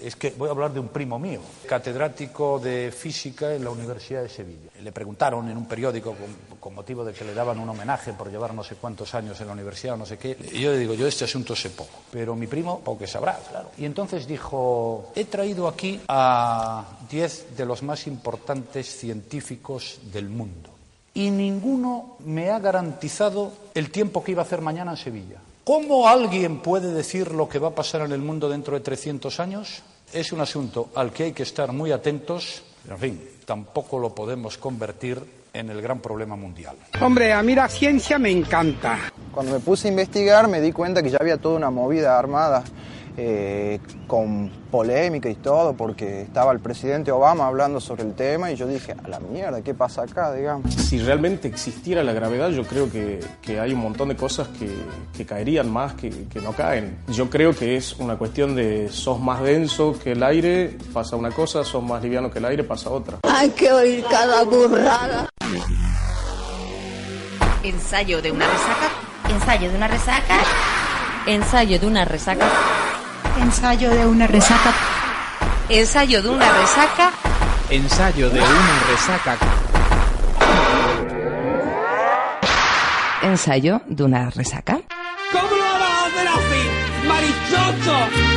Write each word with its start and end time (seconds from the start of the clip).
Es 0.00 0.14
que 0.14 0.30
voy 0.30 0.48
a 0.48 0.52
hablar 0.52 0.72
de 0.72 0.78
un 0.78 0.88
primo 0.88 1.18
mío, 1.18 1.40
catedrático 1.66 2.60
de 2.60 2.92
física 2.92 3.52
en 3.54 3.64
la 3.64 3.70
Universidad 3.70 4.22
de 4.22 4.28
Sevilla. 4.28 4.70
Le 4.80 4.92
preguntaron 4.92 5.48
en 5.48 5.56
un 5.56 5.66
periódico 5.66 6.14
con, 6.60 6.74
motivo 6.74 7.04
de 7.04 7.12
que 7.12 7.24
le 7.24 7.34
daban 7.34 7.58
un 7.58 7.68
homenaje 7.68 8.12
por 8.12 8.30
llevar 8.30 8.54
no 8.54 8.62
sé 8.62 8.76
cuántos 8.76 9.14
años 9.14 9.40
en 9.40 9.48
la 9.48 9.54
universidad 9.54 9.94
o 9.94 9.96
no 9.96 10.06
sé 10.06 10.18
qué. 10.18 10.36
Y 10.52 10.60
yo 10.60 10.70
le 10.70 10.78
digo, 10.78 10.94
yo 10.94 11.04
de 11.04 11.08
este 11.08 11.24
asunto 11.24 11.56
sé 11.56 11.70
poco, 11.70 12.02
pero 12.12 12.36
mi 12.36 12.46
primo 12.46 12.80
poco 12.80 13.06
sabrá, 13.06 13.40
claro. 13.48 13.70
Y 13.76 13.84
entonces 13.84 14.28
dijo, 14.28 15.12
he 15.16 15.24
traído 15.24 15.66
aquí 15.66 16.00
a 16.08 16.84
diez 17.10 17.56
de 17.56 17.64
los 17.64 17.82
más 17.82 18.06
importantes 18.06 18.86
científicos 18.86 19.98
del 20.12 20.28
mundo. 20.28 20.70
Y 21.14 21.30
ninguno 21.30 22.16
me 22.20 22.50
ha 22.50 22.60
garantizado 22.60 23.52
el 23.74 23.90
tiempo 23.90 24.22
que 24.22 24.32
iba 24.32 24.42
a 24.42 24.44
hacer 24.44 24.60
mañana 24.60 24.92
en 24.92 24.96
Sevilla. 24.96 25.40
¿Cómo 25.68 26.08
alguien 26.08 26.60
puede 26.60 26.94
decir 26.94 27.30
lo 27.32 27.46
que 27.46 27.58
va 27.58 27.68
a 27.68 27.74
pasar 27.74 28.00
en 28.00 28.12
el 28.12 28.22
mundo 28.22 28.48
dentro 28.48 28.72
de 28.72 28.80
300 28.80 29.38
años? 29.38 29.82
Es 30.14 30.32
un 30.32 30.40
asunto 30.40 30.88
al 30.94 31.12
que 31.12 31.24
hay 31.24 31.32
que 31.32 31.42
estar 31.42 31.72
muy 31.72 31.92
atentos. 31.92 32.62
En 32.88 32.96
fin, 32.96 33.28
tampoco 33.44 33.98
lo 33.98 34.14
podemos 34.14 34.56
convertir 34.56 35.22
en 35.52 35.68
el 35.68 35.82
gran 35.82 36.00
problema 36.00 36.36
mundial. 36.36 36.74
Hombre, 37.02 37.34
a 37.34 37.42
mí 37.42 37.54
la 37.54 37.68
ciencia 37.68 38.18
me 38.18 38.30
encanta. 38.30 39.12
Cuando 39.30 39.52
me 39.52 39.60
puse 39.60 39.88
a 39.88 39.90
investigar 39.90 40.48
me 40.48 40.62
di 40.62 40.72
cuenta 40.72 41.02
que 41.02 41.10
ya 41.10 41.18
había 41.20 41.36
toda 41.36 41.56
una 41.56 41.68
movida 41.68 42.18
armada 42.18 42.64
eh, 43.20 43.80
con 44.06 44.48
polémica 44.70 45.28
y 45.28 45.34
todo, 45.34 45.72
porque 45.74 46.22
estaba 46.22 46.52
el 46.52 46.60
presidente 46.60 47.10
Obama 47.10 47.48
hablando 47.48 47.80
sobre 47.80 48.04
el 48.04 48.14
tema 48.14 48.52
y 48.52 48.54
yo 48.54 48.68
dije, 48.68 48.92
a 48.92 49.08
la 49.08 49.18
mierda, 49.18 49.60
¿qué 49.60 49.74
pasa 49.74 50.02
acá, 50.02 50.32
digamos? 50.32 50.72
Si 50.72 51.00
realmente 51.00 51.48
existiera 51.48 52.04
la 52.04 52.12
gravedad, 52.12 52.50
yo 52.50 52.62
creo 52.62 52.88
que, 52.88 53.18
que 53.42 53.58
hay 53.58 53.72
un 53.72 53.80
montón 53.80 54.10
de 54.10 54.14
cosas 54.14 54.46
que, 54.48 54.70
que 55.16 55.26
caerían 55.26 55.68
más 55.68 55.94
que, 55.94 56.10
que, 56.28 56.40
no 56.40 56.52
caen. 56.52 56.96
Yo 57.08 57.28
creo 57.28 57.52
que 57.56 57.76
es 57.76 57.96
una 57.98 58.16
cuestión 58.16 58.54
de 58.54 58.88
sos 58.88 59.18
más 59.18 59.42
denso 59.42 59.98
que 59.98 60.12
el 60.12 60.22
aire, 60.22 60.78
pasa 60.92 61.16
una 61.16 61.32
cosa, 61.32 61.64
sos 61.64 61.82
más 61.82 62.00
liviano 62.00 62.30
que 62.30 62.38
el 62.38 62.44
aire, 62.44 62.62
pasa 62.62 62.88
otra. 62.88 63.18
Hay 63.24 63.50
que 63.50 63.72
oír 63.72 64.04
cada 64.08 64.44
burrada. 64.44 65.28
Ensayo 67.64 68.22
de 68.22 68.30
una 68.30 68.46
resaca. 68.46 68.90
Ensayo 69.28 69.70
de 69.70 69.76
una 69.76 69.88
resaca. 69.88 70.38
Ensayo 71.26 71.80
de 71.80 71.86
una 71.88 72.04
resaca. 72.04 72.46
Ensayo 73.40 73.90
de 73.90 74.04
una 74.06 74.26
resaca. 74.26 74.72
Ensayo 75.68 76.22
de 76.22 76.28
una 76.28 76.52
resaca. 76.52 77.12
Ensayo 77.70 78.30
de 78.30 78.40
una 78.40 78.80
resaca. 78.90 79.36
Ensayo 83.22 83.80
de 83.86 84.02
una 84.02 84.30
resaca. 84.30 84.80
¿Cómo 85.32 85.56
lo 85.56 85.62
vas 85.62 85.82
a 85.82 86.06
hacer 86.06 86.28
así, 86.28 87.06
marichocho? 87.06 88.27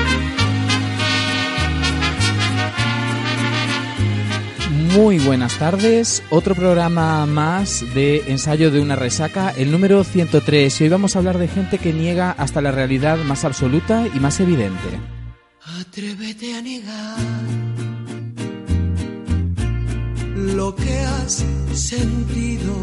Muy 4.94 5.20
buenas 5.20 5.58
tardes, 5.58 6.22
otro 6.32 6.54
programa 6.54 7.26
más 7.26 7.82
de 7.96 8.24
ensayo 8.28 8.72
de 8.72 8.82
una 8.82 8.98
resaca, 8.98 9.52
el 9.52 9.72
número 9.72 10.04
103. 10.04 10.82
Y 10.82 10.84
hoy 10.84 10.90
vamos 10.90 11.16
a 11.16 11.20
hablar 11.20 11.38
de 11.38 11.48
gente 11.48 11.78
que 11.78 11.94
niega 11.94 12.32
hasta 12.32 12.60
la 12.60 12.72
realidad 12.72 13.18
más 13.20 13.46
absoluta 13.46 14.06
y 14.14 14.20
más 14.20 14.42
evidente. 14.42 15.00
Atrévete 15.80 16.56
a 16.56 16.62
negar 16.62 17.18
lo 20.36 20.76
que 20.76 21.00
has 21.00 21.46
sentido. 21.72 22.76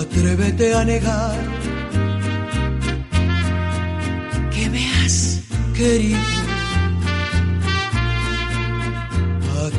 Atrévete 0.00 0.74
a 0.74 0.84
negar 0.84 1.36
que 4.54 4.70
me 4.70 4.88
has 5.02 5.42
querido. 5.74 6.35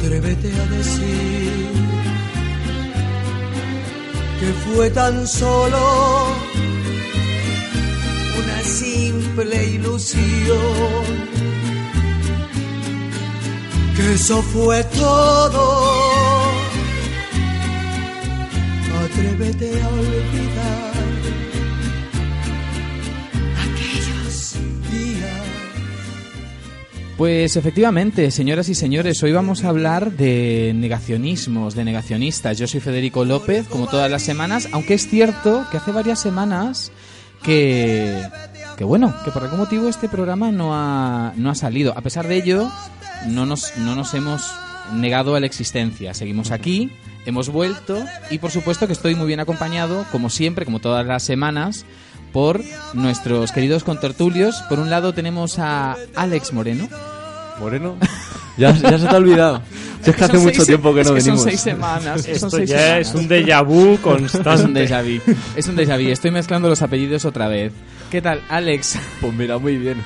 Atrévete 0.08 0.48
a 0.48 0.66
decir 0.68 1.68
que 4.40 4.54
fue 4.64 4.90
tan 4.92 5.28
solo 5.28 6.28
una 8.40 8.64
simple 8.64 9.66
ilusión, 9.66 11.04
que 13.98 14.14
eso 14.14 14.42
fue 14.44 14.82
todo. 14.86 15.64
Atrévete 19.04 19.82
a 19.82 19.88
olvidar 19.90 20.97
Pues 27.18 27.56
efectivamente, 27.56 28.30
señoras 28.30 28.70
y 28.70 28.76
señores, 28.76 29.24
hoy 29.24 29.32
vamos 29.32 29.64
a 29.64 29.70
hablar 29.70 30.12
de 30.12 30.72
negacionismos, 30.76 31.74
de 31.74 31.84
negacionistas. 31.84 32.60
Yo 32.60 32.68
soy 32.68 32.80
Federico 32.80 33.26
López, 33.26 33.66
como 33.68 33.88
todas 33.88 34.12
las 34.12 34.22
semanas, 34.22 34.70
aunque 34.72 34.94
es 34.94 35.08
cierto 35.08 35.66
que 35.72 35.78
hace 35.78 35.92
varias 35.92 36.20
semanas 36.20 36.92
que, 37.42 38.22
que 38.78 38.84
bueno, 38.84 39.16
que 39.26 39.32
por 39.32 39.42
algún 39.42 39.58
motivo 39.58 39.90
este 39.90 40.08
programa 40.08 40.52
no 40.52 40.76
ha, 40.76 41.34
no 41.36 41.50
ha 41.50 41.56
salido. 41.56 41.98
A 41.98 42.02
pesar 42.02 42.28
de 42.28 42.36
ello, 42.36 42.72
no 43.26 43.48
nos, 43.48 43.76
no 43.78 43.96
nos 43.96 44.14
hemos 44.14 44.52
negado 44.94 45.34
a 45.34 45.40
la 45.40 45.48
existencia. 45.48 46.14
Seguimos 46.14 46.52
aquí, 46.52 46.92
hemos 47.26 47.50
vuelto 47.50 47.98
y 48.30 48.38
por 48.38 48.52
supuesto 48.52 48.86
que 48.86 48.94
estoy 48.94 49.16
muy 49.16 49.26
bien 49.26 49.40
acompañado, 49.40 50.06
como 50.12 50.30
siempre, 50.30 50.66
como 50.66 50.80
todas 50.80 51.04
las 51.04 51.24
semanas, 51.24 51.84
por 52.38 52.62
nuestros 52.94 53.52
queridos 53.52 53.84
contertulios. 53.84 54.62
Por 54.70 54.78
un 54.78 54.92
lado 54.92 55.12
tenemos 55.12 55.58
a 55.58 55.96
Alex 56.16 56.54
Moreno. 56.54 56.88
¿Moreno? 57.60 57.98
Ya, 58.58 58.72
ya 58.76 58.98
se 58.98 59.06
te 59.06 59.14
ha 59.14 59.18
olvidado. 59.18 59.62
Si 60.02 60.10
es 60.10 60.16
que 60.16 60.24
hace 60.24 60.40
mucho 60.40 60.66
tiempo 60.66 60.92
que 60.92 61.04
no 61.04 61.16
es 61.16 61.24
que 61.24 61.30
venimos. 61.30 61.42
Son 61.42 61.50
seis 61.52 61.62
semanas. 61.62 62.24
son 62.24 62.32
Esto 62.32 62.50
seis 62.50 62.70
ya 62.72 62.80
semanas. 62.80 63.08
es 63.08 63.14
un 63.14 63.30
déjà 63.30 63.64
vu 63.64 64.00
constante. 64.02 64.50
Es 64.56 64.64
un 64.64 64.74
déjà 64.74 65.04
vu. 65.04 65.34
Es 65.56 65.68
un 65.68 65.76
déjà 65.76 65.96
vu. 65.96 66.10
Estoy 66.10 66.32
mezclando 66.32 66.68
los 66.68 66.82
apellidos 66.82 67.24
otra 67.26 67.48
vez. 67.48 67.72
¿Qué 68.12 68.22
tal, 68.22 68.42
Alex? 68.48 68.98
Pues 69.20 69.34
mira, 69.34 69.58
muy 69.58 69.76
bien. 69.76 69.98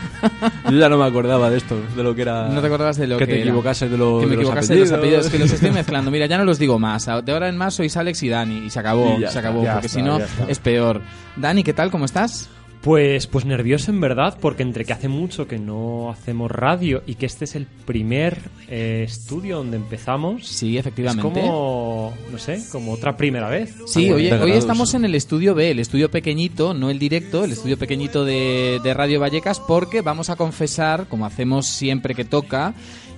Yo 0.66 0.72
ya 0.72 0.90
no 0.90 0.98
me 0.98 1.06
acordaba 1.06 1.52
de 1.52 1.58
esto, 1.58 1.80
de 1.96 2.02
lo 2.02 2.16
que 2.16 2.24
era. 2.24 2.48
No 2.48 2.60
te 2.60 2.66
acordabas 2.66 2.98
de 2.98 3.06
lo 3.06 3.18
que, 3.20 3.26
que 3.26 3.32
te 3.34 3.38
era. 3.42 3.50
equivocases 3.50 3.92
de, 3.92 3.98
lo- 3.98 4.20
Que 4.22 4.26
me 4.26 4.32
de 4.32 4.36
los 4.38 4.42
equivocase 4.46 4.74
de 4.74 4.80
los 4.80 4.92
apellidos. 4.92 5.26
apellidos. 5.28 5.30
Que 5.32 5.40
los 5.40 5.52
estoy 5.52 5.72
mezclando. 5.84 6.10
Mira, 6.10 6.26
ya 6.26 6.38
no 6.40 6.44
los 6.44 6.58
digo 6.58 6.80
más. 6.80 7.06
De 7.06 7.32
ahora 7.32 7.48
en 7.48 7.58
más 7.58 7.76
sois 7.76 7.96
Alex 7.96 8.24
y 8.24 8.30
Dani. 8.30 8.58
Y 8.66 8.70
se 8.72 8.80
acabó. 8.80 9.14
Y 9.18 9.20
se 9.22 9.26
está, 9.28 9.40
acabó. 9.40 9.64
Porque 9.72 9.88
si 9.88 10.02
no, 10.02 10.20
es 10.48 10.58
peor. 10.60 11.02
Dani, 11.36 11.64
¿qué 11.64 11.74
tal? 11.74 11.92
¿Cómo 11.92 12.06
estás? 12.06 12.50
Pues, 12.82 13.28
pues 13.28 13.46
nervioso 13.46 13.92
en 13.92 14.02
verdad, 14.02 14.40
porque 14.42 14.64
entre 14.64 14.86
que 14.86 14.94
hace 14.94 15.08
mucho 15.08 15.48
que 15.48 15.60
no 15.60 16.10
hacemos 16.10 16.50
radio 16.50 17.04
y 17.06 17.14
que 17.14 17.28
este 17.28 17.46
es 17.46 17.56
el 17.56 17.68
primer 17.68 18.40
eh, 18.70 19.04
estudio 19.06 19.58
donde 19.58 19.78
empezamos, 19.78 20.48
Sí, 20.48 20.78
es 20.78 20.82
efectivamente. 20.82 21.42
como, 21.42 22.12
no 22.32 22.38
sé, 22.40 22.64
como 22.72 22.94
otra 22.94 23.16
primera 23.18 23.50
vez. 23.50 23.76
Sí, 23.86 24.10
hoy, 24.10 24.28
estamos 24.28 24.96
en 24.96 25.06
el 25.06 25.14
estudio 25.14 25.54
B, 25.54 25.70
el 25.70 25.80
estudio 25.80 26.10
pequeñito, 26.10 26.74
no 26.74 26.90
el 26.90 26.98
directo, 26.98 27.44
el 27.44 27.52
estudio 27.52 27.78
pequeñito 27.78 28.26
de, 28.26 28.80
de 28.84 28.94
Radio 28.96 29.20
Vallecas, 29.20 29.60
porque 29.60 30.02
vamos 30.02 30.32
a 30.32 30.36
confesar, 30.36 31.06
como 31.08 31.28
hacemos 31.28 31.68
siempre 31.68 32.16
que 32.16 32.26
toca, 32.26 32.74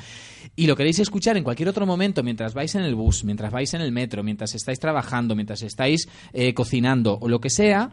y 0.57 0.67
lo 0.67 0.77
queréis 0.77 0.99
escuchar 0.99 1.37
en 1.37 1.45
cualquier 1.45 1.69
otro 1.69 1.87
momento, 1.87 2.23
mientras 2.23 2.55
vais 2.55 2.75
en 2.75 2.83
el 2.83 2.95
bus, 2.95 3.25
mientras 3.25 3.53
vais 3.53 3.73
en 3.75 3.81
el 3.81 3.93
metro, 3.93 4.23
mientras 4.23 4.55
estáis 4.55 4.79
trabajando, 4.79 5.35
mientras 5.35 5.63
estáis 5.63 6.09
eh, 6.33 6.55
cocinando 6.55 7.19
o 7.21 7.29
lo 7.29 7.41
que 7.41 7.51
sea, 7.51 7.91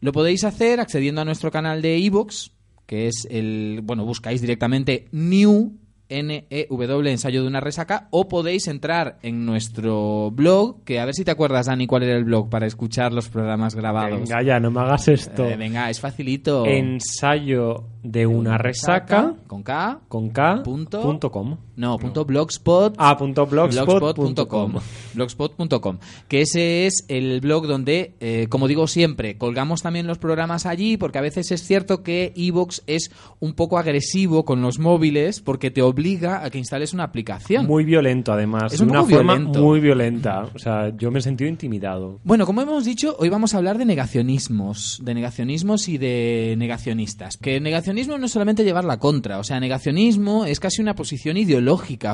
lo 0.00 0.12
podéis 0.12 0.44
hacer 0.44 0.80
accediendo 0.80 1.20
a 1.20 1.24
nuestro 1.24 1.50
canal 1.50 1.80
de 1.80 1.98
iVoox, 1.98 2.50
que 2.86 3.06
es 3.06 3.26
el, 3.30 3.80
bueno, 3.82 4.04
buscáis 4.04 4.40
directamente 4.40 5.06
New 5.12 5.78
N-E-W, 6.18 7.10
ensayo 7.10 7.42
de 7.42 7.48
una 7.48 7.60
resaca, 7.60 8.08
o 8.10 8.28
podéis 8.28 8.68
entrar 8.68 9.18
en 9.22 9.46
nuestro 9.46 10.30
blog, 10.30 10.82
que 10.84 11.00
a 11.00 11.04
ver 11.04 11.14
si 11.14 11.24
te 11.24 11.30
acuerdas, 11.30 11.66
Dani, 11.66 11.86
cuál 11.86 12.04
era 12.04 12.16
el 12.16 12.24
blog 12.24 12.48
para 12.48 12.66
escuchar 12.66 13.12
los 13.12 13.28
programas 13.28 13.74
grabados. 13.74 14.20
Venga, 14.20 14.42
ya, 14.42 14.60
no 14.60 14.70
me 14.70 14.80
hagas 14.80 15.08
esto. 15.08 15.44
Eh, 15.44 15.56
venga, 15.56 15.90
es 15.90 16.00
facilito. 16.00 16.66
Ensayo 16.66 17.84
de 18.02 18.26
una 18.26 18.58
resaca 18.58 19.34
con 19.46 19.62
K 19.62 20.00
con 20.08 20.30
K 20.30 20.62
punto, 20.62 21.02
punto 21.02 21.30
com. 21.30 21.56
No, 21.74 21.98
punto 21.98 22.26
blogspot. 22.26 22.94
Ah, 22.98 23.16
punto 23.16 23.46
blogspot 23.46 24.14
punto 24.14 24.46
blogspot.com. 24.46 24.72
com. 24.72 24.82
Blogspot.com. 25.14 25.98
Que 26.28 26.42
ese 26.42 26.86
es 26.86 27.06
el 27.08 27.40
blog 27.40 27.66
donde, 27.66 28.12
eh, 28.20 28.46
como 28.50 28.68
digo 28.68 28.86
siempre, 28.86 29.38
colgamos 29.38 29.80
también 29.80 30.06
los 30.06 30.18
programas 30.18 30.66
allí, 30.66 30.98
porque 30.98 31.18
a 31.18 31.22
veces 31.22 31.50
es 31.50 31.62
cierto 31.62 32.02
que 32.02 32.34
Evox 32.36 32.82
es 32.86 33.10
un 33.40 33.54
poco 33.54 33.78
agresivo 33.78 34.44
con 34.44 34.60
los 34.60 34.78
móviles, 34.78 35.40
porque 35.40 35.70
te 35.70 35.80
obliga 35.80 36.44
a 36.44 36.50
que 36.50 36.58
instales 36.58 36.92
una 36.92 37.04
aplicación. 37.04 37.66
Muy 37.66 37.84
violento, 37.84 38.34
además. 38.34 38.74
Es 38.74 38.80
un 38.80 38.90
una 38.90 39.04
forma 39.04 39.34
violento. 39.34 39.62
muy 39.62 39.80
violenta. 39.80 40.50
O 40.54 40.58
sea, 40.58 40.94
yo 40.94 41.10
me 41.10 41.20
he 41.20 41.22
sentido 41.22 41.48
intimidado. 41.48 42.20
Bueno, 42.22 42.44
como 42.44 42.60
hemos 42.60 42.84
dicho, 42.84 43.16
hoy 43.18 43.30
vamos 43.30 43.54
a 43.54 43.56
hablar 43.56 43.78
de 43.78 43.86
negacionismos, 43.86 45.00
de 45.02 45.14
negacionismos 45.14 45.88
y 45.88 45.96
de 45.96 46.54
negacionistas. 46.58 47.38
Que 47.38 47.60
negacionismo 47.60 48.18
no 48.18 48.26
es 48.26 48.32
solamente 48.32 48.62
llevar 48.62 48.84
la 48.84 48.98
contra, 48.98 49.38
o 49.38 49.44
sea, 49.44 49.58
negacionismo 49.58 50.44
es 50.44 50.60
casi 50.60 50.82
una 50.82 50.94
posición 50.94 51.38
ideológica 51.38 51.61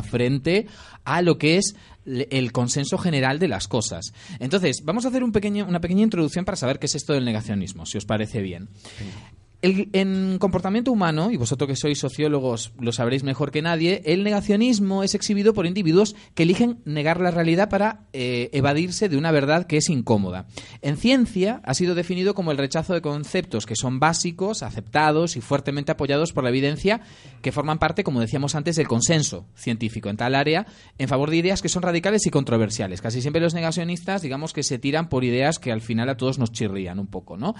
frente 0.02 0.66
a 1.04 1.22
lo 1.22 1.38
que 1.38 1.56
es 1.56 1.74
el 2.04 2.52
consenso 2.52 2.98
general 2.98 3.38
de 3.38 3.48
las 3.48 3.68
cosas. 3.68 4.12
Entonces, 4.38 4.82
vamos 4.84 5.04
a 5.04 5.08
hacer 5.08 5.22
un 5.22 5.32
pequeño, 5.32 5.66
una 5.66 5.80
pequeña 5.80 6.02
introducción 6.02 6.44
para 6.44 6.56
saber 6.56 6.78
qué 6.78 6.86
es 6.86 6.94
esto 6.94 7.12
del 7.12 7.24
negacionismo, 7.24 7.86
si 7.86 7.98
os 7.98 8.04
parece 8.04 8.40
bien. 8.40 8.68
El- 9.60 9.88
en 9.92 10.38
comportamiento 10.38 10.92
humano, 10.92 11.32
y 11.32 11.36
vosotros 11.36 11.66
que 11.66 11.74
sois 11.74 11.98
sociólogos 11.98 12.70
lo 12.78 12.92
sabréis 12.92 13.24
mejor 13.24 13.50
que 13.50 13.60
nadie, 13.60 14.02
el 14.04 14.22
negacionismo 14.22 15.02
es 15.02 15.16
exhibido 15.16 15.52
por 15.52 15.66
individuos 15.66 16.14
que 16.36 16.44
eligen 16.44 16.78
negar 16.84 17.20
la 17.20 17.32
realidad 17.32 17.68
para 17.68 18.06
eh, 18.12 18.50
evadirse 18.52 19.08
de 19.08 19.16
una 19.16 19.32
verdad 19.32 19.66
que 19.66 19.78
es 19.78 19.88
incómoda. 19.90 20.46
En 20.80 20.96
ciencia 20.96 21.60
ha 21.64 21.74
sido 21.74 21.96
definido 21.96 22.34
como 22.34 22.52
el 22.52 22.56
rechazo 22.58 22.94
de 22.94 23.00
conceptos 23.00 23.66
que 23.66 23.74
son 23.74 23.98
básicos, 23.98 24.62
aceptados 24.62 25.36
y 25.36 25.40
fuertemente 25.40 25.90
apoyados 25.90 26.32
por 26.32 26.44
la 26.44 26.50
evidencia, 26.50 27.00
que 27.42 27.50
forman 27.50 27.80
parte, 27.80 28.04
como 28.04 28.20
decíamos 28.20 28.54
antes, 28.54 28.76
del 28.76 28.86
consenso 28.86 29.48
científico 29.56 30.08
en 30.08 30.16
tal 30.18 30.36
área, 30.36 30.66
en 30.98 31.08
favor 31.08 31.30
de 31.30 31.36
ideas 31.36 31.62
que 31.62 31.68
son 31.68 31.82
radicales 31.82 32.24
y 32.26 32.30
controversiales. 32.30 33.02
Casi 33.02 33.20
siempre 33.22 33.42
los 33.42 33.54
negacionistas, 33.54 34.22
digamos 34.22 34.52
que 34.52 34.62
se 34.62 34.78
tiran 34.78 35.08
por 35.08 35.24
ideas 35.24 35.58
que 35.58 35.72
al 35.72 35.80
final 35.80 36.08
a 36.10 36.16
todos 36.16 36.38
nos 36.38 36.52
chirrían 36.52 37.00
un 37.00 37.08
poco, 37.08 37.36
¿no? 37.36 37.56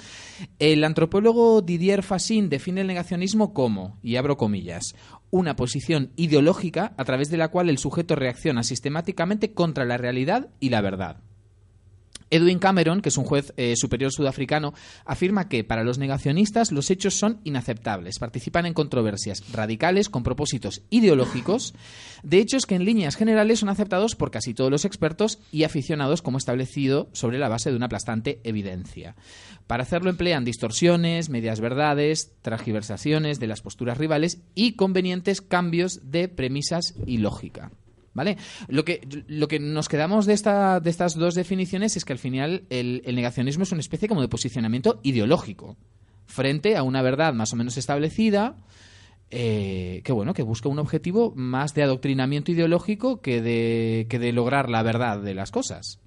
El 0.61 0.85
antropólogo 0.85 1.61
Didier 1.61 1.88
Fassin 2.03 2.49
define 2.49 2.83
el 2.83 2.87
negacionismo 2.87 3.53
como, 3.55 3.99
y 4.03 4.17
abro 4.17 4.37
comillas, 4.37 4.95
una 5.31 5.57
posición 5.57 6.13
ideológica 6.17 6.93
a 6.97 7.05
través 7.05 7.31
de 7.31 7.39
la 7.39 7.49
cual 7.49 7.69
el 7.69 7.79
sujeto 7.79 8.15
reacciona 8.15 8.63
sistemáticamente 8.63 9.53
contra 9.53 9.85
la 9.85 9.97
realidad 9.97 10.49
y 10.61 10.69
la 10.69 10.81
verdad. 10.81 11.23
Edwin 12.31 12.59
Cameron, 12.59 13.01
que 13.01 13.09
es 13.09 13.17
un 13.17 13.25
juez 13.25 13.53
eh, 13.57 13.75
superior 13.77 14.13
sudafricano, 14.13 14.75
afirma 15.05 15.49
que 15.49 15.65
para 15.65 15.85
los 15.85 15.99
negacionistas 15.99 16.73
los 16.73 16.91
hechos 16.91 17.15
son 17.15 17.41
inaceptables, 17.45 18.19
participan 18.19 18.67
en 18.67 18.75
controversias 18.75 19.53
radicales 19.53 20.09
con 20.09 20.23
propósitos 20.23 20.83
ideológicos, 20.91 21.75
de 22.23 22.39
hechos 22.39 22.67
que 22.67 22.75
en 22.75 22.85
líneas 22.85 23.17
generales 23.17 23.61
son 23.61 23.69
aceptados 23.69 24.17
por 24.17 24.31
casi 24.31 24.55
todos 24.55 24.71
los 24.71 24.85
expertos 24.85 25.39
y 25.53 25.65
aficionados 25.65 26.23
como 26.23 26.39
establecido 26.39 27.09
sobre 27.13 27.39
la 27.39 27.49
base 27.49 27.71
de 27.71 27.77
una 27.77 27.87
aplastante 27.87 28.41
evidencia. 28.45 29.17
Para 29.67 29.83
hacerlo 29.83 30.11
emplean 30.11 30.45
distorsiones, 30.45 31.29
medias 31.29 31.61
verdades, 31.61 32.33
transgiversaciones 32.43 33.39
de 33.41 33.47
las 33.47 33.61
posturas 33.61 33.99
rivales 33.99 34.41
y 34.55 34.73
convenientes 34.73 35.41
cambios 35.41 36.11
de 36.11 36.29
premisas 36.29 36.95
y 37.07 37.19
lógica. 37.19 37.71
¿Vale? 38.15 38.37
Lo 38.69 38.85
que, 38.85 39.07
lo 39.29 39.47
que 39.47 39.61
nos 39.61 39.89
quedamos 39.89 40.27
de, 40.27 40.33
esta, 40.33 40.81
de 40.81 40.91
estas 40.91 41.15
dos 41.15 41.35
definiciones 41.35 41.97
es 41.97 42.05
que 42.05 42.15
al 42.15 42.19
final 42.19 42.65
el, 42.69 43.03
el 43.05 43.15
negacionismo 43.15 43.63
es 43.63 43.71
una 43.71 43.81
especie 43.81 44.09
como 44.09 44.23
de 44.23 44.29
posicionamiento 44.29 44.99
ideológico 45.03 45.77
frente 46.27 46.77
a 46.77 46.83
una 46.83 47.03
verdad 47.03 47.33
más 47.33 47.53
o 47.53 47.57
menos 47.57 47.77
establecida 47.77 48.57
eh, 49.31 50.01
que 50.05 50.13
bueno 50.13 50.33
que 50.33 50.43
busca 50.43 50.71
un 50.71 50.79
objetivo 50.79 51.35
más 51.37 51.75
de 51.75 51.83
adoctrinamiento 51.83 52.51
ideológico 52.51 53.21
que 53.21 53.43
de, 53.43 54.07
que 54.09 54.19
de 54.19 54.33
lograr 54.33 54.71
la 54.71 54.83
verdad 54.83 55.21
de 55.21 55.35
las 55.35 55.51
cosas. 55.51 56.01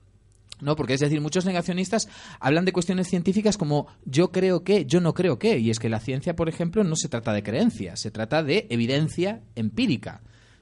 ¿no? 0.60 0.76
Porque 0.76 0.94
es 0.94 1.00
decir, 1.00 1.22
muchos 1.22 1.46
negacionistas 1.46 2.08
hablan 2.40 2.66
de 2.66 2.74
cuestiones 2.74 3.08
científicas 3.08 3.58
como 3.58 3.88
yo 4.06 4.32
creo 4.32 4.64
que, 4.64 4.86
yo 4.86 5.02
no 5.02 5.14
creo 5.14 5.38
que, 5.38 5.58
y 5.60 5.70
es 5.70 5.80
que 5.80 5.90
la 5.90 6.00
ciencia, 6.00 6.36
por 6.36 6.50
ejemplo, 6.50 6.84
no 6.84 6.96
se 6.96 7.10
trata 7.10 7.34
de 7.34 7.44
creencias, 7.44 8.00
se 8.00 8.12
trata 8.12 8.44
de 8.44 8.68
evidencia 8.70 9.42
empírica. 9.56 10.22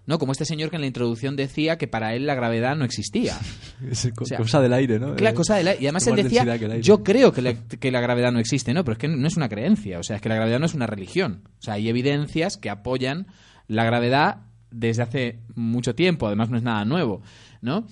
¿No? 0.10 0.20
Como 0.20 0.34
este 0.34 0.44
señor 0.44 0.70
que 0.72 0.76
en 0.76 0.82
la 0.82 0.88
introducción 0.88 1.38
decía 1.38 1.78
que 1.78 1.88
para 1.88 2.14
él 2.16 2.26
la 2.26 2.36
gravedad 2.36 2.76
no 2.76 2.84
existía. 2.84 3.38
Es 3.90 4.10
co- 4.14 4.26
O 4.26 4.28
sea, 4.28 4.38
cosa 4.40 4.60
del 4.60 4.74
aire, 4.74 5.00
¿no? 5.00 5.16
Claro, 5.16 5.36
cosa 5.38 5.56
del 5.56 5.70
aire. 5.70 5.82
Y 5.82 5.86
además 5.86 6.06
él 6.08 6.16
decía, 6.24 6.42
yo 6.82 7.04
creo 7.04 7.32
que 7.32 7.42
la, 7.42 7.54
que 7.54 7.92
la 7.92 8.02
gravedad 8.02 8.32
no 8.34 8.40
existe, 8.40 8.74
¿no? 8.74 8.84
Pero 8.84 8.94
es 8.94 8.98
que 9.00 9.08
no 9.08 9.26
es 9.28 9.38
una 9.38 9.48
creencia, 9.48 10.00
o 10.00 10.04
sea, 10.04 10.18
es 10.18 10.22
que 10.22 10.28
la 10.28 10.36
gravedad 10.36 10.60
no 10.60 10.66
es 10.66 10.74
una 10.74 10.88
religión. 10.88 11.44
O 11.60 11.62
sea, 11.62 11.76
hay 11.76 11.88
evidencias 11.88 12.58
que 12.58 12.70
apoyan 12.70 13.28
la 13.68 13.86
gravedad 13.86 14.42
desde 14.72 15.02
hace 15.04 15.40
mucho 15.56 15.96
tiempo, 15.96 16.28
además 16.28 16.50
no 16.50 16.58
es 16.58 16.64
nada 16.64 16.86
nuevo, 16.86 17.22
¿no? 17.62 17.88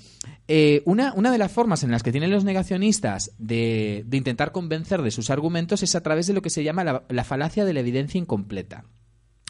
Eh, 0.48 0.82
una, 0.86 1.14
una 1.14 1.32
de 1.32 1.38
las 1.38 1.52
formas 1.52 1.84
en 1.84 1.92
las 1.92 2.04
que 2.04 2.12
tienen 2.12 2.30
los 2.32 2.44
negacionistas 2.44 3.32
de, 3.38 4.04
de 4.06 4.18
intentar 4.18 4.52
convencer 4.52 5.02
de 5.02 5.12
sus 5.12 5.30
argumentos 5.30 5.84
es 5.84 5.96
a 5.96 6.02
través 6.04 6.28
de 6.28 6.34
lo 6.34 6.42
que 6.42 6.50
se 6.50 6.64
llama 6.64 6.84
la, 6.84 7.04
la 7.10 7.24
falacia 7.24 7.66
de 7.66 7.74
la 7.74 7.80
evidencia 7.80 8.20
incompleta. 8.20 8.84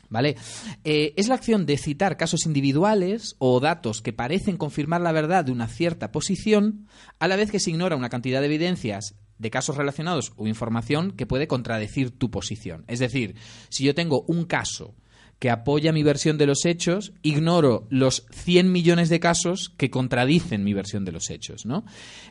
¿Vale? 0.09 0.35
Eh, 0.83 1.13
es 1.17 1.27
la 1.27 1.35
acción 1.35 1.65
de 1.65 1.77
citar 1.77 2.17
casos 2.17 2.45
individuales 2.45 3.35
o 3.39 3.59
datos 3.59 4.01
que 4.01 4.13
parecen 4.13 4.57
confirmar 4.57 5.01
la 5.01 5.11
verdad 5.11 5.43
de 5.43 5.51
una 5.51 5.67
cierta 5.67 6.11
posición, 6.11 6.87
a 7.19 7.27
la 7.27 7.35
vez 7.35 7.51
que 7.51 7.59
se 7.59 7.71
ignora 7.71 7.95
una 7.95 8.09
cantidad 8.09 8.39
de 8.39 8.47
evidencias 8.47 9.15
de 9.37 9.51
casos 9.51 9.77
relacionados 9.77 10.33
o 10.35 10.47
información 10.47 11.11
que 11.11 11.25
puede 11.25 11.47
contradecir 11.47 12.11
tu 12.11 12.31
posición. 12.31 12.85
Es 12.87 12.99
decir, 12.99 13.35
si 13.69 13.83
yo 13.83 13.93
tengo 13.93 14.23
un 14.27 14.45
caso 14.45 14.95
que 15.39 15.51
apoya 15.51 15.93
mi 15.93 16.01
versión 16.01 16.37
de 16.37 16.47
los 16.47 16.65
hechos, 16.65 17.13
ignoro 17.21 17.85
los 17.89 18.25
100 18.31 18.71
millones 18.71 19.09
de 19.09 19.19
casos 19.19 19.71
que 19.77 19.91
contradicen 19.91 20.63
mi 20.63 20.73
versión 20.73 21.05
de 21.05 21.11
los 21.11 21.29
hechos, 21.29 21.65
¿no? 21.65 21.85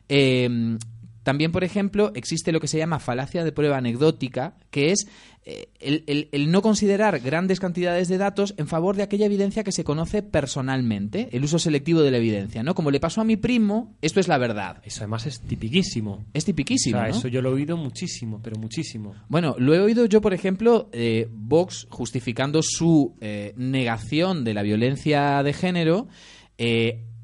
Eh, 0.09 0.77
también, 1.27 1.51
por 1.51 1.65
ejemplo, 1.65 2.13
existe 2.15 2.53
lo 2.53 2.61
que 2.61 2.69
se 2.69 2.79
llama 2.79 3.01
falacia 3.01 3.43
de 3.43 3.51
prueba 3.51 3.79
anecdótica, 3.79 4.55
que 4.71 4.93
es 4.93 5.09
eh, 5.45 5.71
el, 5.81 6.05
el- 6.07 6.29
el 6.31 6.53
no 6.53 6.63
considerar 6.63 7.19
grandes 7.19 7.59
cantidades 7.59 8.07
de 8.07 8.17
datos 8.17 8.55
en 8.59 8.69
favor 8.69 8.95
de 8.95 9.03
aquella 9.03 9.27
evidencia 9.27 9.65
que 9.65 9.73
se 9.73 9.83
conoce 9.83 10.23
personalmente, 10.23 11.29
el 11.33 11.43
uso 11.43 11.59
selectivo 11.59 12.03
de 12.03 12.13
la 12.13 12.19
evidencia, 12.19 12.63
¿no? 12.63 12.77
Como 12.77 12.93
le 12.93 13.01
pasó 13.01 13.21
a 13.21 13.25
mi 13.25 13.37
primo, 13.37 13.97
esto 14.03 14.21
es 14.21 14.29
la 14.29 14.39
verdad. 14.39 14.81
Eso 14.85 15.01
además 15.01 15.27
es 15.27 15.41
tipiquísimo. 15.41 16.25
Es 16.33 16.45
tipiquísimo, 16.45 16.97
O 16.99 17.01
sea, 17.01 17.11
¿no? 17.11 17.17
eso 17.17 17.27
yo 17.29 17.43
lo 17.43 17.51
he 17.51 17.55
oído 17.55 17.77
muchísimo, 17.77 18.41
pero 18.41 18.57
muchísimo. 18.61 19.15
Bueno, 19.29 19.57
lo 19.59 19.75
he 19.75 19.81
oído 19.81 20.07
yo, 20.07 20.21
por 20.21 20.33
ejemplo, 20.33 20.89
eh, 20.93 21.29
Vox 21.33 21.89
justificando 21.91 22.61
su 22.63 23.17
eh, 23.21 23.53
negación 23.57 24.45
de 24.45 24.55
la 24.55 24.63
violencia 24.63 25.43
de 25.43 25.53
género. 25.53 26.07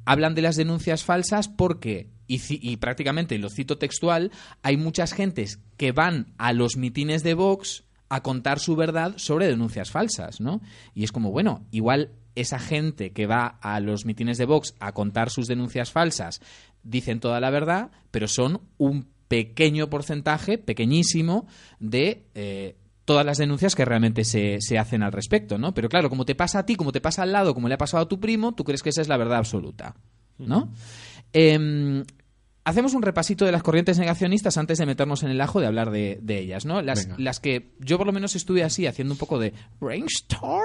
hablan 0.04 0.34
de 0.34 0.42
las 0.42 0.56
denuncias 0.56 1.04
falsas 1.04 1.48
porque, 1.48 2.08
y, 2.34 2.40
y 2.48 2.76
prácticamente 2.76 3.38
lo 3.38 3.50
cito 3.50 3.78
textual, 3.78 4.30
hay 4.62 4.76
muchas 4.76 5.12
gentes 5.12 5.60
que 5.76 5.92
van 5.92 6.32
a 6.38 6.52
los 6.52 6.76
mitines 6.76 7.22
de 7.22 7.34
Vox 7.34 7.84
a 8.08 8.22
contar 8.22 8.58
su 8.58 8.76
verdad 8.76 9.14
sobre 9.16 9.46
denuncias 9.46 9.90
falsas, 9.90 10.40
¿no? 10.40 10.60
Y 10.94 11.04
es 11.04 11.12
como, 11.12 11.30
bueno, 11.30 11.64
igual 11.70 12.10
esa 12.34 12.58
gente 12.58 13.12
que 13.12 13.26
va 13.26 13.58
a 13.60 13.80
los 13.80 14.04
mitines 14.04 14.38
de 14.38 14.44
Vox 14.44 14.74
a 14.80 14.92
contar 14.92 15.30
sus 15.30 15.46
denuncias 15.46 15.92
falsas 15.92 16.40
dicen 16.82 17.20
toda 17.20 17.40
la 17.40 17.50
verdad, 17.50 17.90
pero 18.10 18.28
son 18.28 18.60
un 18.78 19.08
pequeño 19.28 19.88
porcentaje, 19.88 20.58
pequeñísimo, 20.58 21.46
de 21.80 22.26
eh, 22.34 22.76
todas 23.04 23.24
las 23.24 23.38
denuncias 23.38 23.74
que 23.74 23.84
realmente 23.84 24.24
se, 24.24 24.58
se 24.60 24.78
hacen 24.78 25.02
al 25.02 25.12
respecto, 25.12 25.56
¿no? 25.58 25.72
Pero 25.72 25.88
claro, 25.88 26.10
como 26.10 26.26
te 26.26 26.34
pasa 26.34 26.60
a 26.60 26.66
ti, 26.66 26.76
como 26.76 26.92
te 26.92 27.00
pasa 27.00 27.22
al 27.22 27.32
lado, 27.32 27.54
como 27.54 27.68
le 27.68 27.74
ha 27.74 27.78
pasado 27.78 28.02
a 28.02 28.08
tu 28.08 28.20
primo, 28.20 28.52
tú 28.52 28.64
crees 28.64 28.82
que 28.82 28.90
esa 28.90 29.00
es 29.00 29.08
la 29.08 29.16
verdad 29.16 29.38
absoluta, 29.38 29.94
¿no? 30.38 30.70
Hacemos 32.64 32.94
un 32.94 33.02
repasito 33.02 33.44
de 33.44 33.52
las 33.52 33.62
corrientes 33.62 33.98
negacionistas 33.98 34.56
antes 34.56 34.78
de 34.78 34.86
meternos 34.86 35.22
en 35.22 35.30
el 35.30 35.40
ajo 35.40 35.60
de 35.60 35.66
hablar 35.66 35.90
de, 35.90 36.18
de 36.22 36.38
ellas, 36.38 36.64
¿no? 36.64 36.82
Las, 36.82 37.06
Venga. 37.06 37.16
las 37.18 37.40
que 37.40 37.72
yo 37.80 37.98
por 37.98 38.06
lo 38.06 38.12
menos 38.12 38.36
estuve 38.36 38.62
así 38.62 38.86
haciendo 38.86 39.14
un 39.14 39.18
poco 39.18 39.38
de 39.38 39.52
brainstorming 39.80 40.60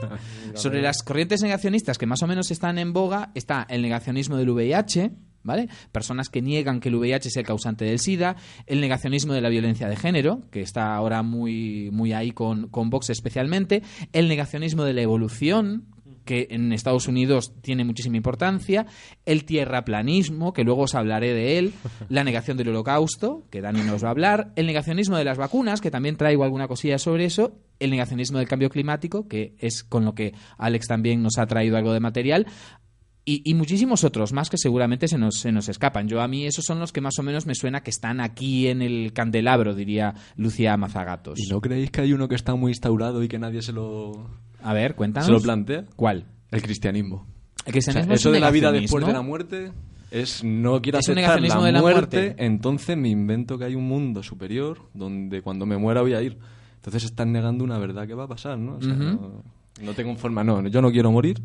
sobre 0.54 0.82
las 0.82 1.02
corrientes 1.02 1.42
negacionistas 1.42 1.98
que 1.98 2.06
más 2.06 2.22
o 2.22 2.26
menos 2.26 2.50
están 2.50 2.78
en 2.78 2.92
boga 2.92 3.30
está 3.34 3.66
el 3.68 3.82
negacionismo 3.82 4.36
del 4.36 4.50
VIH, 4.50 5.12
¿vale? 5.42 5.68
Personas 5.92 6.28
que 6.28 6.42
niegan 6.42 6.80
que 6.80 6.88
el 6.88 6.96
VIH 6.96 7.28
es 7.28 7.36
el 7.36 7.44
causante 7.44 7.84
del 7.84 7.98
SIDA, 7.98 8.36
el 8.66 8.80
negacionismo 8.80 9.32
de 9.32 9.40
la 9.40 9.48
violencia 9.48 9.88
de 9.88 9.96
género, 9.96 10.42
que 10.50 10.60
está 10.60 10.94
ahora 10.94 11.22
muy, 11.22 11.90
muy 11.92 12.12
ahí 12.12 12.32
con, 12.32 12.68
con 12.68 12.90
Vox 12.90 13.10
especialmente, 13.10 13.82
el 14.12 14.28
negacionismo 14.28 14.84
de 14.84 14.94
la 14.94 15.02
evolución, 15.02 15.86
que 16.26 16.48
en 16.50 16.72
Estados 16.74 17.08
Unidos 17.08 17.54
tiene 17.62 17.84
muchísima 17.84 18.18
importancia, 18.18 18.84
el 19.24 19.46
tierraplanismo, 19.46 20.52
que 20.52 20.64
luego 20.64 20.82
os 20.82 20.94
hablaré 20.94 21.32
de 21.32 21.58
él, 21.58 21.72
la 22.10 22.24
negación 22.24 22.58
del 22.58 22.68
holocausto, 22.68 23.46
que 23.50 23.62
Dani 23.62 23.80
nos 23.80 24.04
va 24.04 24.08
a 24.08 24.10
hablar, 24.10 24.52
el 24.56 24.66
negacionismo 24.66 25.16
de 25.16 25.24
las 25.24 25.38
vacunas, 25.38 25.80
que 25.80 25.90
también 25.90 26.16
traigo 26.16 26.44
alguna 26.44 26.68
cosilla 26.68 26.98
sobre 26.98 27.24
eso, 27.24 27.58
el 27.80 27.90
negacionismo 27.90 28.38
del 28.38 28.48
cambio 28.48 28.68
climático, 28.68 29.26
que 29.28 29.54
es 29.58 29.82
con 29.82 30.04
lo 30.04 30.14
que 30.14 30.34
Alex 30.58 30.86
también 30.86 31.22
nos 31.22 31.38
ha 31.38 31.46
traído 31.46 31.78
algo 31.78 31.94
de 31.94 32.00
material, 32.00 32.46
y, 33.28 33.42
y, 33.44 33.54
muchísimos 33.54 34.04
otros 34.04 34.32
más 34.32 34.48
que 34.48 34.56
seguramente 34.56 35.08
se 35.08 35.18
nos, 35.18 35.40
se 35.40 35.50
nos 35.50 35.68
escapan. 35.68 36.06
Yo 36.06 36.20
a 36.20 36.28
mí 36.28 36.46
esos 36.46 36.64
son 36.64 36.78
los 36.78 36.92
que 36.92 37.00
más 37.00 37.18
o 37.18 37.24
menos 37.24 37.44
me 37.44 37.56
suena 37.56 37.82
que 37.82 37.90
están 37.90 38.20
aquí 38.20 38.68
en 38.68 38.82
el 38.82 39.12
candelabro, 39.12 39.74
diría 39.74 40.14
Lucía 40.36 40.76
Mazagatos. 40.76 41.40
¿Y 41.40 41.48
no 41.48 41.60
creéis 41.60 41.90
que 41.90 42.02
hay 42.02 42.12
uno 42.12 42.28
que 42.28 42.36
está 42.36 42.54
muy 42.54 42.70
instaurado 42.70 43.24
y 43.24 43.28
que 43.28 43.40
nadie 43.40 43.62
se 43.62 43.72
lo... 43.72 44.30
A 44.66 44.72
ver, 44.72 44.96
cuéntanos. 44.96 45.26
¿Se 45.26 45.32
lo 45.32 45.40
plantea? 45.40 45.84
¿Cuál? 45.94 46.24
El 46.50 46.60
cristianismo. 46.60 47.24
El 47.64 47.72
cristianismo 47.72 48.02
o 48.02 48.06
sea, 48.06 48.14
es 48.14 48.20
eso 48.20 48.32
de 48.32 48.40
la 48.40 48.50
vida 48.50 48.72
después 48.72 49.06
de 49.06 49.12
la 49.12 49.22
muerte 49.22 49.72
es 50.10 50.42
no 50.44 50.80
quiero 50.82 50.98
Es 50.98 51.08
aceptar 51.08 51.40
la 51.40 51.60
de 51.64 51.72
la 51.72 51.80
muerte, 51.80 52.16
muerte. 52.16 52.44
entonces 52.44 52.96
me 52.96 53.08
invento 53.08 53.58
que 53.58 53.64
hay 53.64 53.74
un 53.74 53.86
mundo 53.86 54.22
superior 54.22 54.78
donde 54.94 55.42
cuando 55.42 55.66
me 55.66 55.76
muera 55.76 56.02
voy 56.02 56.14
a 56.14 56.22
ir. 56.22 56.36
Entonces 56.76 57.04
están 57.04 57.32
negando 57.32 57.64
una 57.64 57.78
verdad 57.78 58.06
que 58.06 58.14
va 58.14 58.24
a 58.24 58.28
pasar, 58.28 58.58
¿no? 58.58 58.76
O 58.76 58.82
sea, 58.82 58.94
no, 58.94 59.42
no 59.82 59.94
tengo 59.94 60.14
forma, 60.16 60.44
no, 60.44 60.66
yo 60.68 60.80
no 60.80 60.90
quiero 60.90 61.10
morir 61.10 61.40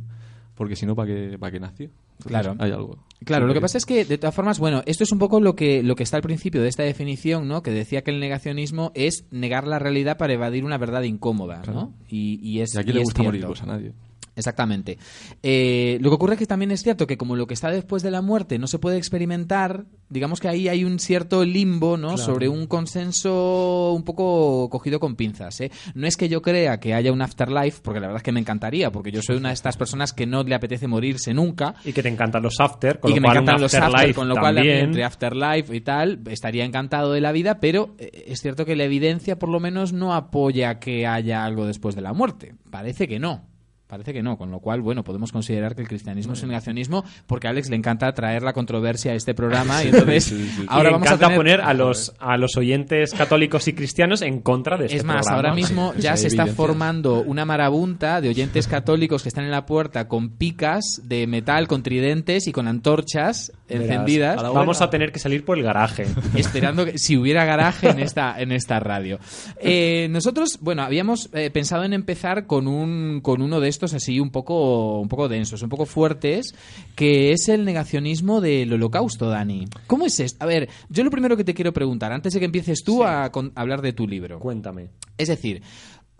porque 0.55 0.75
si 0.75 0.85
no, 0.85 0.95
¿para 0.95 1.07
qué, 1.13 1.37
para 1.39 1.51
qué 1.51 1.59
nació? 1.59 1.85
Entonces, 1.85 2.27
Claro. 2.27 2.55
Hay 2.59 2.71
algo. 2.71 2.97
Claro, 3.25 3.47
lo 3.47 3.53
que 3.53 3.61
pasa 3.61 3.77
es 3.77 3.85
que, 3.85 4.05
de 4.05 4.17
todas 4.17 4.35
formas, 4.35 4.59
bueno, 4.59 4.83
esto 4.85 5.03
es 5.03 5.11
un 5.11 5.17
poco 5.19 5.39
lo 5.39 5.55
que, 5.55 5.81
lo 5.81 5.95
que 5.95 6.03
está 6.03 6.17
al 6.17 6.23
principio 6.23 6.61
de 6.61 6.67
esta 6.69 6.83
definición, 6.83 7.47
¿no? 7.47 7.63
Que 7.63 7.71
decía 7.71 8.03
que 8.03 8.11
el 8.11 8.19
negacionismo 8.19 8.91
es 8.93 9.25
negar 9.31 9.67
la 9.67 9.79
realidad 9.79 10.17
para 10.17 10.33
evadir 10.33 10.63
una 10.65 10.77
verdad 10.77 11.01
incómoda, 11.03 11.61
Claro. 11.61 11.79
¿no? 11.79 11.93
Y, 12.07 12.39
y 12.47 12.61
es 12.61 12.75
Y 12.75 12.79
aquí 12.79 12.91
y 12.91 12.93
le 12.93 12.99
gusta 13.01 13.23
morir, 13.23 13.45
pues 13.45 13.61
a 13.63 13.65
nadie. 13.65 13.93
Exactamente. 14.35 14.97
Eh, 15.43 15.97
lo 16.01 16.09
que 16.09 16.15
ocurre 16.15 16.33
es 16.33 16.39
que 16.39 16.45
también 16.45 16.71
es 16.71 16.83
cierto 16.83 17.05
que 17.05 17.17
como 17.17 17.35
lo 17.35 17.47
que 17.47 17.53
está 17.53 17.69
después 17.69 18.01
de 18.01 18.11
la 18.11 18.21
muerte 18.21 18.57
no 18.59 18.67
se 18.67 18.79
puede 18.79 18.97
experimentar, 18.97 19.85
digamos 20.09 20.39
que 20.39 20.47
ahí 20.47 20.67
hay 20.67 20.83
un 20.83 20.99
cierto 20.99 21.43
limbo, 21.43 21.97
¿no? 21.97 22.15
Claro. 22.15 22.23
Sobre 22.23 22.47
un 22.47 22.65
consenso 22.67 23.93
un 23.93 24.03
poco 24.03 24.69
cogido 24.69 24.99
con 24.99 25.15
pinzas, 25.15 25.59
¿eh? 25.61 25.71
No 25.95 26.07
es 26.07 26.15
que 26.15 26.29
yo 26.29 26.41
crea 26.41 26.79
que 26.79 26.93
haya 26.93 27.11
un 27.11 27.21
afterlife, 27.21 27.79
porque 27.81 27.99
la 27.99 28.07
verdad 28.07 28.19
es 28.19 28.23
que 28.23 28.31
me 28.31 28.39
encantaría, 28.39 28.91
porque 28.91 29.11
yo 29.11 29.21
soy 29.21 29.37
una 29.37 29.49
de 29.49 29.53
estas 29.53 29.75
personas 29.75 30.13
que 30.13 30.25
no 30.25 30.43
le 30.43 30.55
apetece 30.55 30.87
morirse 30.87 31.33
nunca. 31.33 31.75
Y 31.83 31.91
que 31.91 32.01
te 32.01 32.09
encantan 32.09 32.41
los 32.41 32.59
after, 32.59 32.99
con 32.99 33.11
y 33.11 33.13
lo 33.13 33.15
que 33.15 33.21
me 33.21 33.27
cual 33.27 33.37
encantan 33.37 33.61
los 33.61 33.73
after, 33.73 34.15
con 34.15 34.29
lo 34.29 34.35
cual 34.37 34.57
entre 34.59 35.03
afterlife 35.03 35.75
y 35.75 35.81
tal 35.81 36.21
estaría 36.29 36.63
encantado 36.63 37.11
de 37.11 37.21
la 37.21 37.31
vida, 37.31 37.59
pero 37.59 37.95
eh, 37.97 38.25
es 38.27 38.39
cierto 38.39 38.65
que 38.65 38.75
la 38.75 38.85
evidencia 38.85 39.37
por 39.37 39.49
lo 39.49 39.59
menos 39.59 39.93
no 39.93 40.13
apoya 40.13 40.79
que 40.79 41.05
haya 41.05 41.43
algo 41.43 41.65
después 41.65 41.95
de 41.95 42.01
la 42.01 42.13
muerte. 42.13 42.55
Parece 42.69 43.07
que 43.07 43.19
no. 43.19 43.50
Parece 43.91 44.13
que 44.13 44.23
no, 44.23 44.37
con 44.37 44.51
lo 44.51 44.61
cual, 44.61 44.79
bueno, 44.79 45.03
podemos 45.03 45.33
considerar 45.33 45.75
que 45.75 45.81
el 45.81 45.87
cristianismo 45.89 46.31
es 46.31 46.41
un 46.43 46.47
negacionismo 46.47 47.03
porque 47.27 47.47
a 47.47 47.49
Alex 47.49 47.69
le 47.69 47.75
encanta 47.75 48.09
traer 48.13 48.41
la 48.41 48.53
controversia 48.53 49.11
a 49.11 49.15
este 49.15 49.33
programa 49.33 49.83
y 49.83 49.87
entonces 49.89 50.23
Sí, 50.23 50.37
sí, 50.45 50.49
sí. 50.61 50.65
ahora 50.69 50.91
y 50.91 50.93
vamos 50.93 51.07
a 51.09 51.15
encanta 51.15 51.25
tener... 51.25 51.37
poner 51.37 51.61
a 51.61 51.73
los, 51.73 52.13
a 52.19 52.37
los 52.37 52.55
oyentes 52.55 53.13
católicos 53.13 53.67
y 53.67 53.73
cristianos 53.73 54.21
en 54.21 54.39
contra 54.39 54.77
de 54.77 54.85
este 54.85 54.95
Es 54.99 55.03
más, 55.03 55.25
programa. 55.25 55.49
ahora 55.49 55.53
mismo 55.53 55.93
ya 55.97 56.15
se 56.15 56.27
está 56.27 56.45
formando 56.47 57.21
una 57.21 57.43
marabunta 57.43 58.21
de 58.21 58.29
oyentes 58.29 58.65
católicos 58.65 59.23
que 59.23 59.27
están 59.27 59.43
en 59.43 59.51
la 59.51 59.65
puerta 59.65 60.07
con 60.07 60.29
picas 60.37 61.01
de 61.03 61.27
metal, 61.27 61.67
con 61.67 61.83
tridentes 61.83 62.47
y 62.47 62.53
con 62.53 62.69
antorchas 62.69 63.51
Verás, 63.67 63.83
encendidas. 63.83 64.41
a 64.41 64.51
Vamos 64.51 64.81
a 64.81 64.89
tener 64.89 65.11
que 65.11 65.19
salir 65.19 65.43
por 65.43 65.57
el 65.57 65.65
garaje. 65.65 66.05
esperando 66.35 66.85
que 66.85 66.97
si 66.97 67.17
hubiera 67.17 67.43
garaje 67.43 67.89
en 67.89 67.99
esta 67.99 68.39
en 68.41 68.53
esta 68.53 68.79
radio. 68.79 69.19
Eh, 69.63 70.07
nosotros, 70.09 70.57
bueno, 70.61 70.81
habíamos 70.83 71.29
eh, 71.33 71.49
pensado 71.51 71.83
en 71.83 71.93
empezar 71.93 72.45
con 72.47 72.67
un 72.67 73.19
con 73.21 73.41
uno 73.41 73.59
de 73.59 73.67
estos 73.69 73.80
así 73.83 74.19
un 74.19 74.29
poco 74.29 74.99
un 74.99 75.07
poco 75.07 75.27
densos, 75.27 75.61
un 75.61 75.69
poco 75.69 75.85
fuertes, 75.85 76.53
que 76.95 77.31
es 77.31 77.49
el 77.49 77.65
negacionismo 77.65 78.41
del 78.41 78.73
Holocausto, 78.73 79.29
Dani. 79.29 79.67
¿Cómo 79.87 80.05
es 80.05 80.19
esto? 80.19 80.43
A 80.43 80.47
ver, 80.47 80.69
yo 80.89 81.03
lo 81.03 81.11
primero 81.11 81.35
que 81.35 81.43
te 81.43 81.53
quiero 81.53 81.73
preguntar 81.73 82.11
antes 82.11 82.33
de 82.33 82.39
que 82.39 82.45
empieces 82.45 82.83
tú 82.83 83.03
a, 83.03 83.31
hablar 83.55 83.81
de 83.81 83.93
tu 83.93 84.07
libro. 84.07 84.39
Cuéntame. 84.39 84.89
Es 85.17 85.27
decir, 85.27 85.61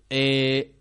eh, 0.09 0.75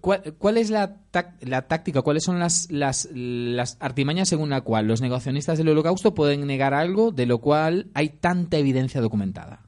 ¿cuál, 0.00 0.34
cuál 0.38 0.58
es 0.58 0.70
la, 0.70 0.98
la 1.40 1.62
táctica, 1.68 2.02
cuáles 2.02 2.24
son 2.24 2.38
las, 2.38 2.70
las, 2.70 3.08
las 3.12 3.76
artimañas 3.80 4.28
según 4.28 4.50
la 4.50 4.60
cual 4.60 4.86
los 4.86 5.00
negacionistas 5.00 5.58
del 5.58 5.68
holocausto 5.68 6.14
pueden 6.14 6.46
negar 6.46 6.74
algo 6.74 7.10
de 7.10 7.26
lo 7.26 7.38
cual 7.38 7.90
hay 7.94 8.10
tanta 8.10 8.58
evidencia 8.58 9.00
documentada? 9.00 9.67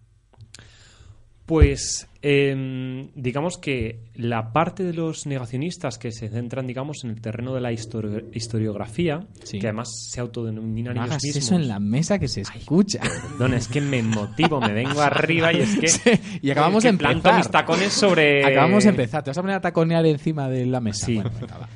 Pues 1.50 2.07
em, 2.23 3.09
digamos 3.16 3.59
que 3.59 3.99
la 4.14 4.52
parte 4.52 4.85
de 4.85 4.92
los 4.92 5.26
negacionistas 5.26 5.99
que 5.99 6.12
se 6.12 6.28
centran, 6.28 6.64
digamos, 6.69 7.02
en 7.02 7.11
el 7.11 7.21
terreno 7.21 7.52
de 7.52 7.61
la 7.61 7.73
histori- 7.73 8.25
historiografía, 8.33 9.26
Sí. 9.42 9.59
que 9.59 9.66
además 9.66 9.88
se 10.12 10.21
autodenominan 10.21 10.95
No 10.95 11.00
ellos 11.00 11.11
hagas 11.11 11.25
mismos. 11.25 11.45
eso 11.45 11.54
en 11.57 11.66
la 11.66 11.80
mesa 11.80 12.21
que 12.21 12.28
se 12.28 12.42
escucha. 12.42 13.00
Perdón, 13.33 13.54
es 13.54 13.66
que 13.66 13.80
me 13.80 14.00
motivo, 14.00 14.61
me 14.61 14.73
vengo 14.73 15.00
arriba 15.00 15.52
y 15.52 15.57
es 15.57 15.76
que. 15.76 15.88
Sí, 15.88 16.11
y 16.40 16.50
acabamos 16.52 16.85
de 16.85 16.92
planto 16.92 17.16
empezar. 17.19 17.37
mis 17.38 17.50
tacones 17.50 17.92
sobre. 17.92 18.45
Acabamos 18.45 18.85
de 18.85 18.90
empezar. 18.90 19.25
Te 19.25 19.30
vas 19.30 19.38
a 19.38 19.40
poner 19.42 19.57
a 19.57 19.61
taconear 19.61 20.07
encima 20.07 20.49
de 20.49 20.66
la 20.66 20.78
mesa. 20.80 21.07
Sí. 21.07 21.14
Bueno, 21.16 21.33
venga, 21.40 21.59
va. 21.59 21.69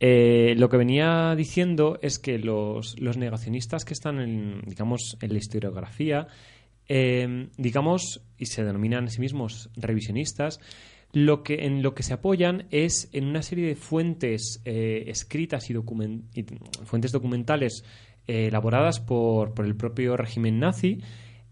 Eh, 0.00 0.54
lo 0.56 0.68
que 0.70 0.78
venía 0.78 1.34
diciendo 1.36 1.98
es 2.02 2.18
que 2.18 2.38
los, 2.38 2.98
los 2.98 3.18
negacionistas 3.18 3.84
que 3.84 3.92
están 3.92 4.20
en, 4.20 4.62
digamos, 4.66 5.16
en 5.20 5.32
la 5.32 5.38
historiografía, 5.38 6.26
eh, 6.88 7.48
digamos, 7.56 8.22
y 8.38 8.46
se 8.46 8.64
denominan 8.64 9.04
a 9.04 9.08
sí 9.08 9.20
mismos 9.20 9.70
revisionistas, 9.76 10.60
lo 11.12 11.42
que, 11.42 11.66
en 11.66 11.82
lo 11.82 11.94
que 11.94 12.02
se 12.02 12.14
apoyan 12.14 12.66
es 12.70 13.10
en 13.12 13.26
una 13.26 13.42
serie 13.42 13.66
de 13.66 13.74
fuentes 13.74 14.62
eh, 14.64 15.04
escritas 15.08 15.68
y, 15.68 15.74
documen- 15.74 16.22
y 16.34 16.44
fuentes 16.84 17.12
documentales 17.12 17.84
eh, 18.26 18.46
elaboradas 18.46 19.00
por, 19.00 19.52
por 19.52 19.66
el 19.66 19.76
propio 19.76 20.16
régimen 20.16 20.58
nazi, 20.58 21.00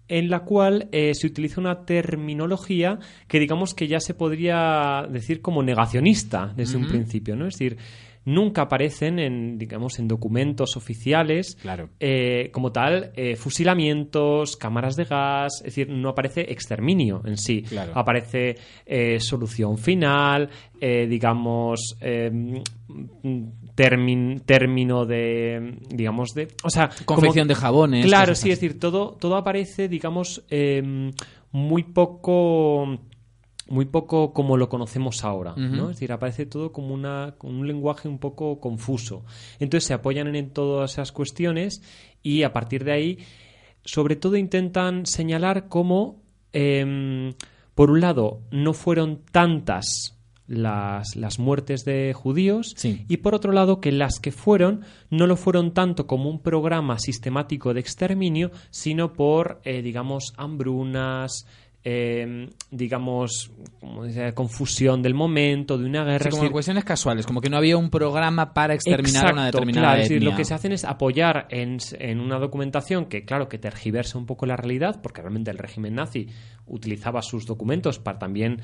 en 0.08 0.28
la 0.30 0.40
cual 0.40 0.88
eh, 0.92 1.14
se 1.14 1.26
utiliza 1.26 1.60
una 1.60 1.84
terminología 1.84 2.98
que 3.28 3.38
digamos 3.38 3.74
que 3.74 3.86
ya 3.86 4.00
se 4.00 4.14
podría 4.14 5.06
decir 5.08 5.40
como 5.40 5.62
negacionista 5.62 6.52
desde 6.56 6.78
un 6.78 6.88
principio, 6.88 7.36
¿no? 7.36 7.46
Es 7.46 7.54
decir, 7.54 7.76
nunca 8.32 8.62
aparecen 8.62 9.18
en, 9.18 9.58
digamos, 9.58 9.98
en 9.98 10.08
documentos 10.08 10.76
oficiales 10.76 11.56
Claro. 11.60 11.90
eh, 12.00 12.50
como 12.52 12.72
tal 12.72 13.12
eh, 13.14 13.36
fusilamientos, 13.36 14.56
cámaras 14.56 14.96
de 14.96 15.04
gas, 15.04 15.52
es 15.58 15.64
decir, 15.74 15.88
no 15.90 16.08
aparece 16.10 16.42
exterminio 16.52 17.22
en 17.24 17.36
sí. 17.36 17.62
Claro. 17.62 17.92
Aparece 17.94 18.56
eh, 18.86 19.18
solución 19.20 19.78
final, 19.78 20.48
digamos, 20.80 21.96
término 23.74 25.06
de, 25.06 25.78
digamos, 25.88 26.30
de... 26.34 26.48
O 26.62 26.70
sea, 26.70 26.88
Confección 27.04 27.44
como- 27.46 27.48
de 27.48 27.54
jabones. 27.54 28.06
Claro, 28.06 28.34
sí, 28.34 28.50
es 28.50 28.60
decir, 28.60 28.78
todo, 28.78 29.16
todo 29.20 29.36
aparece, 29.36 29.88
digamos, 29.88 30.42
muy 31.52 31.82
poco 31.84 32.98
muy 33.70 33.84
poco 33.86 34.32
como 34.32 34.56
lo 34.56 34.68
conocemos 34.68 35.24
ahora. 35.24 35.54
¿no? 35.56 35.84
Es 35.84 35.96
decir, 35.96 36.12
aparece 36.12 36.44
todo 36.44 36.72
como 36.72 36.92
una 36.92 37.36
con 37.38 37.54
un 37.54 37.66
lenguaje 37.66 38.08
un 38.08 38.18
poco 38.18 38.60
confuso. 38.60 39.24
Entonces 39.60 39.86
se 39.86 39.94
apoyan 39.94 40.34
en, 40.34 40.50
todas 40.50 40.92
esas 40.92 41.12
cuestiones 41.12 41.80
y 42.22 42.42
a 42.42 42.52
partir 42.52 42.84
de 42.84 42.92
ahí, 42.92 43.18
sobre 43.84 44.16
todo 44.16 44.36
intentan 44.36 45.06
señalar 45.06 45.68
cómo, 45.68 46.20
em, 46.52 47.32
por 47.76 47.90
un 47.92 48.00
lado, 48.00 48.40
no 48.50 48.72
fueron 48.72 49.20
tantas 49.30 50.16
las, 50.48 51.14
las 51.14 51.38
muertes 51.38 51.84
de 51.84 52.12
judíos 52.12 52.74
Sí. 52.76 53.04
y 53.08 53.18
por 53.18 53.36
otro 53.36 53.52
lado 53.52 53.80
que 53.80 53.92
las 53.92 54.18
que 54.18 54.32
fueron 54.32 54.80
no 55.08 55.28
lo 55.28 55.36
fueron 55.36 55.70
tanto 55.72 56.08
como 56.08 56.28
un 56.28 56.40
programa 56.40 56.98
sistemático 56.98 57.72
de 57.72 57.78
exterminio, 57.78 58.50
sino 58.70 59.12
por, 59.12 59.60
eh, 59.62 59.80
digamos, 59.80 60.34
hambrunas, 60.36 61.46
eh, 61.82 62.50
digamos, 62.70 63.50
como 63.80 64.04
dice, 64.04 64.34
confusión 64.34 65.02
del 65.02 65.14
momento, 65.14 65.78
de 65.78 65.86
una 65.86 66.04
guerra. 66.04 66.24
Sí, 66.24 66.30
como 66.30 66.42
decir, 66.42 66.52
cuestiones 66.52 66.84
casuales, 66.84 67.26
como 67.26 67.40
que 67.40 67.48
no 67.48 67.56
había 67.56 67.76
un 67.76 67.90
programa 67.90 68.52
para 68.52 68.74
exterminar 68.74 69.26
a 69.26 69.32
una 69.32 69.42
Exacto, 69.46 69.58
determinada 69.58 69.86
claro, 69.86 70.02
es 70.02 70.08
decir, 70.08 70.22
lo 70.22 70.36
que 70.36 70.44
se 70.44 70.54
hacen 70.54 70.72
es 70.72 70.84
apoyar 70.84 71.46
en, 71.50 71.78
en 71.98 72.20
una 72.20 72.38
documentación 72.38 73.06
que, 73.06 73.24
claro, 73.24 73.48
que 73.48 73.58
tergiversa 73.58 74.18
un 74.18 74.26
poco 74.26 74.44
la 74.46 74.56
realidad, 74.56 75.00
porque 75.02 75.22
realmente 75.22 75.50
el 75.50 75.58
régimen 75.58 75.94
nazi 75.94 76.28
utilizaba 76.66 77.22
sus 77.22 77.46
documentos 77.46 77.98
para 77.98 78.18
también 78.18 78.60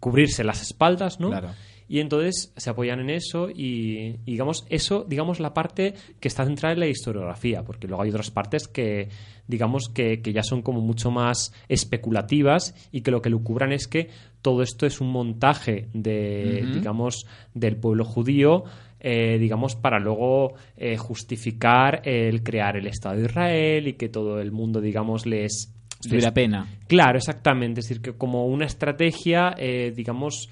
cubrirse 0.00 0.44
las 0.44 0.62
espaldas, 0.62 1.20
¿no? 1.20 1.30
Claro. 1.30 1.50
Y 1.88 2.00
entonces 2.00 2.52
se 2.56 2.70
apoyan 2.70 3.00
en 3.00 3.10
eso 3.10 3.50
y, 3.50 4.16
y, 4.24 4.32
digamos, 4.32 4.64
eso, 4.70 5.04
digamos, 5.08 5.38
la 5.40 5.52
parte 5.52 5.94
que 6.18 6.28
está 6.28 6.44
centrada 6.44 6.72
en 6.74 6.80
la 6.80 6.86
historiografía, 6.86 7.62
porque 7.62 7.86
luego 7.86 8.02
hay 8.02 8.10
otras 8.10 8.30
partes 8.30 8.68
que, 8.68 9.08
digamos, 9.46 9.88
que, 9.88 10.22
que 10.22 10.32
ya 10.32 10.42
son 10.42 10.62
como 10.62 10.80
mucho 10.80 11.10
más 11.10 11.52
especulativas 11.68 12.74
y 12.92 13.02
que 13.02 13.10
lo 13.10 13.22
que 13.22 13.30
lucubran 13.30 13.72
es 13.72 13.86
que 13.86 14.08
todo 14.42 14.62
esto 14.62 14.86
es 14.86 15.00
un 15.00 15.10
montaje 15.10 15.88
de, 15.92 16.68
digamos, 16.72 17.26
del 17.54 17.76
pueblo 17.76 18.04
judío 18.04 18.64
eh, 19.06 19.36
digamos, 19.38 19.76
para 19.76 19.98
luego 19.98 20.54
eh, 20.78 20.96
justificar 20.96 22.00
el 22.08 22.42
crear 22.42 22.78
el 22.78 22.86
Estado 22.86 23.16
de 23.16 23.26
Israel 23.26 23.86
y 23.88 23.92
que 23.94 24.08
todo 24.08 24.40
el 24.40 24.50
mundo, 24.50 24.80
digamos, 24.80 25.26
les... 25.26 25.70
Les- 26.10 26.30
pena. 26.32 26.66
Claro, 26.86 27.18
exactamente. 27.18 27.80
Es 27.80 27.88
decir, 27.88 28.00
que 28.02 28.12
como 28.14 28.46
una 28.46 28.64
estrategia, 28.64 29.54
eh, 29.58 29.92
digamos, 29.94 30.48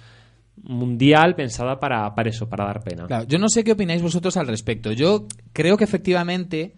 mundial 0.63 1.35
pensada 1.35 1.79
para, 1.81 2.15
para 2.15 2.29
eso, 2.31 2.49
para 2.49 2.65
dar 2.67 2.83
pena. 2.83 3.07
Claro, 3.07 3.27
yo 3.27 3.39
no 3.39 3.49
sé 3.49 3.65
qué 3.65 3.73
opináis 3.73 4.03
vosotros 4.03 4.37
al 4.37 4.47
respecto. 4.47 4.93
Yo 4.93 5.27
creo 5.53 5.77
que 5.77 5.85
efectivamente 5.85 6.75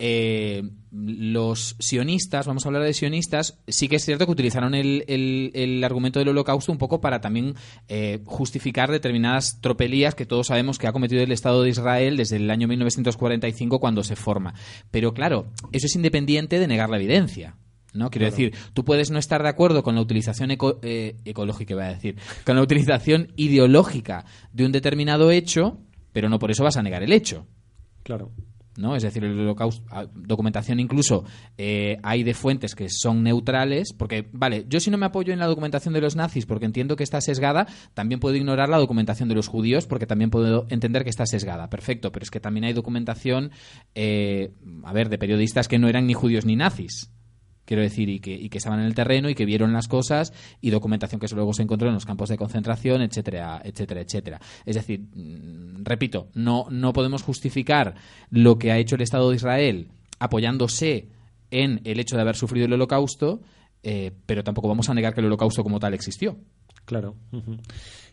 eh, 0.00 0.62
los 0.92 1.74
sionistas, 1.80 2.46
vamos 2.46 2.64
a 2.64 2.68
hablar 2.68 2.84
de 2.84 2.92
sionistas, 2.94 3.58
sí 3.66 3.88
que 3.88 3.96
es 3.96 4.04
cierto 4.04 4.26
que 4.26 4.32
utilizaron 4.32 4.74
el, 4.74 5.04
el- 5.08 5.82
argumento 5.84 6.18
del 6.20 6.28
holocausto 6.28 6.70
un 6.72 6.78
poco 6.78 7.00
para 7.00 7.20
también 7.20 7.54
eh, 7.88 8.20
justificar 8.24 8.90
determinadas 8.90 9.60
tropelías 9.60 10.14
que 10.14 10.24
todos 10.26 10.46
sabemos 10.48 10.78
que 10.78 10.86
ha 10.86 10.92
cometido 10.92 11.22
el 11.22 11.32
Estado 11.32 11.62
de 11.62 11.70
Israel 11.70 12.16
desde 12.16 12.36
el 12.36 12.48
año 12.50 12.68
1945 12.68 13.80
cuando 13.80 14.02
se 14.04 14.16
forma. 14.16 14.54
Pero 14.90 15.12
claro, 15.14 15.48
eso 15.72 15.86
es 15.86 15.96
independiente 15.96 16.58
de 16.58 16.66
negar 16.68 16.90
la 16.90 16.96
evidencia. 16.96 17.56
¿No? 17.94 18.10
Quiero 18.10 18.26
Claro. 18.28 18.30
decir, 18.36 18.54
tú 18.74 18.84
puedes 18.84 19.10
no 19.10 19.18
estar 19.18 19.42
de 19.42 19.48
acuerdo 19.48 19.82
con 19.82 19.94
la 19.94 20.00
utilización 20.00 20.50
eco- 20.50 20.78
eh, 20.82 21.16
ecológica, 21.24 21.74
iba 21.74 21.84
a 21.86 21.94
decir, 21.94 22.16
con 22.44 22.56
la 22.56 22.62
utilización 22.62 23.32
ideológica 23.36 24.24
de 24.52 24.66
un 24.66 24.72
determinado 24.72 25.30
hecho, 25.30 25.78
pero 26.12 26.28
no 26.28 26.38
por 26.38 26.50
eso 26.50 26.64
vas 26.64 26.76
a 26.76 26.82
negar 26.82 27.02
el 27.02 27.12
hecho. 27.12 27.46
Claro. 28.02 28.30
¿no? 28.76 28.94
Es 28.94 29.02
decir, 29.02 29.24
el 29.24 29.36
holocausto, 29.40 29.84
ah, 29.90 30.06
documentación 30.14 30.78
incluso 30.78 31.24
eh, 31.56 31.96
hay 32.04 32.22
de 32.22 32.32
fuentes 32.32 32.76
que 32.76 32.86
son 32.88 33.24
neutrales, 33.24 33.92
porque, 33.92 34.28
vale, 34.32 34.66
yo 34.68 34.78
si 34.78 34.88
no 34.88 34.96
me 34.96 35.06
apoyo 35.06 35.32
en 35.32 35.40
la 35.40 35.46
documentación 35.46 35.92
de 35.94 36.00
los 36.00 36.14
nazis 36.14 36.46
porque 36.46 36.64
entiendo 36.66 36.94
que 36.94 37.02
está 37.02 37.20
sesgada, 37.20 37.66
también 37.94 38.20
puedo 38.20 38.36
ignorar 38.36 38.68
la 38.68 38.78
documentación 38.78 39.28
de 39.28 39.34
los 39.34 39.48
judíos 39.48 39.88
porque 39.88 40.06
también 40.06 40.30
puedo 40.30 40.66
entender 40.70 41.02
que 41.02 41.10
está 41.10 41.26
sesgada. 41.26 41.68
Perfecto, 41.70 42.12
pero 42.12 42.22
es 42.22 42.30
que 42.30 42.38
también 42.38 42.66
hay 42.66 42.72
documentación, 42.72 43.50
eh, 43.96 44.52
a 44.84 44.92
ver, 44.92 45.08
de 45.08 45.18
periodistas 45.18 45.66
que 45.66 45.80
no 45.80 45.88
eran 45.88 46.06
ni 46.06 46.14
judíos 46.14 46.44
ni 46.46 46.54
nazis. 46.54 47.10
Quiero 47.68 47.82
decir, 47.82 48.08
y 48.08 48.18
que, 48.18 48.32
y 48.32 48.48
que 48.48 48.56
estaban 48.56 48.80
en 48.80 48.86
el 48.86 48.94
terreno 48.94 49.28
y 49.28 49.34
que 49.34 49.44
vieron 49.44 49.74
las 49.74 49.88
cosas 49.88 50.32
y 50.62 50.70
documentación 50.70 51.20
que 51.20 51.26
luego 51.34 51.52
se 51.52 51.64
encontró 51.64 51.88
en 51.88 51.92
los 51.92 52.06
campos 52.06 52.30
de 52.30 52.38
concentración, 52.38 53.02
etcétera, 53.02 53.60
etcétera, 53.62 54.00
etcétera. 54.00 54.40
Es 54.64 54.76
decir, 54.76 55.00
mm, 55.00 55.84
repito, 55.84 56.30
no, 56.32 56.64
no 56.70 56.94
podemos 56.94 57.22
justificar 57.22 57.94
lo 58.30 58.58
que 58.58 58.72
ha 58.72 58.78
hecho 58.78 58.94
el 58.94 59.02
Estado 59.02 59.28
de 59.28 59.36
Israel 59.36 59.88
apoyándose 60.18 61.10
en 61.50 61.82
el 61.84 62.00
hecho 62.00 62.16
de 62.16 62.22
haber 62.22 62.36
sufrido 62.36 62.64
el 62.64 62.72
holocausto, 62.72 63.42
eh, 63.82 64.12
pero 64.24 64.42
tampoco 64.42 64.68
vamos 64.68 64.88
a 64.88 64.94
negar 64.94 65.12
que 65.12 65.20
el 65.20 65.26
holocausto 65.26 65.62
como 65.62 65.78
tal 65.78 65.92
existió. 65.92 66.38
Claro. 66.86 67.16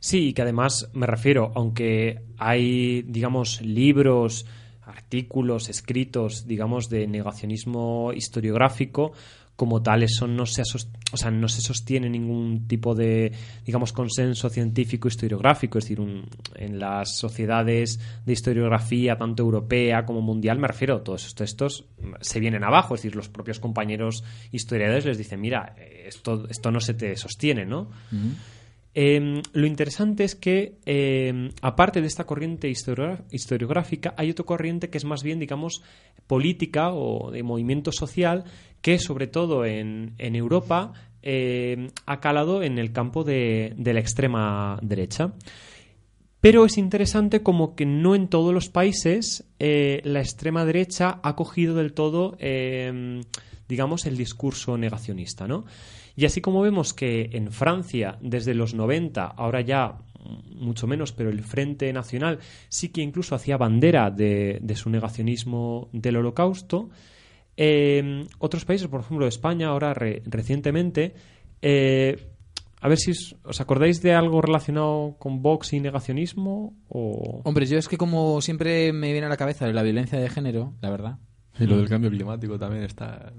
Sí, 0.02 0.28
y 0.28 0.34
que 0.34 0.42
además 0.42 0.90
me 0.92 1.08
refiero, 1.08 1.54
aunque 1.56 2.24
hay, 2.38 3.04
digamos, 3.04 3.62
libros, 3.62 4.46
artículos 4.82 5.70
escritos, 5.70 6.46
digamos, 6.46 6.90
de 6.90 7.08
negacionismo 7.08 8.12
historiográfico, 8.14 9.14
como 9.56 9.82
tal, 9.82 10.04
eso 10.04 10.28
no 10.28 10.46
se, 10.46 10.64
o 10.64 11.18
sea, 11.18 11.32
no 11.32 11.48
se 11.48 11.62
sostiene 11.62 12.10
ningún 12.10 12.68
tipo 12.68 12.94
de, 12.94 13.32
digamos, 13.66 13.94
consenso 13.94 14.50
científico 14.50 15.08
historiográfico. 15.08 15.78
Es 15.78 15.86
decir, 15.86 16.02
un- 16.02 16.26
en 16.56 16.78
las 16.80 17.18
sociedades 17.18 18.00
de 18.26 18.34
historiografía, 18.34 19.18
tanto 19.18 19.44
europea 19.44 20.06
como 20.06 20.22
mundial, 20.22 20.60
me 20.60 20.68
refiero, 20.68 21.02
todos 21.02 21.22
esos 21.22 21.36
textos 21.36 21.86
se 22.20 22.40
vienen 22.40 22.64
abajo. 22.66 22.96
Es 22.96 23.02
decir, 23.02 23.16
los 23.16 23.30
propios 23.30 23.60
compañeros 23.60 24.24
historiadores 24.52 25.06
les 25.06 25.18
dicen, 25.18 25.40
mira, 25.40 25.76
esto, 26.06 26.48
esto 26.50 26.72
no 26.72 26.80
se 26.82 26.94
te 26.94 27.16
sostiene, 27.16 27.66
¿no? 27.66 27.90
Eh, 28.98 29.42
lo 29.52 29.68
interesante 29.68 30.24
es 30.24 30.36
que, 30.36 30.78
eh, 30.86 31.50
aparte 31.62 32.00
de 32.00 32.08
esta 32.08 32.24
corriente 32.26 32.70
historiográfica, 32.70 34.14
hay 34.18 34.32
otra 34.32 34.46
corriente 34.46 34.90
que 34.90 34.98
es 34.98 35.04
más 35.04 35.22
bien, 35.22 35.40
digamos, 35.40 35.82
política 36.28 36.94
o 36.94 37.30
de 37.30 37.44
movimiento 37.44 37.92
social, 37.92 38.46
que 38.86 39.00
sobre 39.00 39.26
todo 39.26 39.66
en, 39.66 40.14
Europa 40.20 40.94
eh, 41.24 41.90
ha 42.06 42.20
calado 42.20 42.62
en 42.62 42.78
el 42.78 42.92
campo 42.92 43.24
de, 43.24 43.74
la 43.84 44.00
extrema 44.00 44.78
derecha. 44.84 45.34
Pero 46.40 46.68
es 46.68 46.78
interesante 46.78 47.42
como 47.42 47.76
que 47.76 47.88
no 47.88 48.14
en 48.14 48.28
todos 48.28 48.54
los 48.54 48.70
países 48.70 49.44
eh, 49.58 50.02
la 50.04 50.20
extrema 50.20 50.66
derecha 50.66 51.20
ha 51.24 51.36
cogido 51.36 51.74
del 51.74 51.94
todo, 51.94 52.38
eh, 52.38 53.24
digamos, 53.68 54.06
el 54.06 54.18
discurso 54.18 54.78
negacionista, 54.78 55.48
¿no? 55.48 55.66
Y 56.16 56.26
así 56.26 56.40
como 56.40 56.62
vemos 56.62 56.94
que 56.94 57.32
en 57.34 57.52
Francia, 57.52 58.20
desde 58.22 58.54
los 58.54 58.76
90, 58.76 59.26
ahora 59.26 59.62
ya 59.62 59.98
mucho 60.54 60.86
menos, 60.86 61.12
pero 61.12 61.32
el 61.32 61.42
Frente 61.42 61.92
Nacional 61.92 62.38
sí 62.70 62.90
que 62.90 63.02
incluso 63.02 63.34
hacía 63.34 63.58
bandera 63.58 64.12
de, 64.12 64.60
de 64.62 64.76
su 64.76 64.92
negacionismo 64.92 65.90
del 65.92 66.18
holocausto, 66.18 66.92
eh, 67.58 68.26
otros 68.40 68.66
países, 68.66 68.88
por 68.88 69.02
ejemplo 69.02 69.28
España, 69.28 69.68
ahora 69.70 69.94
re- 69.94 70.22
recientemente, 70.26 71.14
eh, 71.62 72.30
a 72.82 72.88
ver 72.88 72.98
si 73.00 73.12
os, 73.12 73.36
os 73.44 73.62
acordáis 73.62 74.02
de 74.02 74.14
algo 74.14 74.42
relacionado 74.42 75.16
con 75.18 75.42
Vox 75.42 75.74
y 75.74 75.80
negacionismo 75.80 76.74
o... 76.90 77.42
Hombre, 77.44 77.66
yo 77.66 77.78
es 77.78 77.88
que 77.88 77.98
como 77.98 78.42
siempre 78.42 78.94
me 78.94 79.12
viene 79.12 79.26
a 79.26 79.30
la 79.30 79.38
cabeza 79.38 79.66
la 79.68 79.82
violencia 79.84 80.20
de 80.20 80.30
género, 80.30 80.74
la 80.82 80.90
verdad. 80.90 81.18
Y 81.60 81.66
lo 81.66 81.78
del 81.78 81.88
cambio 81.90 82.10
climático 82.12 82.60
también 82.60 82.84
está 82.84 83.32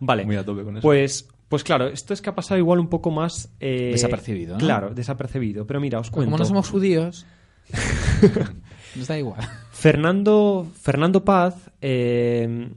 Vale. 0.00 0.24
muy 0.24 0.34
a 0.36 0.44
tope 0.44 0.64
con 0.64 0.78
eso. 0.78 0.82
Pues, 0.82 1.28
pues 1.48 1.62
claro, 1.62 1.88
esto 1.88 2.14
es 2.14 2.22
que 2.22 2.30
ha 2.30 2.34
pasado 2.34 2.58
igual 2.58 2.80
un 2.80 2.88
poco 2.88 3.10
más... 3.10 3.52
eh, 3.60 3.90
Desapercibido, 3.92 4.54
¿no? 4.54 4.58
Claro, 4.60 4.94
desapercibido. 4.94 5.66
Pero 5.66 5.78
mira, 5.78 6.00
os 6.00 6.10
cuento. 6.10 6.26
Como 6.28 6.38
no 6.38 6.44
somos 6.46 6.68
judíos, 6.70 7.26
nos 8.96 9.06
da 9.06 9.18
igual. 9.18 9.40
Fernando, 9.72 10.66
Fernando 10.80 11.24
Paz, 11.24 11.70
eh, 11.80 12.70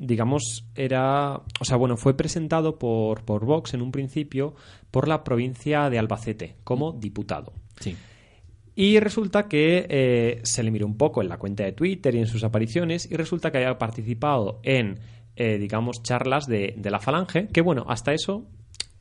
digamos, 0.00 0.64
era. 0.74 1.42
O 1.60 1.64
sea, 1.64 1.76
bueno, 1.76 1.96
fue 1.96 2.16
presentado 2.16 2.78
por, 2.78 3.22
por 3.24 3.44
Vox 3.44 3.74
en 3.74 3.82
un 3.82 3.92
principio 3.92 4.54
por 4.90 5.06
la 5.06 5.22
provincia 5.22 5.88
de 5.90 5.98
Albacete 5.98 6.56
como 6.64 6.92
diputado. 6.92 7.52
Sí. 7.78 7.96
Y 8.74 8.98
resulta 8.98 9.46
que 9.46 9.86
eh, 9.88 10.40
se 10.42 10.62
le 10.62 10.70
miró 10.70 10.86
un 10.86 10.96
poco 10.96 11.20
en 11.20 11.28
la 11.28 11.38
cuenta 11.38 11.64
de 11.64 11.72
Twitter 11.72 12.14
y 12.14 12.18
en 12.18 12.26
sus 12.26 12.44
apariciones, 12.44 13.10
y 13.10 13.16
resulta 13.16 13.52
que 13.52 13.58
había 13.58 13.78
participado 13.78 14.60
en, 14.62 15.00
eh, 15.36 15.58
digamos, 15.58 16.02
charlas 16.02 16.46
de, 16.46 16.74
de 16.78 16.90
la 16.90 16.98
Falange, 16.98 17.48
que 17.48 17.60
bueno, 17.60 17.84
hasta 17.88 18.14
eso. 18.14 18.46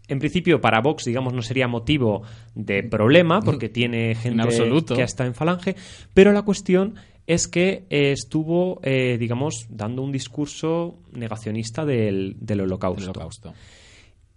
En 0.10 0.20
principio, 0.20 0.60
para 0.60 0.82
Vox, 0.82 1.06
digamos, 1.06 1.34
no 1.34 1.42
sería 1.42 1.68
motivo 1.68 2.24
de 2.56 2.84
problema, 2.84 3.42
porque 3.42 3.70
tiene 3.80 4.16
gente 4.16 4.42
absoluto. 4.42 4.96
que 4.96 5.04
está 5.04 5.26
en 5.26 5.34
Falange, 5.34 5.76
pero 6.14 6.32
la 6.34 6.42
cuestión 6.42 6.96
es 7.28 7.48
que 7.48 7.86
eh, 7.90 8.12
estuvo, 8.12 8.80
eh, 8.84 9.18
digamos, 9.20 9.68
dando 9.70 10.02
un 10.02 10.12
discurso 10.12 10.98
negacionista 11.14 11.86
del, 11.86 12.36
del 12.40 12.62
holocausto. 12.62 13.54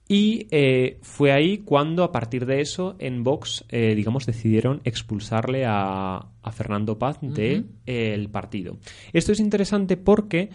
Y 0.08 0.46
eh, 0.50 0.98
fue 1.00 1.32
ahí 1.32 1.58
cuando, 1.58 2.04
a 2.04 2.12
partir 2.12 2.44
de 2.44 2.60
eso, 2.60 2.96
en 2.98 3.24
Vox, 3.24 3.64
eh, 3.70 3.94
digamos, 3.94 4.26
decidieron 4.26 4.82
expulsarle 4.84 5.64
a, 5.64 6.16
a 6.42 6.52
Fernando 6.52 6.98
Paz 6.98 7.18
del 7.22 7.64
Ujú. 7.86 8.30
partido. 8.30 8.76
Esto 9.14 9.32
es 9.32 9.40
interesante 9.40 9.96
porque, 9.96 10.50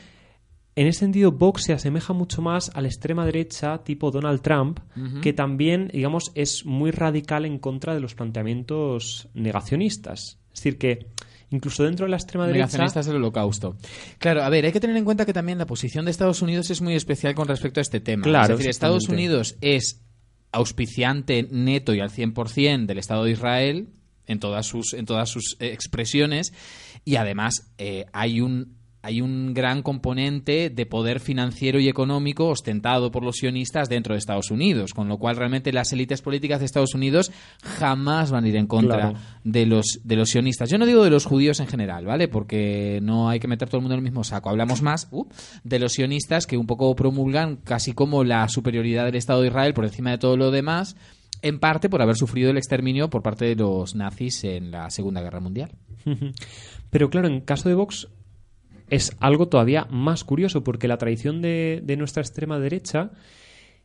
en 0.77 0.85
ese 0.85 0.99
sentido, 0.99 1.31
Vox 1.31 1.63
se 1.63 1.73
asemeja 1.73 2.13
mucho 2.13 2.43
más 2.43 2.69
a 2.75 2.81
la 2.81 2.87
extrema 2.87 3.25
derecha 3.25 3.79
tipo 3.79 4.11
Donald 4.11 4.41
Trump, 4.41 4.79
que 5.23 5.33
también, 5.33 5.89
digamos, 5.91 6.31
es 6.35 6.67
muy 6.67 6.91
radical 6.91 7.45
en 7.45 7.57
contra 7.57 7.95
de 7.95 7.99
los 7.99 8.13
planteamientos 8.13 9.27
negacionistas. 9.33 10.37
Es 10.53 10.59
decir, 10.59 10.77
que 10.77 11.07
incluso 11.49 11.83
dentro 11.83 12.05
de 12.05 12.11
la 12.11 12.17
extrema 12.17 12.45
derecha... 12.45 12.65
Negacionistas 12.65 13.07
del 13.07 13.15
holocausto. 13.15 13.75
Claro, 14.19 14.43
a 14.43 14.49
ver, 14.49 14.65
hay 14.65 14.71
que 14.71 14.79
tener 14.79 14.95
en 14.97 15.03
cuenta 15.03 15.25
que 15.25 15.33
también 15.33 15.57
la 15.57 15.65
posición 15.65 16.05
de 16.05 16.11
Estados 16.11 16.43
Unidos 16.43 16.69
es 16.69 16.79
muy 16.79 16.93
especial 16.93 17.33
con 17.33 17.47
respecto 17.47 17.79
a 17.79 17.81
este 17.81 17.99
tema. 17.99 18.21
Claro, 18.21 18.53
es 18.53 18.59
decir, 18.59 18.69
Estados. 18.69 19.09
Unidos 19.09 19.55
es 19.61 20.03
auspiciante 20.51 21.47
neto 21.49 21.95
y 21.95 22.01
al 22.01 22.11
100% 22.11 22.85
del 22.85 22.99
Estado 22.99 23.23
de 23.23 23.31
Israel 23.31 23.89
en 24.27 24.39
todas 24.39 24.67
sus, 24.67 24.93
en 24.93 25.07
todas 25.07 25.27
sus 25.27 25.57
eh, 25.59 25.73
expresiones 25.73 26.53
y 27.03 27.15
además 27.15 27.71
eh, 27.79 28.05
hay 28.13 28.41
un 28.41 28.76
hay 29.07 29.21
un 29.21 29.53
gran 29.53 29.83
componente 29.83 30.69
de 30.69 30.85
poder 30.85 31.21
financiero 31.21 31.79
y 31.79 31.87
económico 31.87 32.49
ostentado 32.49 33.09
por 33.09 33.23
los 33.23 33.37
sionistas 33.37 33.87
dentro 33.87 34.13
de 34.13 34.19
Estados 34.19 34.51
Unidos, 34.51 34.93
con 34.93 35.07
lo 35.07 35.17
cual 35.17 35.37
realmente 35.37 35.71
las 35.71 35.93
élites 35.93 36.21
políticas 36.21 36.59
de 36.59 36.65
Estados 36.65 36.93
Unidos 36.93 37.31
jamás 37.63 38.31
van 38.31 38.43
a 38.43 38.49
ir 38.49 38.57
en 38.57 38.67
contra 38.67 38.97
Claro. 38.97 39.19
de 39.45 39.65
los 39.65 40.01
de 40.03 40.15
los 40.17 40.29
sionistas. 40.29 40.69
Yo 40.69 40.77
no 40.77 40.85
digo 40.85 41.05
de 41.05 41.09
los 41.09 41.23
judíos 41.25 41.61
en 41.61 41.67
general, 41.67 42.05
¿vale? 42.05 42.27
Porque 42.27 42.99
no 43.01 43.29
hay 43.29 43.39
que 43.39 43.47
meter 43.47 43.69
todo 43.69 43.77
el 43.77 43.83
mundo 43.83 43.93
en 43.93 43.99
el 43.99 44.03
mismo 44.03 44.25
saco. 44.25 44.49
Hablamos 44.49 44.81
más 44.81 45.07
uh, 45.11 45.25
de 45.63 45.79
los 45.79 45.93
sionistas 45.93 46.45
que 46.45 46.57
un 46.57 46.67
poco 46.67 46.93
promulgan 46.93 47.55
casi 47.55 47.93
como 47.93 48.25
la 48.25 48.49
superioridad 48.49 49.05
del 49.05 49.15
Estado 49.15 49.39
de 49.39 49.47
Israel 49.47 49.73
por 49.73 49.85
encima 49.85 50.11
de 50.11 50.17
todo 50.17 50.35
lo 50.35 50.51
demás, 50.51 50.97
en 51.41 51.59
parte 51.59 51.87
por 51.87 52.01
haber 52.01 52.17
sufrido 52.17 52.51
el 52.51 52.57
exterminio 52.57 53.09
por 53.09 53.23
parte 53.23 53.45
de 53.45 53.55
los 53.55 53.95
nazis 53.95 54.43
en 54.43 54.69
la 54.69 54.89
Segunda 54.89 55.21
Guerra 55.21 55.39
Mundial. 55.39 55.71
Pero 56.89 57.09
claro, 57.09 57.27
en 57.27 57.39
caso 57.41 57.69
de 57.69 57.75
Vox 57.75 58.09
es 58.89 59.15
algo 59.19 59.47
todavía 59.47 59.87
más 59.89 60.23
curioso, 60.23 60.63
porque 60.63 60.87
la 60.87 60.97
tradición 60.97 61.41
de, 61.41 61.81
de 61.83 61.97
nuestra 61.97 62.21
extrema 62.21 62.59
derecha 62.59 63.11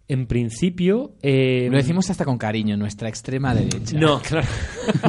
en 0.08 0.26
principio... 0.26 1.14
eh, 1.22 1.68
Lo 1.70 1.76
decimos 1.76 2.10
hasta 2.10 2.24
con 2.24 2.38
cariño, 2.38 2.76
nuestra 2.76 3.08
extrema 3.08 3.54
derecha. 3.54 3.98
No, 3.98 4.20
claro. 4.20 4.46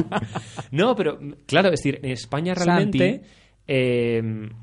no, 0.70 0.94
pero 0.96 1.18
claro, 1.46 1.68
es 1.68 1.80
decir, 1.80 2.00
en 2.02 2.12
España 2.12 2.54
realmente, 2.54 3.22
eh, 3.66 4.22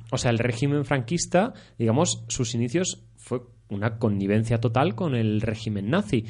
o 0.09 0.17
sea, 0.17 0.31
el 0.31 0.39
régimen 0.39 0.85
franquista, 0.85 1.53
digamos, 1.77 2.23
sus 2.27 2.55
inicios 2.55 3.03
fue 3.17 3.41
una 3.69 3.97
connivencia 3.97 4.59
total 4.59 4.95
con 4.95 5.15
el 5.15 5.41
régimen 5.41 5.89
nazi. 5.89 6.25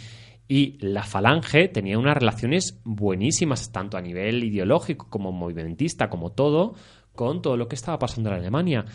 Y 0.48 0.78
la 0.86 1.04
falange 1.04 1.70
tenía 1.70 1.98
unas 1.98 2.18
relaciones 2.18 2.82
buenísimas, 2.84 3.72
tanto 3.72 3.98
a 3.98 4.02
nivel 4.02 4.44
ideológico 4.44 5.08
como 5.10 5.32
movimentista, 5.32 6.10
como 6.10 6.34
todo, 6.34 6.76
con 7.16 7.42
todo 7.42 7.58
lo 7.58 7.68
que 7.68 7.76
estaba 7.76 8.00
pasando 8.00 8.30
en 8.30 8.38
Alemania. 8.38 8.86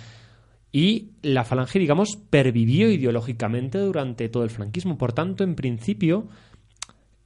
Y 0.73 1.13
la 1.23 1.45
falange, 1.45 1.79
digamos, 1.79 2.17
pervivió 2.17 2.91
ideológicamente 2.91 3.79
durante 3.79 4.29
todo 4.29 4.45
el 4.45 4.51
franquismo. 4.51 4.99
Por 4.99 5.13
tanto, 5.13 5.43
en 5.45 5.55
principio, 5.55 6.29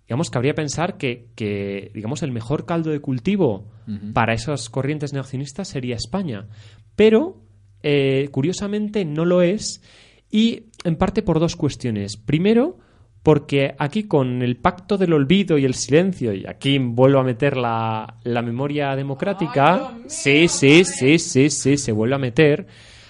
digamos, 0.06 0.30
cabría 0.30 0.54
pensar 0.54 0.96
que, 0.96 1.30
que, 1.34 1.90
digamos, 1.94 2.22
el 2.22 2.32
mejor 2.32 2.66
caldo 2.66 2.90
de 2.90 3.00
cultivo 3.00 3.66
para 4.12 4.34
esas 4.34 4.68
corrientes 4.68 5.12
negacionistas 5.12 5.66
sería 5.66 5.96
España. 5.96 6.46
Pero, 6.94 7.42
eh, 7.82 8.28
curiosamente, 8.30 9.04
no 9.04 9.24
lo 9.24 9.42
es. 9.42 9.82
Y 10.30 10.66
en 10.84 10.96
parte 10.96 11.22
por 11.22 11.40
dos 11.40 11.56
cuestiones. 11.56 12.16
Primero, 12.16 12.78
porque 13.22 13.74
aquí 13.78 14.04
con 14.04 14.42
el 14.42 14.56
pacto 14.56 14.96
del 14.96 15.12
olvido 15.12 15.58
y 15.58 15.64
el 15.64 15.74
silencio, 15.74 16.32
y 16.32 16.46
aquí 16.46 16.78
vuelvo 16.78 17.20
a 17.20 17.24
meter 17.24 17.56
la, 17.56 18.16
la 18.24 18.42
memoria 18.42 18.96
democrática, 18.96 19.92
sí, 20.06 20.48
sí, 20.48 20.84
sí, 20.84 21.18
sí, 21.18 21.50
sí, 21.50 21.76
se 21.76 21.92
vuelve 21.92 22.14
a 22.14 22.18
meter. 22.18 22.66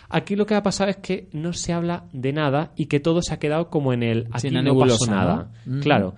Aquí 0.09 0.35
lo 0.35 0.44
que 0.44 0.57
ha 0.57 0.62
pasado 0.62 0.90
es 0.90 0.96
que 0.96 1.29
no 1.33 1.53
se 1.53 1.73
habla 1.73 2.07
de 2.12 2.33
nada 2.33 2.73
y 2.75 2.87
que 2.87 2.99
todo 2.99 3.23
se 3.23 3.33
ha 3.33 3.38
quedado 3.38 3.70
como 3.70 3.92
en 3.92 4.03
el 4.03 4.27
aquí 4.33 4.51
no 4.51 4.61
nebulosa, 4.61 4.99
pasó 4.99 5.11
nada. 5.12 5.51
¿no? 5.64 5.75
Ujú. 5.75 5.83
Claro. 5.83 6.14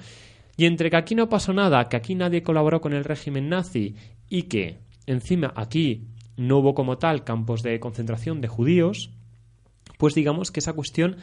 Y 0.57 0.64
entre 0.64 0.88
que 0.88 0.96
aquí 0.96 1.14
no 1.14 1.28
pasó 1.28 1.52
nada, 1.52 1.88
que 1.88 1.96
aquí 1.96 2.14
nadie 2.14 2.42
colaboró 2.42 2.81
con 2.81 2.94
el 2.94 3.05
régimen 3.05 3.50
nazi 3.50 3.96
y 4.31 4.44
que 4.44 4.78
encima 5.07 5.52
aquí 5.55 6.07
no 6.38 6.59
hubo 6.59 6.74
como 6.74 6.96
tal 6.96 7.24
campos 7.24 7.62
de 7.62 7.78
concentración 7.81 8.40
de 8.40 8.48
judíos, 8.48 9.11
pues 9.98 10.14
digamos 10.14 10.50
que 10.50 10.61
esa 10.61 10.72
cuestión 10.72 11.16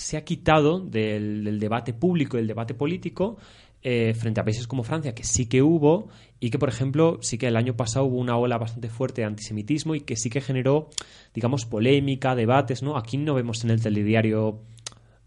se 0.00 0.16
ha 0.16 0.24
quitado 0.24 0.80
del, 0.80 1.44
del 1.44 1.60
debate 1.60 1.92
público 1.92 2.36
y 2.36 2.40
del 2.40 2.48
debate 2.48 2.74
político 2.74 3.36
eh, 3.82 4.14
frente 4.14 4.40
a 4.40 4.44
países 4.44 4.66
como 4.66 4.82
Francia, 4.82 5.14
que 5.14 5.24
sí 5.24 5.46
que 5.46 5.62
hubo, 5.62 6.08
y 6.38 6.50
que, 6.50 6.58
por 6.58 6.68
ejemplo, 6.68 7.18
sí 7.22 7.38
que 7.38 7.46
el 7.46 7.56
año 7.56 7.74
pasado 7.76 8.04
hubo 8.06 8.18
una 8.18 8.36
ola 8.36 8.58
bastante 8.58 8.88
fuerte 8.90 9.22
de 9.22 9.26
antisemitismo 9.26 9.94
y 9.94 10.00
que 10.02 10.16
sí 10.16 10.28
que 10.28 10.40
generó, 10.42 10.90
digamos, 11.34 11.64
polémica, 11.64 12.34
debates, 12.34 12.82
¿no? 12.82 12.96
Aquí 12.98 13.16
no 13.16 13.34
vemos 13.34 13.64
en 13.64 13.70
el 13.70 13.80
telediario 13.82 14.60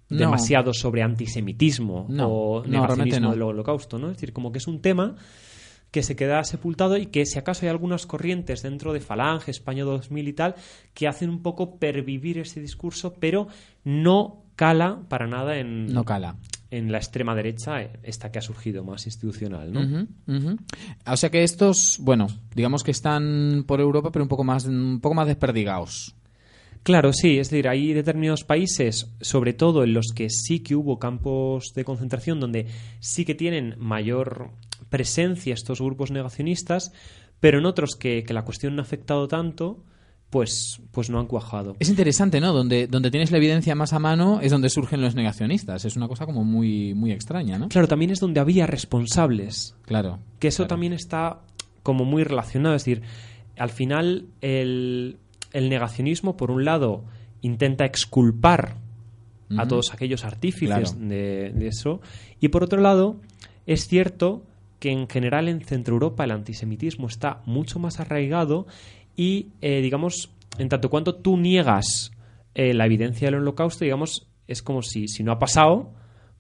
No. 0.10 0.18
demasiado 0.18 0.72
sobre 0.74 1.02
antisemitismo 1.02 2.06
No, 2.10 2.28
o 2.28 2.66
negacionismo 2.66 3.28
no. 3.28 3.32
del 3.32 3.42
holocausto, 3.42 3.98
¿no? 3.98 4.08
Es 4.08 4.14
decir, 4.18 4.34
como 4.34 4.52
que 4.52 4.60
es 4.60 4.68
un 4.68 4.82
tema 4.82 5.16
que 5.90 6.02
se 6.04 6.16
queda 6.16 6.44
sepultado 6.44 6.98
y 6.98 7.08
que 7.08 7.26
si 7.26 7.38
acaso 7.40 7.66
hay 7.66 7.70
algunas 7.70 8.06
corrientes 8.08 8.62
dentro 8.64 8.94
de 8.94 9.00
Falange, 9.00 9.52
España 9.52 9.84
2000 9.84 10.28
y 10.28 10.34
tal, 10.34 10.56
que 10.94 11.08
hacen 11.08 11.30
un 11.30 11.42
poco 11.44 11.78
pervivir 11.78 12.40
ese 12.40 12.60
discurso, 12.60 13.14
pero 13.20 13.48
no 13.84 14.43
cala 14.64 15.02
para 15.10 15.28
nada 15.28 15.58
en, 15.58 15.88
No 15.94 16.06
cala. 16.06 16.38
en 16.72 16.90
la 16.90 16.98
extrema 16.98 17.36
derecha, 17.36 17.82
eh, 17.82 18.00
esta 18.04 18.32
que 18.32 18.40
ha 18.40 18.42
surgido 18.42 18.82
más 18.86 19.06
institucional, 19.06 19.74
¿no? 19.74 20.08
O 21.06 21.18
sea 21.18 21.30
que 21.30 21.44
estos, 21.44 21.98
bueno, 22.00 22.28
digamos 22.56 22.82
que 22.84 22.92
están 22.92 23.66
por 23.68 23.82
Europa, 23.82 24.10
pero 24.12 24.24
un 24.24 24.30
poco 24.30 24.46
más, 24.46 24.64
un 24.66 25.02
poco 25.02 25.16
más 25.16 25.28
desperdigados. 25.28 26.16
Claro, 26.84 27.12
sí, 27.12 27.40
es 27.40 27.50
decir, 27.50 27.68
hay 27.68 27.92
determinados 27.94 28.46
países, 28.46 29.10
sobre 29.20 29.52
todo 29.54 29.84
en 29.84 29.94
los 29.94 30.08
que 30.16 30.30
sí 30.30 30.62
que 30.62 30.76
hubo 30.76 30.98
campos 30.98 31.74
de 31.76 31.84
concentración, 31.84 32.40
donde 32.40 32.68
sí 33.00 33.26
que 33.26 33.36
tienen 33.36 33.76
mayor 33.78 34.52
presencia 34.90 35.54
estos 35.54 35.82
grupos 35.82 36.12
negacionistas, 36.12 36.94
pero 37.42 37.60
en 37.60 37.66
otros 37.66 37.96
que, 37.98 38.24
que 38.24 38.34
la 38.34 38.44
cuestión 38.46 38.76
no 38.76 38.82
ha 38.82 38.86
afectado 38.86 39.28
tanto, 39.28 39.84
pues, 40.34 40.82
pues 40.90 41.12
no 41.12 41.20
han 41.20 41.28
cuajado. 41.28 41.76
Es 41.78 41.90
interesante, 41.90 42.42
¿no? 42.42 42.54
Donde, 42.54 42.88
donde 42.88 43.12
tienes 43.12 43.30
la 43.30 43.38
evidencia 43.38 43.76
más 43.76 43.94
a 43.94 44.00
mano 44.00 44.42
es 44.42 44.50
donde 44.50 44.68
surgen 44.72 45.00
los 45.00 45.14
negacionistas. 45.14 45.86
Es 45.86 45.96
una 45.96 46.08
cosa 46.08 46.26
como 46.26 46.44
muy, 46.44 46.96
muy 46.96 47.12
extraña, 47.12 47.60
¿no? 47.60 47.70
Claro, 47.70 47.88
también 47.88 48.10
es 48.10 48.20
donde 48.20 48.40
había 48.40 48.66
responsables. 48.66 49.76
Claro. 49.86 50.18
Que 50.40 50.48
eso 50.48 50.66
también 50.66 50.92
está 50.92 51.42
como 51.84 52.04
muy 52.04 52.24
relacionado. 52.24 52.74
Es 52.74 52.84
decir, 52.84 53.04
al 53.60 53.70
final 53.70 54.26
el, 54.42 55.18
el 55.52 55.70
negacionismo, 55.70 56.36
por 56.36 56.50
un 56.50 56.66
lado, 56.66 57.04
intenta 57.42 57.86
exculpar 57.86 58.78
a 59.56 59.68
todos 59.68 59.94
aquellos 59.94 60.26
artífices 60.26 60.94
Claro. 60.94 61.08
de, 61.10 61.52
de 61.54 61.68
eso. 61.68 62.02
Y 62.40 62.48
por 62.48 62.64
otro 62.64 62.82
lado, 62.82 63.18
es 63.68 63.88
cierto 63.88 64.48
que 64.80 64.90
en 64.90 65.08
general 65.08 65.48
en 65.48 65.62
Centro 65.62 65.94
Europa 65.94 66.24
el 66.24 66.32
antisemitismo 66.32 67.06
está 67.06 67.44
mucho 67.46 67.78
más 67.78 68.00
arraigado 68.00 68.66
y, 69.16 69.48
eh, 69.62 69.82
digamos, 69.82 70.32
en 70.58 70.70
tanto 70.70 70.90
cuanto 70.90 71.16
tú 71.16 71.38
niegas 71.38 72.12
eh, 72.56 72.74
la 72.74 72.86
evidencia 72.86 73.28
del 73.28 73.40
holocausto, 73.40 73.84
digamos, 73.84 74.28
es 74.48 74.62
como 74.62 74.82
si, 74.82 75.08
si 75.08 75.24
no 75.24 75.32
ha 75.32 75.40
pasado, 75.40 75.92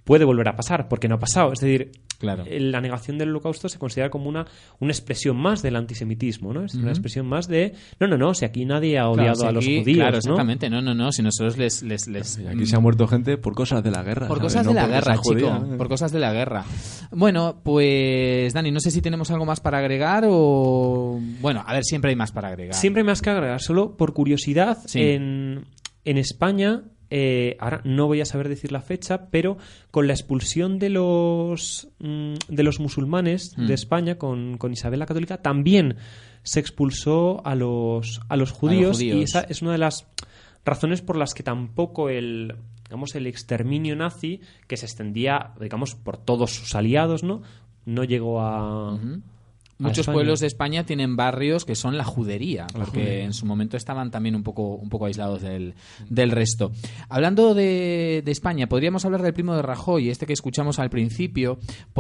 puede 0.03 0.25
volver 0.25 0.47
a 0.49 0.55
pasar, 0.55 0.87
porque 0.87 1.07
no 1.07 1.15
ha 1.15 1.19
pasado. 1.19 1.53
Es 1.53 1.59
decir, 1.59 1.91
Claro. 2.23 2.43
eh, 2.47 2.59
la 2.59 2.81
negación 2.81 3.17
del 3.17 3.29
holocausto 3.29 3.69
se 3.69 3.77
considera 3.77 4.09
como 4.09 4.27
una, 4.29 4.45
una 4.79 4.91
expresión 4.91 5.37
más 5.37 5.61
del 5.61 5.75
antisemitismo, 5.75 6.53
¿no? 6.53 6.65
Es 6.65 6.73
una 6.75 6.89
expresión 6.89 7.27
más 7.27 7.47
de, 7.47 7.73
no, 7.99 8.07
no, 8.07 8.17
no, 8.17 8.33
si 8.33 8.45
aquí 8.45 8.65
nadie 8.65 8.97
ha 8.97 9.03
Claro, 9.03 9.11
odiado 9.13 9.35
si 9.35 9.45
a 9.45 9.51
los 9.51 9.63
aquí- 9.65 9.79
judíos, 9.81 9.97
Claro, 9.97 10.17
exactamente. 10.17 10.69
No, 10.69 10.81
no, 10.81 10.93
no. 10.95 11.11
Si 11.11 11.21
nosotros 11.21 11.57
les... 11.57 11.83
les, 11.83 12.07
les 12.07 12.39
aquí 12.39 12.65
se 12.65 12.75
ha 12.75 12.79
muerto 12.79 13.07
gente 13.07 13.37
por 13.37 13.53
cosas 13.53 13.83
de 13.83 13.91
la 13.91 14.01
guerra. 14.03 14.27
Por 14.27 14.37
¿sabes? 14.37 14.53
cosas 14.53 14.65
No 14.65 14.73
de 14.73 14.75
la 14.81 14.87
guerra, 14.87 15.17
judía, 15.17 15.59
chico. 15.61 15.77
Por 15.77 15.87
cosas 15.89 16.11
de 16.11 16.19
la 16.19 16.33
guerra. 16.33 16.63
Bueno, 17.11 17.59
pues 17.63 18.53
Dani, 18.53 18.71
no 18.71 18.79
sé 18.79 18.89
si 18.91 19.01
tenemos 19.01 19.29
algo 19.31 19.45
más 19.45 19.59
para 19.59 19.79
agregar 19.79 20.23
o... 20.27 21.19
Bueno, 21.41 21.63
a 21.65 21.73
ver, 21.73 21.83
siempre 21.83 22.09
hay 22.09 22.15
más 22.15 22.31
para 22.31 22.47
agregar. 22.47 22.73
Siempre 22.75 23.01
hay 23.01 23.05
más 23.05 23.21
que 23.21 23.29
agregar. 23.29 23.61
Solo 23.61 23.97
por 23.97 24.13
curiosidad, 24.13 24.77
Sí. 24.85 25.01
en, 25.01 25.65
en 26.05 26.17
España, 26.17 26.83
eh, 27.15 27.57
ahora 27.59 27.79
no 27.83 28.07
voy 28.07 28.21
a 28.21 28.25
saber 28.25 28.49
decir 28.49 28.71
la 28.71 28.81
fecha, 28.81 29.27
pero 29.29 29.57
con 29.91 30.07
la 30.07 30.13
expulsión 30.13 30.79
de 30.79 30.89
los, 30.89 31.87
mm, 31.99 32.33
de 32.47 32.63
los 32.63 32.79
musulmanes 32.79 33.53
Mm. 33.55 33.67
de 33.67 33.73
España 33.75 34.15
con, 34.17 34.57
con 34.57 34.73
Isabel 34.73 34.97
la 34.99 35.05
Católica, 35.05 35.37
también 35.37 35.97
se 36.41 36.59
expulsó 36.59 37.45
a 37.45 37.53
los, 37.53 38.19
a 38.29 38.35
los 38.35 38.51
judíos, 38.51 38.97
judíos. 38.97 39.17
y 39.19 39.21
esa 39.21 39.41
es 39.41 39.61
una 39.61 39.73
de 39.73 39.77
las 39.77 40.07
razones 40.65 41.03
por 41.03 41.15
las 41.15 41.35
que 41.35 41.43
tampoco 41.43 42.09
el 42.09 42.55
digamos 42.85 43.13
el 43.13 43.27
exterminio 43.27 43.95
nazi 43.95 44.41
que 44.67 44.75
se 44.77 44.85
extendía 44.87 45.51
digamos 45.59 45.93
por 45.93 46.17
todos 46.17 46.51
sus 46.55 46.73
aliados 46.73 47.21
no 47.23 47.41
no 47.85 48.03
llegó 48.03 48.41
a, 48.41 48.95
a 48.95 48.99
Muchos 49.79 50.05
pueblos 50.05 50.39
de 50.39 50.47
España 50.47 50.85
tienen 50.85 51.15
barrios 51.15 51.65
que 51.65 51.75
son 51.75 51.97
la 51.97 52.03
judería, 52.03 52.67
La 52.73 52.85
porque 52.85 53.01
judería. 53.01 53.23
en 53.25 53.33
su 53.33 53.45
momento 53.45 53.75
estaban 53.75 54.11
también 54.11 54.35
un 54.35 54.43
poco, 54.43 54.75
un 54.75 54.89
poco 54.89 55.05
aislados 55.05 55.41
del, 55.41 55.73
del 56.09 56.31
resto. 56.31 56.71
Hablando 57.09 57.53
de, 57.53 58.21
de 58.23 58.31
España, 58.31 58.67
podríamos 58.67 59.03
hablar 59.05 59.21
del 59.21 59.33
primo 59.33 59.55
de 59.55 59.61
Rajoy, 59.61 60.09
este 60.09 60.25
que 60.25 60.33
escuchamos 60.33 60.79
al 60.79 60.89
principio, 60.89 61.57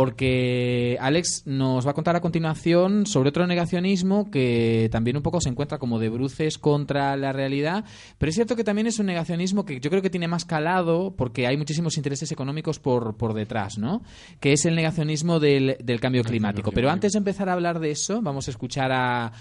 porque 0.07 0.97
Alex 0.99 1.43
nos 1.45 1.85
va 1.87 1.91
a 1.91 1.93
contar 1.93 2.15
a 2.15 2.21
continuación 2.21 3.05
sobre 3.05 3.29
otro 3.29 3.47
negacionismo 3.47 4.29
que 4.29 4.89
también 4.91 5.17
un 5.17 5.23
poco 5.23 5.41
se 5.41 5.49
encuentra 5.49 5.77
como 5.79 5.99
de 5.99 6.09
bruces 6.09 6.57
contra 6.57 7.15
la 7.17 7.33
realidad, 7.33 7.85
pero 8.17 8.29
es 8.29 8.35
cierto 8.35 8.55
que 8.55 8.63
también 8.63 8.87
es 8.87 8.99
un 8.99 9.07
negacionismo 9.07 9.65
que 9.65 9.79
yo 9.79 9.89
creo 9.89 10.01
que 10.01 10.09
tiene 10.09 10.27
más 10.27 10.45
calado 10.45 11.15
porque 11.17 11.47
hay 11.47 11.57
muchísimos 11.57 11.97
intereses 11.97 12.31
económicos 12.31 12.79
por, 12.79 13.17
por 13.17 13.33
detrás, 13.33 13.77
¿no? 13.77 14.03
Que 14.39 14.53
es 14.53 14.65
el 14.65 14.75
negacionismo 14.75 15.39
del, 15.39 15.77
del 15.83 15.99
cambio 15.99 16.23
climático. 16.23 16.71
Pero 16.71 16.89
antes 16.89 17.13
de 17.13 17.17
empezar 17.19 17.49
a 17.49 17.53
hablar 17.53 17.62
de 17.79 17.91
eso, 17.91 18.21
vamos 18.21 18.47
a 18.47 18.51
escuchar 18.51 18.91
a- 18.91 19.31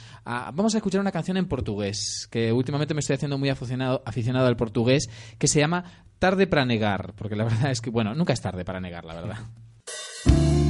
vamos 0.55 0.75
a 0.75 0.79
escuchar 0.79 1.01
una 1.01 1.11
canción 1.13 1.37
en 1.37 1.47
portugués 1.49 2.29
que 2.31 2.53
últimamente 2.53 2.95
me 2.95 3.01
estoy 3.01 3.15
haciendo 3.17 3.39
muy 3.39 3.49
aficionado, 3.49 4.03
aficionado 4.07 4.47
al 4.47 4.57
portugués 4.57 5.09
que 5.39 5.49
se 5.49 5.59
llama 5.59 5.85
Tarde 6.21 6.47
para 6.47 6.65
negar, 6.65 7.15
porque 7.17 7.35
la 7.35 7.45
verdad 7.45 7.71
es 7.73 7.81
que 7.81 7.91
bueno, 7.91 8.15
nunca 8.15 8.33
es 8.33 8.41
tarde 8.41 8.65
para 8.65 8.81
negar, 8.81 9.05
la 9.05 9.15
verdad. 9.15 9.37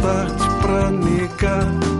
parte 0.00 0.44
pra 0.60 0.90
negar. 0.90 1.91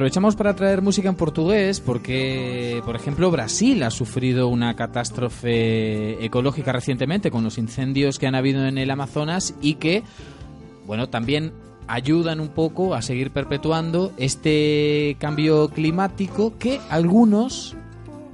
Aprovechamos 0.00 0.34
para 0.34 0.56
traer 0.56 0.80
música 0.80 1.10
en 1.10 1.14
portugués 1.14 1.78
porque, 1.78 2.80
por 2.86 2.96
ejemplo, 2.96 3.30
Brasil 3.30 3.82
ha 3.82 3.90
sufrido 3.90 4.48
una 4.48 4.74
catástrofe 4.74 6.24
ecológica 6.24 6.72
recientemente 6.72 7.30
con 7.30 7.44
los 7.44 7.58
incendios 7.58 8.18
que 8.18 8.26
han 8.26 8.34
habido 8.34 8.64
en 8.64 8.78
el 8.78 8.90
Amazonas 8.90 9.52
y 9.60 9.74
que, 9.74 10.02
bueno, 10.86 11.10
también 11.10 11.52
ayudan 11.86 12.40
un 12.40 12.48
poco 12.48 12.94
a 12.94 13.02
seguir 13.02 13.30
perpetuando 13.30 14.14
este 14.16 15.18
cambio 15.20 15.68
climático 15.68 16.56
que 16.58 16.80
algunos 16.88 17.76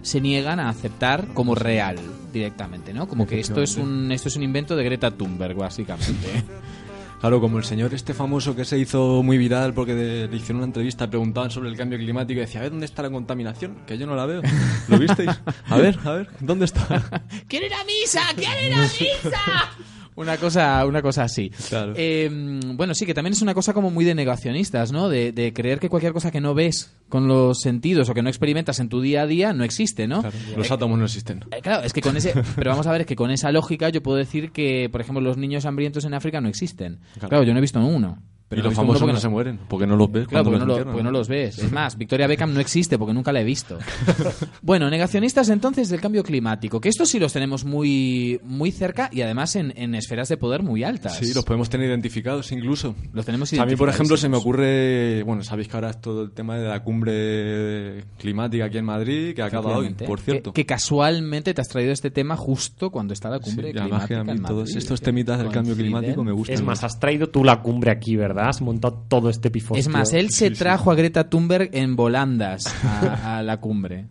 se 0.03 0.21
niegan 0.21 0.61
a 0.61 0.69
aceptar 0.69 1.27
como 1.35 1.57
real 1.57 1.97
directamente, 2.33 2.95
¿no? 2.95 3.09
Como 3.09 3.27
que 3.27 3.41
esto 3.41 3.61
es 3.61 3.77
un 3.77 4.13
esto 4.13 4.29
es 4.29 4.37
un 4.37 4.45
invento 4.45 4.77
de 4.77 4.85
Greta 4.85 5.11
Thunberg, 5.11 5.57
básicamente. 5.57 6.45
Claro, 7.21 7.41
como 7.41 7.59
el 7.59 7.65
señor 7.65 7.93
este 7.95 8.15
famoso 8.15 8.55
que 8.55 8.65
se 8.65 8.79
hizo 8.79 9.23
muy 9.23 9.37
viral 9.39 9.75
porque 9.75 9.95
de- 9.95 10.29
le 10.29 10.37
hicieron 10.37 10.59
una 10.59 10.67
entrevista, 10.67 11.09
preguntaban 11.09 11.51
sobre 11.51 11.69
el 11.71 11.77
cambio 11.77 11.99
climático 11.99 12.39
y 12.39 12.43
decía, 12.43 12.61
a 12.61 12.63
ver, 12.65 12.71
¿dónde 12.73 12.87
está 12.87 13.03
la 13.03 13.11
contaminación? 13.11 13.79
Que 13.87 13.99
yo 13.99 14.07
no 14.07 14.15
la 14.15 14.27
veo. 14.27 14.43
¿Lo 14.89 14.99
visteis? 14.99 15.31
A 15.69 15.77
ver, 15.79 15.99
a 16.05 16.13
ver, 16.13 16.29
¿dónde 16.41 16.67
está? 16.67 17.25
¿Quién 17.49 17.65
ir 17.65 17.75
a 17.75 17.85
misa? 17.85 18.21
¿Quién 18.37 18.53
ir 18.67 18.75
a 18.75 18.83
misa? 18.83 19.71
Una 20.17 20.37
cosa, 20.39 20.85
una 20.87 21.03
cosa 21.03 21.25
así. 21.25 21.51
Claro. 21.69 21.93
Eh, 21.95 22.29
bueno, 22.75 22.95
sí, 22.95 23.05
que 23.07 23.15
también 23.15 23.35
es 23.35 23.43
una 23.43 23.55
cosa 23.55 23.73
como 23.75 23.91
muy 23.91 24.05
de 24.05 24.15
negacionistas, 24.15 24.91
¿no? 24.91 25.09
De, 25.09 25.31
de 25.33 25.53
creer 25.53 25.79
que 25.79 25.89
cualquier 25.89 26.13
cosa 26.13 26.31
que 26.31 26.41
no 26.41 26.55
ves 26.55 26.97
con 27.09 27.29
los 27.29 27.61
sentidos 27.61 28.09
o 28.09 28.15
que 28.15 28.23
no 28.23 28.29
experimentas 28.29 28.81
en 28.81 28.89
tu 28.89 29.01
día 29.01 29.23
a 29.23 29.27
día 29.27 29.53
no 29.53 29.63
existe, 29.63 30.09
¿no? 30.09 30.25
Los 30.57 30.71
átomos 30.71 30.99
no 30.99 31.05
existen. 31.05 31.45
Eh, 31.53 31.61
Claro, 31.63 31.85
es 31.85 31.93
que 31.93 32.01
con 32.01 32.17
ese. 32.17 32.33
Pero 32.57 32.71
vamos 32.71 32.87
a 32.87 32.93
ver, 32.93 33.03
es 33.03 33.07
que 33.07 33.15
con 33.17 33.31
esa 33.31 33.53
lógica 33.53 33.91
yo 33.91 34.03
puedo 34.03 34.17
decir 34.17 34.53
que, 34.53 34.89
por 34.91 35.01
ejemplo, 35.01 35.21
los 35.21 35.37
niños 35.37 35.67
hambrientos 35.67 36.05
en 36.05 36.15
África 36.15 36.41
no 36.41 36.49
existen. 36.49 36.99
Claro, 37.15 37.29
Claro. 37.29 37.45
yo 37.45 37.53
no 37.53 37.59
he 37.59 37.63
visto 37.63 37.79
uno. 37.79 38.23
Pero 38.49 38.61
y 38.61 38.63
no 38.63 38.69
los 38.71 38.77
famosos 38.77 39.01
porque 39.01 39.13
no 39.15 39.19
se 39.21 39.29
mueren, 39.29 39.59
porque 39.69 39.87
no 39.89 39.97
los 39.97 40.13
ves 40.13 40.29
Claro, 40.29 40.45
porque 40.45 40.59
no, 40.61 40.65
los 40.65 40.69
lo- 40.69 40.75
entierran. 40.75 40.93
porque 40.95 41.05
no 41.05 41.11
los 41.11 41.29
ves. 41.29 41.59
Es 41.59 41.73
más, 41.73 41.99
Victoria 41.99 42.27
Beckham 42.29 42.55
no 42.55 42.61
existe 42.61 42.97
porque 42.97 43.13
nunca 43.13 43.33
la 43.33 43.41
he 43.41 43.45
visto. 43.45 43.79
bueno, 44.63 44.89
negacionistas 44.89 45.49
entonces 45.49 45.89
del 45.89 46.01
cambio 46.01 46.23
climático, 46.23 46.81
que 46.81 46.89
estos 46.89 47.09
sí 47.09 47.19
los 47.19 47.33
tenemos 47.33 47.65
muy, 47.65 48.41
muy 48.45 48.71
cerca 48.71 49.09
y 49.13 49.23
además 49.23 49.57
en, 49.57 49.73
en 49.77 49.95
esferas 49.97 50.29
de 50.29 50.37
poder 50.37 50.63
muy 50.63 50.85
altas. 50.85 51.17
Sí, 51.19 51.35
los 51.35 51.45
podemos 51.45 51.69
tener 51.69 51.89
identificados 51.89 52.53
incluso. 52.53 52.95
Los 53.13 53.27
tenemos 53.27 53.53
A 53.55 53.67
mí, 53.67 53.75
por 53.77 53.89
ejemplo, 53.89 54.17
se 54.17 54.29
me 54.29 54.37
ocurre, 54.37 55.23
bueno, 55.25 55.43
sabéis 55.43 55.69
que 55.69 55.77
ahora 55.77 55.91
es 55.91 56.01
todo 56.01 56.23
el 56.23 56.31
tema 56.31 56.57
de 56.57 56.69
la 56.69 56.83
cumbre 56.85 58.05
climática 58.19 58.67
aquí 58.67 58.79
en 58.79 58.85
Madrid, 58.85 59.35
que 59.35 59.43
acaba 59.43 59.77
hoy, 59.77 59.91
por 59.91 60.21
cierto. 60.21 60.53
Que, 60.53 60.63
que 60.63 60.67
casualmente 60.67 61.53
te 61.55 61.61
has 61.61 61.69
traído 61.69 61.93
este 61.93 62.11
tema 62.11 62.37
justo 62.37 62.91
cuando 62.91 63.13
está 63.13 63.29
la 63.29 63.41
cumbre 63.41 63.71
Sí, 63.73 63.77
y 63.77 63.81
además 63.81 64.03
que 64.03 64.15
climática. 64.15 64.21
a 64.21 64.35
mí 64.35 64.39
en 64.41 64.45
todos 64.47 64.77
estos 64.77 65.01
temitas 65.01 65.39
del 65.39 65.49
cambio 65.51 65.75
climático 65.75 66.23
me 66.23 66.33
gustan. 66.33 66.55
Es 66.55 66.63
más, 66.63 66.85
has 66.85 66.99
traído 67.01 67.29
tú 67.29 67.43
la 67.43 67.61
cumbre 67.61 67.91
aquí, 67.91 68.15
¿verdad? 68.17 68.36
Has 68.39 68.61
montado 68.61 69.05
todo 69.09 69.31
este 69.31 69.51
pifostio. 69.51 69.81
Es 69.81 69.89
más, 69.89 70.13
él 70.13 70.31
se 70.31 70.51
trajo 70.51 70.91
a 70.91 70.95
Greta 70.95 71.29
Thunberg 71.29 71.71
en 71.73 71.97
volandas 71.97 72.67
a, 72.85 73.39
a 73.39 73.43
la 73.43 73.61
cumbre. 73.61 74.09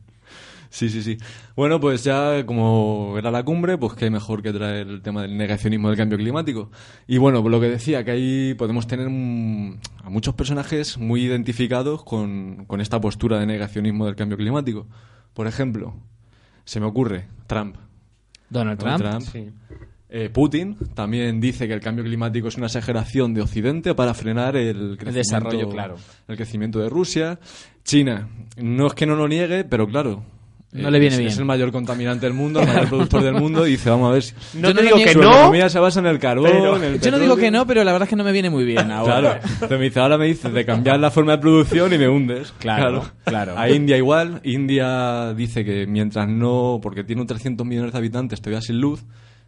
Sí, 0.76 0.90
sí, 0.90 1.02
sí. 1.04 1.18
Bueno, 1.56 1.80
pues 1.80 2.04
ya 2.04 2.46
como 2.46 3.16
era 3.18 3.32
la 3.32 3.44
cumbre, 3.46 3.78
pues 3.78 3.94
qué 3.94 4.10
mejor 4.10 4.44
que 4.44 4.52
traer 4.52 4.88
el 4.88 5.02
tema 5.02 5.22
del 5.22 5.38
negacionismo 5.38 5.88
del 5.88 5.96
cambio 5.96 6.18
climático. 6.18 6.70
Y 7.08 7.18
bueno, 7.18 7.42
pues 7.42 7.52
lo 7.52 7.62
que 7.62 7.70
decía, 7.70 8.04
que 8.04 8.12
ahí 8.12 8.54
podemos 8.56 8.86
tener 8.86 9.08
a 9.08 10.10
muchos 10.10 10.36
personajes 10.36 10.98
muy 10.98 11.22
identificados 11.22 12.04
con, 12.04 12.66
con 12.68 12.82
esta 12.82 13.00
postura 13.00 13.40
de 13.40 13.46
negacionismo 13.46 14.06
del 14.06 14.18
cambio 14.18 14.38
climático. 14.38 14.86
Por 15.34 15.48
ejemplo, 15.48 15.96
se 16.66 16.82
me 16.82 16.88
ocurre 16.88 17.30
Trump. 17.48 17.78
Donald 18.50 18.78
Trump. 18.78 19.22
Sí. 19.22 19.52
Eh, 20.18 20.30
Putin 20.30 20.78
también 20.94 21.42
dice 21.42 21.68
que 21.68 21.74
el 21.74 21.82
cambio 21.82 22.06
climático 22.06 22.48
es 22.48 22.56
una 22.56 22.68
exageración 22.68 23.34
de 23.34 23.42
Occidente 23.42 23.94
para 23.96 24.14
frenar 24.14 24.56
el, 24.56 24.96
crecimiento, 24.98 25.12
desarrollo, 25.12 25.68
claro. 25.70 25.96
el 26.30 26.38
crecimiento 26.38 26.80
de 26.80 26.88
Rusia. 26.88 27.38
China, 27.84 28.30
no 28.56 28.88
es 28.88 28.94
que 28.94 29.06
no 29.06 29.18
lo 29.18 29.28
niegue, 29.28 29.66
pero 29.66 29.86
claro. 29.86 30.24
No 30.72 30.90
le 30.90 31.00
viene 31.00 31.16
es, 31.16 31.20
bien. 31.20 31.32
Es 31.32 31.38
el 31.38 31.44
mayor 31.44 31.74
contaminante 31.74 32.26
del 32.28 32.34
mundo, 32.34 32.62
el 32.62 32.68
mayor 32.68 32.88
productor 32.88 33.24
del 33.24 33.34
mundo, 33.34 33.68
y 33.68 33.72
dice, 33.72 33.90
vamos 33.90 34.10
a 34.10 34.14
ver. 34.14 34.24
si- 34.24 34.34
No 34.54 34.70
Yo 34.70 34.74
no 34.74 34.82
digo 34.84 34.98
que 34.98 35.10
su 35.12 35.20
no, 35.20 35.32
economía 35.34 35.68
se 35.70 35.80
basa 35.80 36.00
en 36.00 36.06
el 36.06 36.18
carbón, 36.18 36.50
pero- 36.50 36.78
en 36.78 36.84
el 36.86 37.02
Yo 37.02 37.12
no 37.12 37.20
digo 37.20 37.36
que 37.36 37.52
no, 37.52 37.68
pero 37.68 37.84
la 37.84 37.92
verdad 37.92 38.06
es 38.06 38.10
que 38.10 38.16
no 38.16 38.24
me 38.24 38.32
viene 38.32 38.50
muy 38.50 38.64
bien 38.64 38.90
ahora. 38.92 39.40
Claro. 39.42 39.56
Pero 39.60 39.78
me 39.78 39.84
dice, 39.84 40.00
ahora 40.00 40.18
me 40.18 40.28
dices 40.28 40.54
de 40.54 40.64
cambiar 40.66 40.98
la 40.98 41.12
forma 41.12 41.34
de 41.34 41.40
producción 41.40 41.92
y 41.92 41.98
me 41.98 42.08
hundes. 42.08 42.54
Claro, 42.60 43.04
claro. 43.26 43.58
A 43.58 43.70
India 43.70 43.98
igual. 43.98 44.40
India 44.46 45.34
dice 45.34 45.66
que 45.66 45.86
mientras 45.88 46.30
no, 46.30 46.80
porque 46.82 47.04
tiene 47.04 47.22
un 47.22 47.28
300 47.28 47.68
millones 47.68 47.92
de 47.92 47.98
habitantes, 47.98 48.40
todavía 48.40 48.62
sin 48.62 48.80
luz, 48.80 49.04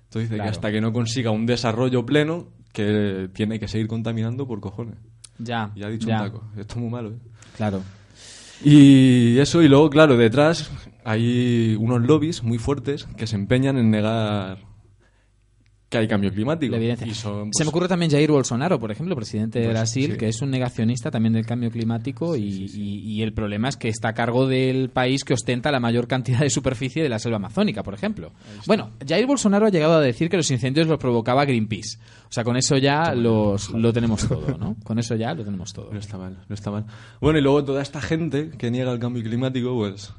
Entonces 0.08 0.30
dice 0.30 0.36
Claro. 0.36 0.43
que 0.43 0.56
hasta 0.56 0.72
que 0.72 0.82
no 0.82 0.91
consiga 0.93 1.32
un 1.32 1.46
desarrollo 1.46 2.06
pleno, 2.06 2.48
que 2.74 3.30
tiene 3.34 3.60
que 3.60 3.67
seguir 3.67 3.88
contaminando 3.88 4.48
por 4.48 4.60
cojones. 4.60 4.96
Ya, 5.39 5.72
Y 5.76 5.84
ha 5.84 5.89
dicho 5.89 6.08
ya. 6.08 6.22
un 6.24 6.26
taco. 6.32 6.43
Esto 6.58 6.76
es 6.76 6.82
muy 6.82 6.89
malo, 6.89 7.10
¿eh? 7.12 7.17
Claro. 7.56 7.82
Y 8.63 9.38
eso, 9.39 9.62
y 9.62 9.67
luego, 9.67 9.89
claro, 9.89 10.17
detrás 10.17 10.72
hay 11.06 11.76
unos 11.80 12.02
lobbies 12.02 12.43
muy 12.43 12.58
fuertes 12.58 13.08
que 13.17 13.28
se 13.28 13.36
empeñan 13.36 13.78
en 13.78 13.91
negar 13.91 14.60
que 15.89 15.97
hay 15.97 16.08
cambio 16.08 16.32
climático. 16.34 16.76
Y 16.76 17.13
son, 17.13 17.45
Se 17.54 17.60
pues, 17.60 17.65
me 17.65 17.69
ocurre 17.69 17.88
también 17.88 18.12
Jair 18.12 18.30
Bolsonaro, 18.30 18.78
por 18.78 18.91
ejemplo, 18.91 19.15
presidente 19.15 19.60
de 19.60 19.65
Pues, 19.67 19.73
Brasil, 19.78 20.12
sí. 20.12 20.17
que 20.17 20.28
es 20.28 20.41
un 20.41 20.52
negacionista 20.52 21.10
también 21.12 21.32
del 21.32 21.45
cambio 21.45 21.71
climático 21.71 22.36
y, 22.36 22.41
y- 22.73 23.00
y 23.06 23.21
el 23.21 23.32
problema 23.32 23.69
es 23.69 23.78
que 23.78 23.88
está 23.88 24.10
a 24.10 24.13
cargo 24.13 24.47
del 24.47 24.89
país 24.89 25.23
que 25.23 25.34
ostenta 25.34 25.71
la 25.71 25.80
mayor 25.80 26.08
cantidad 26.08 26.39
de 26.41 26.50
superficie 26.50 27.02
de 27.02 27.08
la 27.08 27.19
selva 27.19 27.38
amazónica, 27.38 27.84
por 27.84 27.93
ejemplo. 27.93 28.34
Bueno, 28.65 28.91
Jair 29.08 29.26
Bolsonaro 29.26 29.65
ha 29.67 29.69
llegado 29.69 29.93
a 29.93 30.02
decir 30.02 30.30
que 30.30 30.36
los 30.36 30.52
incendios 30.52 30.88
los 30.88 30.97
provocaba 31.00 31.45
Greenpeace. 31.45 31.97
O 32.28 32.32
sea, 32.34 32.43
con 32.43 32.58
eso 32.58 32.76
ya 32.78 33.13
los, 33.15 33.69
lo 33.69 33.93
tenemos 33.93 34.28
todo, 34.28 34.58
¿no? 34.58 34.76
Con 34.84 35.00
eso 35.00 35.15
ya 35.15 35.34
lo 35.34 35.45
tenemos 35.45 35.71
todo. 35.71 35.93
No 35.93 36.00
está 36.00 36.17
mal, 36.17 36.38
no 36.50 36.54
está 36.54 36.69
mal. 36.69 36.86
Bueno, 37.21 37.39
y 37.39 37.41
luego 37.41 37.63
toda 37.63 37.82
esta 37.82 38.02
gente 38.02 38.50
que 38.58 38.69
niega 38.71 38.91
el 38.91 39.00
cambio 39.00 39.23
climático, 39.23 39.73
pues, 39.73 40.13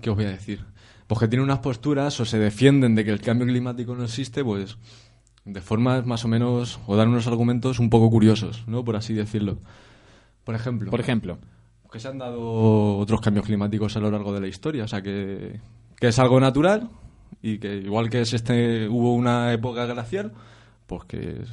¿qué 0.00 0.10
os 0.10 0.16
voy 0.16 0.24
a 0.24 0.30
decir? 0.30 0.58
Pues 1.06 1.20
que 1.20 1.28
tiene 1.28 1.44
unas 1.44 1.58
posturas 1.58 2.18
o 2.18 2.24
se 2.24 2.38
defienden 2.38 2.94
de 2.94 3.04
que 3.04 3.10
el 3.12 3.20
cambio 3.20 3.46
climático 3.46 3.94
no 3.94 4.04
existe, 4.04 4.42
pues, 4.42 4.78
de 5.44 5.60
formas 5.60 6.06
más 6.06 6.24
o 6.24 6.28
menos, 6.28 6.80
o 6.86 6.96
dan 6.96 7.08
unos 7.08 7.26
argumentos 7.26 7.78
un 7.78 7.90
poco 7.90 8.10
curiosos, 8.10 8.64
¿no? 8.66 8.84
Por 8.84 8.96
así 8.96 9.14
decirlo. 9.14 9.58
Por 10.44 10.54
ejemplo. 10.54 10.90
Por 10.90 11.00
ejemplo. 11.00 11.38
Que 11.90 12.00
se 12.00 12.08
han 12.08 12.18
dado 12.18 12.98
otros 12.98 13.20
cambios 13.20 13.46
climáticos 13.46 13.96
a 13.96 14.00
lo 14.00 14.10
largo 14.10 14.32
de 14.32 14.40
la 14.40 14.48
historia, 14.48 14.84
o 14.84 14.88
sea, 14.88 15.00
que, 15.00 15.60
que 15.96 16.08
es 16.08 16.18
algo 16.18 16.40
natural 16.40 16.88
y 17.40 17.58
que 17.58 17.76
igual 17.76 18.10
que 18.10 18.22
es 18.22 18.32
este, 18.32 18.88
hubo 18.88 19.14
una 19.14 19.52
época 19.52 19.86
glacial, 19.86 20.32
pues 20.86 21.04
que 21.04 21.44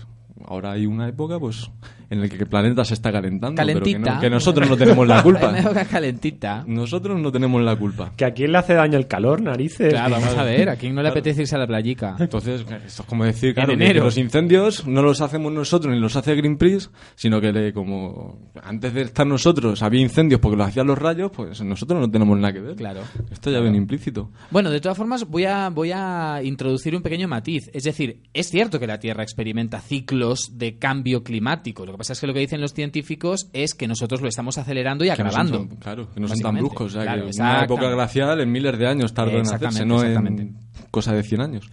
ahora 0.46 0.72
hay 0.72 0.86
una 0.88 1.08
época 1.08 1.40
pues 1.40 1.70
en 2.12 2.22
la 2.22 2.28
que 2.30 2.36
el 2.36 2.46
planeta 2.48 2.86
se 2.86 2.94
está 2.94 3.12
calentando, 3.12 3.56
pero 3.66 3.80
que, 3.82 3.94
Calentita. 3.94 4.16
no- 4.16 4.22
que 4.22 4.30
nosotros 4.30 4.70
no 4.70 4.78
tenemos 4.78 5.08
la 5.08 5.24
culpa. 5.24 5.52
Calentita. 5.90 6.64
Nosotros 6.68 7.20
no 7.20 7.32
tenemos 7.32 7.62
la 7.64 7.76
culpa. 7.76 8.12
¿Que 8.16 8.26
a 8.26 8.34
quién 8.34 8.52
le 8.52 8.58
hace 8.60 8.74
daño 8.76 8.98
el 8.98 9.08
calor, 9.08 9.42
narices? 9.42 9.90
Claro, 9.94 10.12
vamos 10.16 10.36
a 10.38 10.44
ver, 10.44 10.70
¿a 10.70 10.76
quién 10.76 10.94
no 10.94 11.02
le 11.02 11.10
apetece 11.10 11.42
irse 11.42 11.56
a 11.56 11.60
la 11.60 11.68
playica? 11.68 12.16
Entonces, 12.20 12.62
esto 12.62 12.76
es 13.04 13.08
como 13.08 13.26
decir, 13.26 13.54
claro, 13.56 13.74
En 13.74 13.80
que- 13.80 13.94
los 13.96 14.18
incendios 14.18 14.86
no 14.86 15.02
los 15.02 15.22
hacemos 15.22 15.52
nosotros 15.52 15.94
ni 15.94 16.00
los 16.00 16.16
hace 16.16 16.36
Greenpeace, 16.36 16.90
sino 17.16 17.40
que 17.42 17.52
le- 17.52 17.74
como 17.74 18.52
antes 18.64 18.94
de 18.94 19.02
estar 19.04 19.26
nosotros 19.26 19.82
había 19.82 20.02
incendios 20.02 20.42
porque 20.42 20.58
los 20.58 20.68
hacían 20.68 20.88
los 20.88 20.98
rayos, 20.98 21.32
pues 21.34 21.62
nosotros 21.62 22.00
no 22.00 22.12
tenemos 22.12 22.38
nada 22.38 22.54
que 22.54 22.60
ver. 22.60 22.76
Claro. 22.76 23.02
Esto 23.32 23.50
ya 23.52 23.60
viene 23.62 23.78
implícito. 23.78 24.32
Bueno, 24.50 24.70
de 24.70 24.82
todas 24.82 24.98
formas, 24.98 25.26
voy 25.28 25.46
a, 25.46 25.70
voy 25.70 25.92
a 25.94 26.42
introducir 26.44 26.96
un 26.96 27.02
pequeño 27.02 27.28
matiz. 27.30 27.70
Es 27.74 27.84
decir, 27.84 28.24
es 28.34 28.50
cierto 28.50 28.80
que 28.80 28.88
la 28.88 29.00
Tierra 29.00 29.24
experimenta 29.24 29.80
ciclos 29.80 30.52
de 30.58 30.78
cambio 30.78 31.24
climático. 31.24 31.86
Lo 31.86 31.92
que 31.94 31.98
pasa 32.02 32.14
es 32.14 32.20
que 32.20 32.28
lo 32.28 32.34
que 32.34 32.40
dicen 32.40 32.60
los 32.62 32.74
científicos 32.74 33.50
es 33.54 33.74
que 33.74 33.88
nosotros 33.88 34.22
lo 34.22 34.28
estamos 34.28 34.58
acelerando 34.58 35.06
y 35.06 35.10
Que 35.12 35.24
no 35.24 35.32
son 35.32 35.42
agravando. 35.48 35.76
claro, 35.80 36.12
que 36.14 36.20
no 36.20 36.28
son 36.28 36.40
tan 36.40 36.56
bruscos. 36.56 36.88
O 36.88 36.90
sea, 36.90 37.04
Claro, 37.04 37.26
que 37.30 37.36
una 37.40 37.64
época 37.64 37.90
glacial 37.90 38.42
en 38.42 38.52
miles 38.52 38.78
de 38.78 38.88
años 38.88 39.14
tardó 39.14 39.38
en 39.38 39.48
hacerse, 39.48 39.86
no 39.86 40.04
en 40.04 40.58
cosa 40.92 41.14
de 41.14 41.24
100 41.24 41.42
años. 41.42 41.70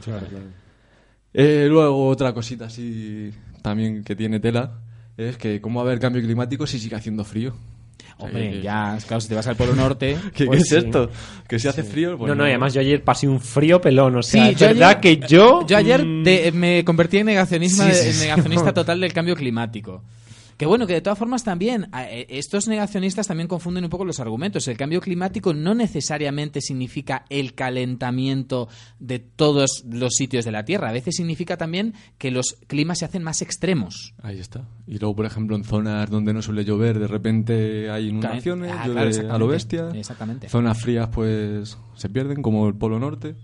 Eh, 1.32 1.66
luego, 1.68 2.08
otra 2.08 2.32
cosita 2.32 2.66
así 2.66 3.30
también 3.62 4.02
que 4.02 4.16
tiene 4.16 4.40
tela 4.40 4.80
es 5.16 5.36
que 5.36 5.60
cómo 5.60 5.80
va 5.80 5.86
a 5.86 5.88
haber 5.90 6.00
cambio 6.00 6.22
climático 6.22 6.66
si 6.66 6.78
sigue 6.78 6.96
haciendo 6.96 7.24
frío. 7.24 7.54
Hombre, 8.18 8.50
que- 8.50 8.62
ya, 8.62 8.98
claro, 9.06 9.20
si 9.20 9.28
te 9.28 9.34
vas 9.34 9.46
al 9.46 9.56
Polo 9.56 9.74
Norte... 9.74 10.16
¿Qué, 10.34 10.46
Pues 10.46 10.58
qué 10.58 10.62
es 10.62 10.68
sí. 10.82 10.86
esto? 10.86 11.10
¿Que 11.48 11.58
si 11.58 11.68
hace 11.68 11.82
frío? 11.84 12.18
Pues 12.18 12.28
no, 12.28 12.34
no, 12.34 12.44
y 12.46 12.50
además 12.50 12.74
yo 12.74 12.80
ayer 12.80 13.02
pasé 13.02 13.28
un 13.28 13.40
frío 13.40 13.80
pelón, 13.80 14.16
o 14.16 14.22
sea, 14.22 14.46
Sí, 14.46 14.52
es 14.54 14.60
verdad 14.60 14.98
ayer- 15.00 15.20
que 15.20 15.26
yo... 15.28 15.64
Yo 15.66 15.76
ayer 15.76 16.04
mm, 16.04 16.24
de- 16.24 16.52
me 16.52 16.84
convertí 16.84 17.18
en, 17.18 17.26
negacionismo, 17.26 17.84
Sí, 17.84 17.90
sí, 17.94 18.06
en 18.08 18.14
sí. 18.14 18.20
negacionista 18.24 18.72
total 18.74 19.00
del 19.00 19.12
cambio 19.12 19.36
climático. 19.36 20.02
Que 20.58 20.66
bueno, 20.66 20.88
que 20.88 20.92
de 20.92 21.00
todas 21.00 21.16
formas 21.18 21.44
también, 21.44 21.88
eh, 21.96 22.26
estos 22.30 22.66
negacionistas 22.66 23.28
también 23.28 23.46
confunden 23.46 23.84
un 23.84 23.90
poco 23.90 24.04
los 24.04 24.18
argumentos. 24.18 24.66
El 24.66 24.76
cambio 24.76 25.00
climático 25.00 25.54
no 25.54 25.72
necesariamente 25.72 26.60
significa 26.60 27.24
el 27.30 27.54
calentamiento 27.54 28.68
de 28.98 29.20
todos 29.20 29.84
los 29.88 30.14
sitios 30.16 30.44
de 30.44 30.50
la 30.50 30.64
Tierra. 30.64 30.88
A 30.88 30.92
veces 30.92 31.14
significa 31.14 31.56
también 31.56 31.94
que 32.18 32.32
los 32.32 32.56
climas 32.66 32.98
se 32.98 33.04
hacen 33.04 33.22
más 33.22 33.40
extremos. 33.40 34.14
Ahí 34.20 34.40
está. 34.40 34.68
Y 34.88 34.98
luego, 34.98 35.14
por 35.14 35.26
ejemplo, 35.26 35.54
en 35.54 35.62
zonas 35.62 36.10
donde 36.10 36.34
no 36.34 36.42
suele 36.42 36.64
llover, 36.64 36.98
de 36.98 37.06
repente 37.06 37.88
hay 37.88 38.08
inundaciones, 38.08 38.72
Ah, 38.76 38.84
llueve 38.88 39.10
claro, 39.12 39.32
a 39.34 39.38
lo 39.38 39.46
bestia. 39.46 39.90
Exactamente. 39.94 40.48
Zonas 40.48 40.76
frías, 40.82 41.08
pues, 41.12 41.78
se 41.94 42.08
pierden, 42.08 42.42
como 42.42 42.66
el 42.66 42.74
Polo 42.74 42.98
Norte. 42.98 43.36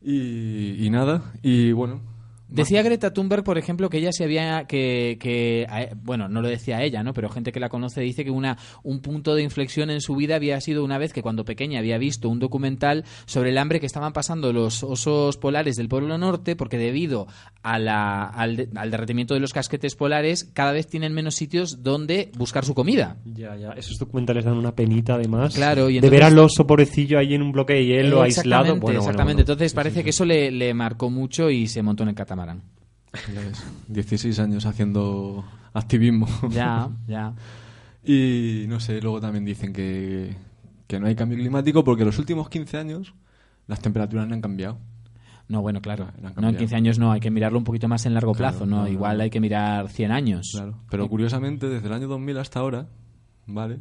Y 0.00 0.88
nada. 0.90 1.32
Y 1.42 1.72
bueno, 1.72 2.00
Decía 2.48 2.82
Greta 2.82 3.12
Thunberg, 3.12 3.44
por 3.44 3.58
ejemplo, 3.58 3.90
que 3.90 3.98
ella 3.98 4.10
se 4.12 4.24
había 4.24 4.64
que, 4.64 5.66
bueno, 6.02 6.28
no 6.28 6.40
lo 6.42 6.48
decía 6.48 6.82
ella, 6.82 7.02
¿no? 7.02 7.12
Pero 7.12 7.28
gente 7.28 7.52
que 7.52 7.60
la 7.60 7.68
conoce 7.68 8.00
dice 8.00 8.24
que 8.24 8.30
una 8.30 8.56
un 8.82 9.00
punto 9.00 9.34
de 9.34 9.42
inflexión 9.42 9.90
en 9.90 10.00
su 10.00 10.16
vida 10.16 10.36
había 10.36 10.60
sido 10.60 10.84
una 10.84 10.98
vez 10.98 11.12
que 11.12 11.22
cuando 11.22 11.44
pequeña 11.44 11.78
había 11.78 11.98
visto 11.98 12.28
un 12.28 12.38
documental 12.38 13.04
sobre 13.26 13.50
el 13.50 13.58
hambre 13.58 13.80
que 13.80 13.86
estaban 13.86 14.12
pasando 14.12 14.52
los 14.52 14.82
osos 14.82 15.36
polares 15.36 15.76
del 15.76 15.88
Polo 15.88 16.16
Norte 16.16 16.56
porque 16.56 16.78
debido 16.78 17.26
a 17.62 17.78
la, 17.78 18.24
al, 18.24 18.68
al 18.74 18.90
derretimiento 18.90 19.34
de 19.34 19.40
los 19.40 19.52
casquetes 19.52 19.94
polares 19.94 20.44
cada 20.54 20.72
vez 20.72 20.86
tienen 20.86 21.12
menos 21.12 21.34
sitios 21.34 21.82
donde 21.82 22.30
buscar 22.38 22.64
su 22.64 22.74
comida. 22.74 23.16
Ya, 23.26 23.56
ya, 23.56 23.70
esos 23.72 23.98
documentales 23.98 24.44
dan 24.44 24.56
una 24.56 24.74
penita 24.74 25.14
además. 25.14 25.54
Claro, 25.54 25.90
y 25.90 26.00
De 26.00 26.08
ver 26.08 26.22
entonces- 26.22 26.32
al 26.32 26.38
oso 26.44 26.66
pobrecillo 26.66 27.18
ahí 27.18 27.34
en 27.34 27.42
un 27.42 27.52
bloque 27.52 27.74
de 27.74 27.84
hielo 27.84 28.22
aislado. 28.22 28.26
Exactamente, 28.62 28.80
Bueno, 28.80 28.80
bueno, 28.80 29.00
exactamente. 29.00 29.42
Entonces 29.42 29.74
parece 29.74 30.02
que 30.02 30.10
eso 30.10 30.24
le, 30.24 30.50
le 30.50 30.72
marcó 30.72 31.10
mucho 31.10 31.50
y 31.50 31.66
se 31.66 31.82
montó 31.82 32.04
en 32.04 32.10
el 32.10 32.14
catamarán. 32.14 32.37
Ves, 32.44 33.64
16 33.88 34.38
años 34.38 34.66
haciendo 34.66 35.44
activismo. 35.72 36.26
Ya, 36.50 36.88
ya. 37.06 37.34
Y 38.04 38.66
no 38.68 38.80
sé, 38.80 39.00
luego 39.00 39.20
también 39.20 39.44
dicen 39.44 39.72
que, 39.72 40.36
que 40.86 40.98
no 40.98 41.06
hay 41.06 41.14
cambio 41.14 41.38
climático 41.38 41.84
porque 41.84 42.04
los 42.04 42.18
últimos 42.18 42.48
15 42.48 42.78
años 42.78 43.14
las 43.66 43.80
temperaturas 43.80 44.26
no 44.26 44.34
han 44.34 44.40
cambiado. 44.40 44.78
No, 45.48 45.62
bueno, 45.62 45.80
claro. 45.80 46.08
No 46.20 46.28
en 46.28 46.34
cambiado. 46.34 46.58
15 46.58 46.76
años 46.76 46.98
no, 46.98 47.10
hay 47.10 47.20
que 47.20 47.30
mirarlo 47.30 47.58
un 47.58 47.64
poquito 47.64 47.88
más 47.88 48.04
en 48.06 48.14
largo 48.14 48.34
Claro, 48.34 48.58
plazo, 48.58 48.66
¿no? 48.66 48.86
Igual 48.86 49.20
hay 49.20 49.30
que 49.30 49.40
mirar 49.40 49.88
100 49.88 50.12
años. 50.12 50.50
Claro. 50.52 50.78
Pero 50.90 51.08
curiosamente, 51.08 51.68
desde 51.68 51.86
el 51.86 51.92
año 51.94 52.08
2000 52.08 52.38
hasta 52.38 52.60
ahora, 52.60 52.86
¿vale? 53.46 53.78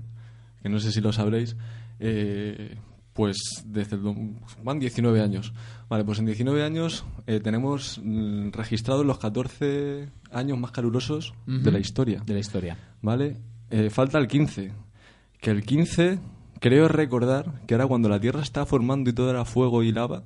Que 0.61 0.69
no 0.69 0.79
sé 0.79 0.91
si 0.91 1.01
lo 1.01 1.11
sabréis, 1.11 1.57
eh, 1.99 2.77
pues 3.17 3.63
desde 3.65 3.95
el... 3.95 4.35
van 4.63 4.77
19 4.77 5.21
años. 5.21 5.51
Vale, 5.89 6.05
pues 6.05 6.19
en 6.19 6.27
19 6.27 6.63
años 6.63 7.03
eh, 7.25 7.39
tenemos 7.39 7.99
mm, 8.03 8.51
registrados 8.51 9.03
los 9.07 9.17
14 9.17 10.07
años 10.31 10.59
más 10.59 10.69
calurosos 10.69 11.33
de 11.47 11.71
la 11.71 11.79
historia. 11.79 12.21
De 12.23 12.35
la 12.35 12.39
historia. 12.39 12.77
¿Vale? 13.01 13.37
Eh, 13.71 13.89
falta 13.89 14.19
el 14.19 14.27
15. 14.27 14.71
Que 15.41 15.49
el 15.49 15.63
15, 15.63 16.19
creo 16.59 16.87
recordar 16.87 17.61
que 17.65 17.73
era 17.73 17.87
cuando 17.87 18.07
la 18.07 18.19
Tierra 18.19 18.43
estaba 18.43 18.67
formando 18.67 19.09
y 19.09 19.13
todo 19.13 19.31
era 19.31 19.45
fuego 19.45 19.81
y 19.81 19.91
lava. 19.91 20.23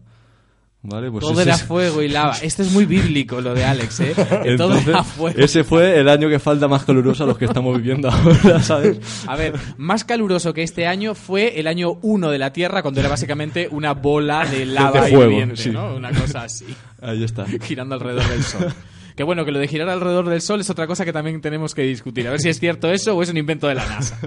¿Vale? 0.83 1.11
Pues 1.11 1.21
todo 1.21 1.33
ese 1.33 1.43
era 1.43 1.57
fuego 1.59 2.01
y 2.01 2.07
lava. 2.07 2.35
Esto 2.41 2.63
es 2.63 2.71
muy 2.71 2.85
bíblico 2.85 3.39
lo 3.39 3.53
de 3.53 3.63
Alex, 3.63 3.99
¿eh? 3.99 4.13
Que 4.15 4.23
todo 4.23 4.43
Entonces, 4.73 4.87
era 4.87 5.03
fuego. 5.03 5.39
ese 5.39 5.63
fue 5.63 5.99
el 5.99 6.09
año 6.09 6.27
que 6.27 6.39
falta 6.39 6.67
más 6.67 6.83
caluroso 6.85 7.23
a 7.23 7.27
los 7.27 7.37
que 7.37 7.45
estamos 7.45 7.77
viviendo 7.77 8.09
ahora, 8.09 8.59
¿sabes? 8.63 8.99
A 9.27 9.35
ver, 9.35 9.53
más 9.77 10.03
caluroso 10.03 10.53
que 10.55 10.63
este 10.63 10.87
año 10.87 11.13
fue 11.13 11.59
el 11.59 11.67
año 11.67 11.99
1 12.01 12.31
de 12.31 12.37
la 12.39 12.51
Tierra, 12.51 12.81
cuando 12.81 12.99
era 12.99 13.09
básicamente 13.09 13.67
una 13.69 13.93
bola 13.93 14.43
de 14.45 14.65
lava 14.65 15.01
De 15.01 15.09
fuego, 15.11 15.31
hirviente, 15.31 15.57
sí. 15.57 15.69
¿no? 15.69 15.95
Una 15.95 16.11
cosa 16.11 16.43
así, 16.43 16.65
Ahí 16.99 17.23
está. 17.23 17.45
girando 17.63 17.93
alrededor 17.93 18.27
del 18.27 18.43
Sol. 18.43 18.73
Que 19.15 19.23
bueno, 19.23 19.45
que 19.45 19.51
lo 19.51 19.59
de 19.59 19.67
girar 19.67 19.89
alrededor 19.89 20.29
del 20.29 20.41
Sol 20.41 20.61
es 20.61 20.69
otra 20.71 20.87
cosa 20.87 21.05
que 21.05 21.13
también 21.13 21.41
tenemos 21.41 21.75
que 21.75 21.83
discutir. 21.83 22.27
A 22.27 22.31
ver 22.31 22.39
si 22.39 22.49
es 22.49 22.59
cierto 22.59 22.89
eso 22.91 23.15
o 23.15 23.21
es 23.21 23.29
un 23.29 23.37
invento 23.37 23.67
de 23.67 23.75
la 23.75 23.85
NASA. 23.85 24.17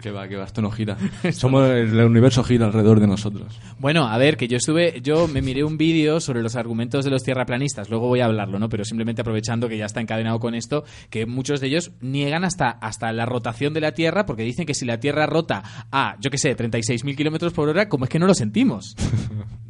Que 0.00 0.12
va, 0.12 0.28
que 0.28 0.36
va, 0.36 0.44
esto 0.44 0.62
no 0.62 0.70
gira. 0.70 0.96
Somos, 1.32 1.68
el 1.68 1.98
universo 2.00 2.44
gira 2.44 2.66
alrededor 2.66 3.00
de 3.00 3.08
nosotros. 3.08 3.58
Bueno, 3.80 4.06
a 4.06 4.16
ver, 4.16 4.36
que 4.36 4.46
yo 4.46 4.56
estuve, 4.56 5.00
yo 5.02 5.26
me 5.26 5.42
miré 5.42 5.64
un 5.64 5.76
vídeo 5.76 6.20
sobre 6.20 6.40
los 6.40 6.54
argumentos 6.54 7.04
de 7.04 7.10
los 7.10 7.24
tierraplanistas, 7.24 7.90
luego 7.90 8.06
voy 8.06 8.20
a 8.20 8.26
hablarlo, 8.26 8.60
¿no? 8.60 8.68
Pero 8.68 8.84
simplemente 8.84 9.22
aprovechando 9.22 9.68
que 9.68 9.76
ya 9.76 9.86
está 9.86 10.00
encadenado 10.00 10.38
con 10.38 10.54
esto, 10.54 10.84
que 11.10 11.26
muchos 11.26 11.60
de 11.60 11.66
ellos 11.66 11.90
niegan 12.00 12.44
hasta, 12.44 12.70
hasta 12.70 13.12
la 13.12 13.26
rotación 13.26 13.74
de 13.74 13.80
la 13.80 13.92
Tierra, 13.92 14.24
porque 14.24 14.44
dicen 14.44 14.66
que 14.66 14.74
si 14.74 14.84
la 14.84 15.00
Tierra 15.00 15.26
rota 15.26 15.64
a, 15.90 16.16
yo 16.20 16.30
qué 16.30 16.38
sé, 16.38 16.56
36.000 16.56 17.16
kilómetros 17.16 17.52
por 17.52 17.68
hora, 17.68 17.88
como 17.88 18.04
es 18.04 18.10
que 18.10 18.18
no 18.18 18.26
lo 18.26 18.34
sentimos. 18.34 18.94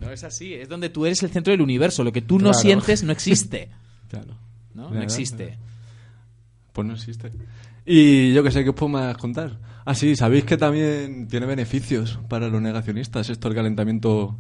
No 0.01 0.15
es 0.15 0.25
así, 0.25 0.55
es 0.55 0.71
donde 0.71 0.89
tú 0.89 1.05
eres 1.05 1.23
el 1.23 1.29
centro 1.29 1.51
del 1.51 1.61
universo, 1.61 2.03
lo 2.03 2.13
que 2.13 2.23
tú 2.23 2.39
no 2.39 2.55
sientes 2.55 3.03
no 3.03 3.13
existe. 3.13 3.69
Claro. 4.09 4.39
¿No? 4.73 4.89
No 4.89 5.03
existe. 5.03 5.59
Pues 6.73 6.87
no 6.87 6.95
existe. 6.95 7.31
Y 7.91 8.35
yo 8.35 8.43
que 8.43 8.51
sé, 8.51 8.63
¿qué 8.65 8.71
os 8.71 8.77
puedo 8.77 8.91
más 8.91 9.17
contar? 9.17 9.59
Ah, 9.87 9.95
sí, 9.95 10.15
sabéis 10.15 10.45
que 10.45 10.59
también 10.59 11.27
tiene 11.29 11.47
beneficios 11.47 12.19
para 12.29 12.49
los 12.49 12.61
negacionistas 12.61 13.31
esto 13.31 13.49
el 13.49 13.55
calentamiento 13.55 14.37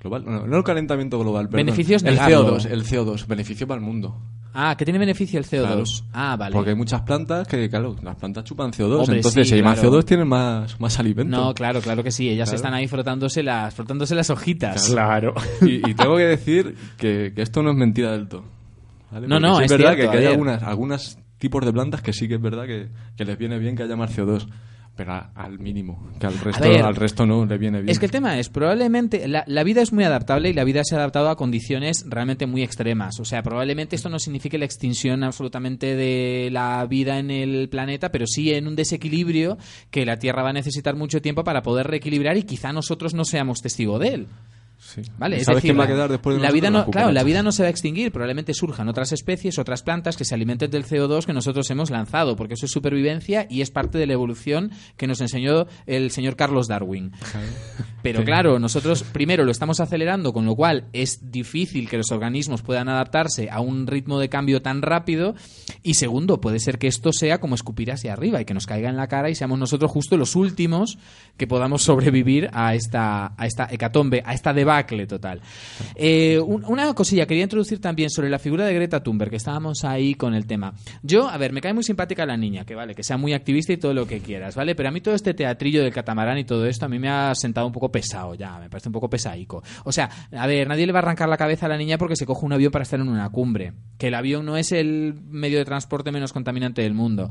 global. 0.00 0.24
No, 0.26 0.46
no 0.46 0.56
el 0.56 0.64
calentamiento 0.64 1.18
global, 1.20 1.48
perdón. 1.48 1.66
Beneficios 1.66 2.02
el 2.02 2.14
negarlo. 2.14 2.58
CO2, 2.58 2.66
el 2.70 2.84
CO2, 2.84 3.26
beneficio 3.28 3.68
para 3.68 3.78
el 3.78 3.86
mundo. 3.86 4.20
Ah, 4.56 4.74
que 4.76 4.84
tiene 4.84 4.98
beneficio 4.98 5.38
el 5.38 5.44
CO2. 5.46 5.62
Claro. 5.66 5.84
Ah, 6.12 6.36
vale. 6.36 6.52
Porque 6.52 6.70
hay 6.70 6.76
muchas 6.76 7.02
plantas 7.02 7.46
que, 7.46 7.68
claro, 7.68 7.94
las 8.02 8.16
plantas 8.16 8.42
chupan 8.44 8.72
CO2. 8.72 9.00
Hombre, 9.00 9.16
entonces, 9.16 9.44
sí, 9.46 9.50
si 9.50 9.54
hay 9.56 9.62
más 9.62 9.78
claro. 9.78 10.00
CO2, 10.00 10.04
tienen 10.04 10.28
más, 10.28 10.80
más 10.80 10.98
alimento. 10.98 11.36
No, 11.36 11.54
claro, 11.54 11.80
claro 11.80 12.02
que 12.02 12.10
sí. 12.10 12.28
Ellas 12.28 12.48
Claro. 12.48 12.56
están 12.56 12.74
ahí 12.74 12.86
frotándose 12.88 13.42
las, 13.44 13.74
frotándose 13.74 14.14
las 14.16 14.30
hojitas. 14.30 14.88
Claro. 14.90 15.34
Y, 15.62 15.88
y 15.88 15.94
tengo 15.94 16.16
que 16.16 16.24
decir 16.24 16.74
que, 16.98 17.32
que 17.34 17.42
esto 17.42 17.62
no 17.62 17.70
es 17.70 17.76
mentira 17.76 18.10
del 18.12 18.28
todo. 18.28 18.44
¿vale? 19.12 19.26
No, 19.28 19.36
Porque 19.36 19.48
no, 19.48 19.56
sí 19.58 19.64
es 19.64 19.70
es 19.72 19.78
verdad 19.78 19.94
cierto, 19.94 20.12
que, 20.12 20.18
que 20.18 20.24
hay 20.26 20.32
algunas, 20.32 20.62
algunos 20.62 21.18
tipos 21.44 21.64
de 21.64 21.72
plantas 21.72 22.00
que 22.00 22.12
sí 22.14 22.26
que 22.26 22.34
es 22.36 22.40
verdad 22.40 22.64
que, 22.66 22.88
que 23.16 23.24
les 23.26 23.36
viene 23.36 23.58
bien 23.58 23.76
que 23.76 23.82
haya 23.82 23.96
más 23.96 24.16
CO2. 24.16 24.48
Pero 24.96 25.12
a- 25.12 25.32
al 25.34 25.58
mínimo. 25.58 26.08
Que 26.20 26.26
al 26.28 26.38
resto, 26.38 26.62
ver, 26.62 26.82
al 26.82 26.94
resto 26.94 27.26
no 27.26 27.44
le 27.44 27.58
viene 27.58 27.78
bien. 27.78 27.90
Es 27.90 27.98
que 27.98 28.06
el 28.06 28.12
tema 28.12 28.38
es, 28.38 28.48
probablemente, 28.48 29.26
la, 29.26 29.42
la 29.48 29.64
vida 29.64 29.82
es 29.82 29.92
muy 29.92 30.04
adaptable 30.04 30.50
y 30.50 30.52
la 30.52 30.62
vida 30.62 30.82
se 30.84 30.94
ha 30.94 30.98
adaptado 30.98 31.30
a 31.30 31.36
condiciones 31.36 32.04
realmente 32.08 32.46
muy 32.46 32.62
extremas. 32.62 33.18
O 33.18 33.24
sea, 33.24 33.42
probablemente 33.42 33.96
esto 33.96 34.08
no 34.08 34.20
signifique 34.20 34.56
la 34.56 34.66
extinción 34.66 35.24
absolutamente 35.24 35.96
de 35.96 36.48
la 36.52 36.86
vida 36.86 37.18
en 37.18 37.32
el 37.32 37.68
planeta, 37.68 38.12
pero 38.12 38.24
sí 38.28 38.52
en 38.54 38.68
un 38.68 38.76
desequilibrio 38.76 39.58
que 39.90 40.06
la 40.06 40.20
Tierra 40.20 40.44
va 40.44 40.50
a 40.50 40.52
necesitar 40.54 40.94
mucho 40.94 41.20
tiempo 41.20 41.42
para 41.42 41.62
poder 41.62 41.88
reequilibrar 41.88 42.36
y 42.36 42.44
quizá 42.44 42.72
nosotros 42.72 43.14
no 43.14 43.24
seamos 43.24 43.60
testigo 43.62 43.98
de 43.98 44.08
él. 44.14 44.26
Sí. 44.94 45.02
¿Vale? 45.18 45.36
¿Y 45.36 45.40
Es 45.40 45.46
¿Sabes 45.46 45.56
decir, 45.62 45.68
quién 45.72 45.80
va 45.80 45.84
a 45.84 45.88
la- 45.88 45.94
quedar 45.94 46.10
después 46.10 46.36
de 46.36 46.42
la 46.42 46.50
vida 46.52 46.70
no, 46.70 46.86
claro, 46.90 47.10
la 47.10 47.22
vida 47.24 47.42
no 47.42 47.50
se 47.52 47.62
va 47.62 47.66
a 47.66 47.70
extinguir, 47.70 48.12
probablemente 48.12 48.54
surjan 48.54 48.88
otras 48.88 49.10
especies, 49.12 49.58
otras 49.58 49.82
plantas 49.82 50.16
que 50.16 50.24
se 50.24 50.34
alimenten 50.34 50.70
del 50.70 50.84
CO2 50.84 51.24
que 51.26 51.32
nosotros 51.32 51.68
hemos 51.70 51.90
lanzado, 51.90 52.36
porque 52.36 52.54
eso 52.54 52.66
es 52.66 52.72
supervivencia 52.72 53.46
y 53.50 53.60
es 53.62 53.70
parte 53.70 53.98
de 53.98 54.06
la 54.06 54.12
evolución 54.12 54.70
que 54.96 55.06
nos 55.06 55.20
enseñó 55.20 55.66
el 55.86 56.10
señor 56.12 56.36
Carlos 56.36 56.68
Darwin. 56.68 57.10
Pero 58.02 58.20
Sí. 58.20 58.24
claro, 58.26 58.58
nosotros 58.58 59.02
primero 59.02 59.44
lo 59.44 59.50
estamos 59.50 59.80
acelerando, 59.80 60.32
con 60.32 60.44
lo 60.44 60.54
cual 60.54 60.84
es 60.92 61.30
difícil 61.32 61.88
que 61.88 61.96
los 61.96 62.12
organismos 62.12 62.62
puedan 62.62 62.88
adaptarse 62.88 63.48
a 63.50 63.60
un 63.60 63.86
ritmo 63.86 64.20
de 64.20 64.28
cambio 64.28 64.62
tan 64.62 64.82
rápido. 64.82 65.34
Y 65.82 65.94
segundo, 65.94 66.40
puede 66.40 66.60
ser 66.60 66.78
que 66.78 66.86
esto 66.86 67.10
sea 67.12 67.38
como 67.40 67.54
escupir 67.54 67.90
hacia 67.90 68.12
arriba 68.12 68.40
y 68.40 68.44
que 68.44 68.54
nos 68.54 68.66
caiga 68.66 68.90
en 68.90 68.96
la 68.96 69.08
cara 69.08 69.30
y 69.30 69.34
seamos 69.34 69.58
nosotros 69.58 69.90
justo 69.90 70.16
los 70.16 70.36
últimos 70.36 70.98
que 71.36 71.46
podamos 71.46 71.82
sobrevivir 71.82 72.50
a 72.52 72.74
esta, 72.74 73.32
a 73.36 73.46
esta 73.46 73.66
hecatombe, 73.70 74.22
a 74.24 74.34
esta 74.34 74.52
debacle 74.52 74.83
total. 74.84 75.40
Eh, 75.94 76.38
un- 76.38 76.64
una 76.66 76.92
cosilla, 76.94 77.26
quería 77.26 77.42
introducir 77.44 77.80
también 77.80 78.10
sobre 78.10 78.28
la 78.30 78.38
figura 78.38 78.64
de 78.66 78.74
Greta 78.74 79.02
Thunberg, 79.02 79.30
que 79.30 79.36
estábamos 79.36 79.84
ahí 79.84 80.14
con 80.14 80.34
el 80.34 80.46
tema. 80.46 80.74
Yo, 81.02 81.28
a 81.28 81.36
ver, 81.38 81.52
me 81.52 81.60
cae 81.60 81.72
muy 81.74 81.82
simpática 81.82 82.24
la 82.26 82.36
niña, 82.36 82.64
que 82.64 82.74
vale, 82.74 82.94
que 82.94 83.02
sea 83.02 83.16
muy 83.16 83.32
activista 83.32 83.72
y 83.72 83.76
todo 83.76 83.94
lo 83.94 84.06
que 84.06 84.20
quieras, 84.20 84.54
¿vale? 84.54 84.74
Pero 84.74 84.88
a 84.88 84.92
mí 84.92 85.00
todo 85.00 85.14
este 85.14 85.34
teatrillo 85.34 85.82
del 85.82 85.92
catamarán 85.92 86.38
y 86.38 86.44
todo 86.44 86.66
esto, 86.66 86.86
a 86.86 86.88
mí 86.88 86.98
me 86.98 87.08
ha 87.08 87.34
sentado 87.34 87.66
un 87.66 87.72
poco 87.72 87.90
pesado 87.90 88.34
ya, 88.34 88.58
me 88.58 88.68
parece 88.70 88.88
un 88.88 88.92
poco 88.92 89.08
pesaico. 89.10 89.62
O 89.84 89.92
sea, 89.92 90.08
a 90.32 90.46
ver, 90.46 90.68
nadie 90.68 90.86
le 90.86 90.92
va 90.92 91.00
a 91.00 91.02
arrancar 91.02 91.28
la 91.28 91.36
cabeza 91.36 91.66
a 91.66 91.68
la 91.68 91.76
niña 91.76 91.98
porque 91.98 92.16
se 92.16 92.26
coge 92.26 92.44
un 92.46 92.52
avión 92.52 92.70
para 92.70 92.82
estar 92.82 93.00
en 93.00 93.08
una 93.08 93.28
cumbre. 93.30 93.72
Que 93.98 94.08
el 94.08 94.14
avión 94.14 94.44
no 94.44 94.56
es 94.56 94.72
el 94.72 95.14
medio 95.28 95.58
de 95.58 95.64
transporte 95.64 96.12
menos 96.12 96.32
contaminante 96.32 96.82
del 96.82 96.94
mundo. 96.94 97.30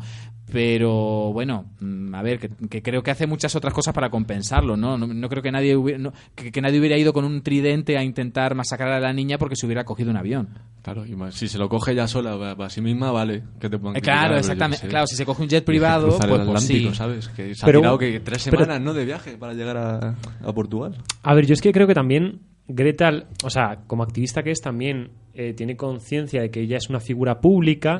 Pero 0.54 1.34
bueno, 1.34 1.66
mm, 1.80 2.14
a 2.14 2.22
ver, 2.22 2.38
que, 2.40 2.50
que 2.70 2.82
creo 2.84 3.02
que 3.02 3.10
hace 3.10 3.26
muchas 3.26 3.56
otras 3.56 3.74
cosas 3.74 3.92
para 3.94 4.12
compensarlo, 4.12 4.78
¿no? 4.78 4.98
No, 5.00 5.08
no 5.08 5.30
creo 5.30 5.42
que 5.42 5.52
nadie, 5.52 5.76
hubiera, 5.76 5.98
no- 6.00 6.14
que, 6.36 6.52
que 6.52 6.62
nadie 6.62 6.80
hubiera 6.80 6.96
ido 6.96 7.12
con 7.12 7.26
un 7.26 7.42
tridente 7.42 7.98
a 7.98 8.04
intentar 8.04 8.54
masacrar 8.54 8.92
a 8.94 9.00
la 9.00 9.12
niña 9.14 9.40
porque 9.40 9.56
se 9.56 9.66
hubiera 9.66 9.84
cogido 9.84 10.12
un 10.12 10.18
avión. 10.18 10.50
Claro, 10.84 11.06
y 11.08 11.16
más, 11.16 11.34
si 11.34 11.48
se 11.48 11.58
lo 11.58 11.68
coge 11.70 11.94
ella 11.94 12.08
sola 12.08 12.56
para 12.56 12.70
sí 12.70 12.82
misma, 12.82 13.12
vale. 13.12 13.42
Que 13.60 13.68
te 13.70 13.80
puedan 13.80 13.96
Eh, 13.98 14.00
criticar, 14.02 14.20
claro, 14.20 14.38
exactamente. 14.38 14.88
Claro, 14.88 15.08
si 15.08 15.16
se 15.16 15.26
coge 15.26 15.42
un 15.42 15.50
jet 15.50 15.66
privado, 15.66 16.08
pues, 16.18 16.22
el 16.40 16.46
pues 16.46 16.64
sí. 16.64 16.90
¿sabes? 16.94 17.30
Que 17.30 17.56
se 17.56 17.66
ha 17.66 17.72
tirado 17.72 17.98
que 17.98 18.20
tres 18.20 18.44
pero- 18.46 18.64
semanas, 18.64 18.82
¿no? 18.82 18.94
De 18.94 19.06
viaje 19.06 19.38
para 19.38 19.54
llegar 19.54 19.78
a, 19.78 20.16
a 20.46 20.54
Portugal. 20.54 20.96
A 21.24 21.34
ver, 21.34 21.48
yo 21.48 21.54
es 21.54 21.62
que 21.62 21.72
creo 21.72 21.88
que 21.88 21.96
también 21.96 22.42
Greta, 22.68 23.10
o 23.44 23.50
sea, 23.50 23.80
como 23.88 24.04
activista 24.04 24.42
que 24.44 24.52
es, 24.52 24.62
también 24.62 25.10
eh, 25.34 25.54
tiene 25.54 25.76
conciencia 25.76 26.42
de 26.42 26.50
que 26.52 26.62
ella 26.62 26.78
es 26.78 26.90
una 26.90 27.00
figura 27.02 27.42
pública 27.42 28.00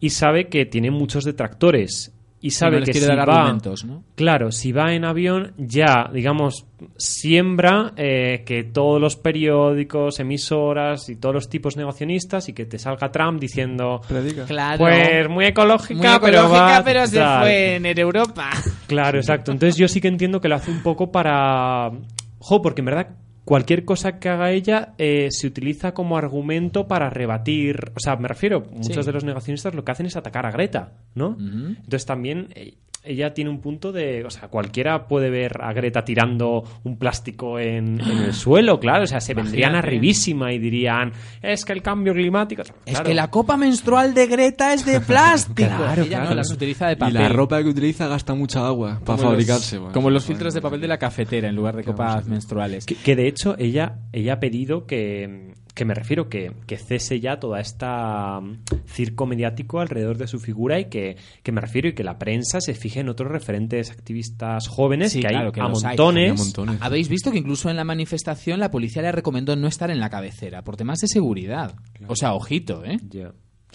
y 0.00 0.10
sabe 0.10 0.48
que 0.48 0.66
tiene 0.66 0.90
muchos 0.90 1.24
detractores. 1.24 2.12
Y 2.38 2.50
sabe 2.50 2.72
no 2.74 2.78
les 2.80 2.86
que 2.88 2.92
quiere 2.92 3.06
si 3.06 3.16
dar 3.16 3.28
va, 3.28 3.40
argumentos, 3.40 3.84
¿no? 3.84 4.04
claro, 4.14 4.52
si 4.52 4.70
va 4.70 4.92
en 4.94 5.04
avión, 5.04 5.54
ya, 5.56 6.10
digamos, 6.12 6.66
siembra 6.96 7.92
eh, 7.96 8.44
que 8.46 8.62
todos 8.62 9.00
los 9.00 9.16
periódicos, 9.16 10.20
emisoras 10.20 11.08
y 11.08 11.16
todos 11.16 11.34
los 11.34 11.48
tipos 11.48 11.76
negacionistas 11.76 12.48
y 12.48 12.52
que 12.52 12.66
te 12.66 12.78
salga 12.78 13.10
Trump 13.10 13.40
diciendo, 13.40 14.02
Claro. 14.46 14.78
pues 14.78 15.28
muy 15.28 15.46
ecológica, 15.46 15.94
Muy 15.94 16.20
pero, 16.20 16.38
ecológica, 16.40 16.62
va 16.78 16.84
pero 16.84 17.06
se 17.06 17.18
tal". 17.18 17.42
fue 17.42 17.74
en 17.76 17.86
Europa. 17.98 18.50
Claro, 18.86 19.18
exacto. 19.18 19.50
Entonces 19.50 19.76
yo 19.76 19.88
sí 19.88 20.00
que 20.00 20.08
entiendo 20.08 20.40
que 20.40 20.48
lo 20.48 20.56
hace 20.56 20.70
un 20.70 20.82
poco 20.82 21.10
para... 21.10 21.90
Jo, 22.38 22.62
porque 22.62 22.82
en 22.82 22.84
verdad 22.84 23.08
cualquier 23.46 23.84
cosa 23.86 24.18
que 24.18 24.28
haga 24.28 24.50
ella 24.50 24.92
eh, 24.98 25.28
se 25.30 25.46
utiliza 25.46 25.94
como 25.94 26.18
argumento 26.18 26.86
para 26.88 27.08
rebatir... 27.08 27.92
O 27.96 28.00
sea, 28.00 28.16
me 28.16 28.28
refiero, 28.28 28.66
muchos 28.72 29.04
Sí. 29.04 29.06
de 29.06 29.12
los 29.12 29.24
negacionistas 29.24 29.74
lo 29.74 29.84
que 29.84 29.92
hacen 29.92 30.04
es 30.06 30.16
atacar 30.16 30.44
a 30.44 30.50
Greta, 30.50 30.92
¿no? 31.14 31.36
Entonces 31.38 32.04
también 32.04 32.48
eh, 32.54 32.74
ella 33.06 33.32
tiene 33.34 33.50
un 33.50 33.60
punto 33.60 33.92
de... 33.92 34.24
O 34.24 34.30
sea, 34.30 34.48
cualquiera 34.48 35.06
puede 35.06 35.30
ver 35.30 35.58
a 35.62 35.72
Greta 35.72 36.04
tirando 36.04 36.64
un 36.84 36.98
plástico 36.98 37.58
en, 37.58 38.00
en 38.00 38.18
el 38.24 38.32
suelo, 38.34 38.78
claro. 38.80 39.04
O 39.04 39.06
sea, 39.06 39.20
se 39.20 39.34
vendrían 39.34 39.70
Imagínate. 39.70 39.86
arribísima 39.88 40.52
y 40.52 40.58
dirían, 40.58 41.12
es 41.42 41.64
que 41.64 41.72
el 41.72 41.82
cambio 41.82 42.12
climático... 42.12 42.62
Es 42.84 43.00
que 43.00 43.14
la 43.14 43.30
copa 43.30 43.56
menstrual 43.56 44.14
de 44.14 44.26
Greta 44.26 44.74
es 44.74 44.84
de 44.84 45.00
plástico. 45.06 45.68
Claro, 45.68 46.02
Ella 46.02 46.18
no, 46.18 46.22
claro. 46.24 46.34
las 46.36 46.50
utiliza 46.50 46.86
de 46.88 46.92
Y 46.94 46.96
papel. 46.96 47.14
la 47.14 47.28
ropa 47.28 47.62
que 47.62 47.68
utiliza 47.68 48.08
gasta 48.08 48.34
mucha 48.34 48.66
agua 48.66 49.00
para 49.04 49.04
Como 49.04 49.16
los- 49.16 49.22
fabricarse. 49.32 49.78
bueno. 49.78 49.92
como 49.94 50.10
los 50.10 50.24
filtros 50.24 50.54
de 50.54 50.60
papel 50.60 50.80
de 50.80 50.88
la 50.88 50.98
cafetera 50.98 51.48
en 51.48 51.56
lugar 51.56 51.76
de 51.76 51.84
copas 51.84 52.26
menstruales. 52.26 52.86
Que, 52.86 52.94
que 52.96 53.16
de 53.16 53.28
hecho 53.28 53.54
ella, 53.58 53.98
ella 54.12 54.34
ha 54.34 54.40
pedido 54.40 54.86
que, 54.86 55.54
que 55.76 55.84
me 55.84 55.92
refiero, 55.94 56.30
que, 56.30 56.52
que 56.66 56.78
cese 56.78 57.20
ya 57.20 57.38
toda 57.38 57.60
esta 57.60 58.40
mm, 58.40 58.62
circo 58.86 59.26
mediático 59.26 59.78
alrededor 59.78 60.16
de 60.16 60.26
su 60.26 60.40
figura 60.40 60.80
y 60.80 60.86
que, 60.86 61.18
que 61.42 61.52
me 61.52 61.60
refiero 61.60 61.86
y 61.88 61.92
que 61.94 62.02
la 62.02 62.18
prensa 62.18 62.62
se 62.62 62.74
fije 62.74 63.00
en 63.00 63.10
otros 63.10 63.30
referentes 63.30 63.90
activistas 63.90 64.68
jóvenes 64.68 65.12
Sí, 65.12 65.20
que 65.20 65.28
claro, 65.28 65.48
hay 65.48 65.52
que 65.52 65.60
a 65.60 65.68
los 65.68 65.84
hay. 65.84 65.88
montones. 65.90 66.24
Hay 66.24 66.30
a 66.30 66.34
montones. 66.44 66.78
Habéis 66.80 67.08
visto 67.10 67.30
que 67.30 67.36
incluso 67.38 67.68
en 67.68 67.76
la 67.76 67.84
manifestación 67.84 68.58
la 68.58 68.70
policía 68.70 69.02
le 69.02 69.12
recomendó 69.12 69.54
no 69.54 69.68
estar 69.68 69.90
en 69.90 70.00
la 70.00 70.08
cabecera 70.08 70.64
por 70.64 70.76
temas 70.78 70.98
de 71.00 71.08
seguridad. 71.08 71.74
O 72.08 72.16
sea, 72.16 72.32
ojito, 72.32 72.82
¿eh? 72.82 72.96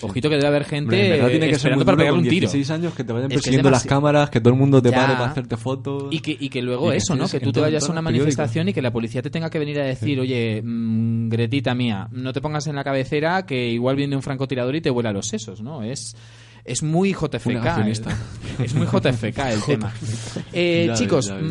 Ojito 0.04 0.30
que 0.30 0.36
debe 0.36 0.48
haber 0.48 0.64
gente 0.66 0.96
en 1.06 1.12
verdad 1.12 1.28
tiene 1.30 1.46
que 1.48 1.52
ser 1.52 1.58
esperando 1.74 1.80
muy 1.80 1.86
para 1.86 1.98
pegarle 1.98 2.18
con 2.18 2.24
un 2.26 2.30
tiro. 2.30 2.42
16 2.50 2.70
años 2.72 2.94
que 2.96 3.04
te 3.04 3.14
vayan 3.14 3.26
Es 3.26 3.30
que 3.30 3.36
es 3.36 3.42
persiguiendo 3.44 3.70
las 3.70 3.84
cámaras, 3.86 4.30
que 4.32 4.40
todo 4.42 4.54
el 4.54 4.60
mundo 4.60 4.82
te 4.82 4.90
Ya. 4.90 4.96
pare 4.98 5.14
para 5.14 5.26
hacerte 5.32 5.58
fotos. 5.58 6.06
Y 6.10 6.20
que, 6.22 6.36
y 6.40 6.50
que 6.50 6.62
luego 6.62 6.88
Y 6.88 6.92
que 6.92 6.98
eso, 6.98 7.16
¿no? 7.16 7.28
Que 7.28 7.40
tú 7.40 7.52
te 7.52 7.60
vayas 7.60 7.88
a 7.88 7.92
una 7.92 8.02
manifestación 8.02 8.70
y 8.70 8.74
que 8.74 8.82
la 8.82 8.92
policía 8.92 9.22
te 9.22 9.30
tenga 9.30 9.50
que 9.50 9.60
venir 9.60 9.80
a 9.80 9.84
decir, 9.86 10.20
oye, 10.20 10.62
mm, 10.64 11.30
Gretita 11.30 11.76
mía, 11.76 12.08
no 12.12 12.34
te 12.34 12.42
pongas 12.42 12.66
en 12.68 12.76
la 12.78 12.84
cabecera 12.84 13.46
que 13.46 13.68
igual 13.70 13.96
viene 13.96 14.16
un 14.16 14.24
francotirador 14.24 14.76
y 14.76 14.82
te 14.82 14.90
vuela 14.90 15.12
los 15.12 15.28
sesos, 15.28 15.62
¿no? 15.62 15.84
Es, 15.84 16.16
es 16.66 16.82
muy 16.84 17.14
JFK. 17.14 17.48
El- 17.86 17.92
es 18.66 18.74
muy 18.74 18.88
JFK 18.88 19.40
el 19.52 19.62
tema. 19.66 19.94
Eh, 20.54 20.86
Ya 20.88 20.94
chicos, 20.96 21.30
ves. 21.32 21.42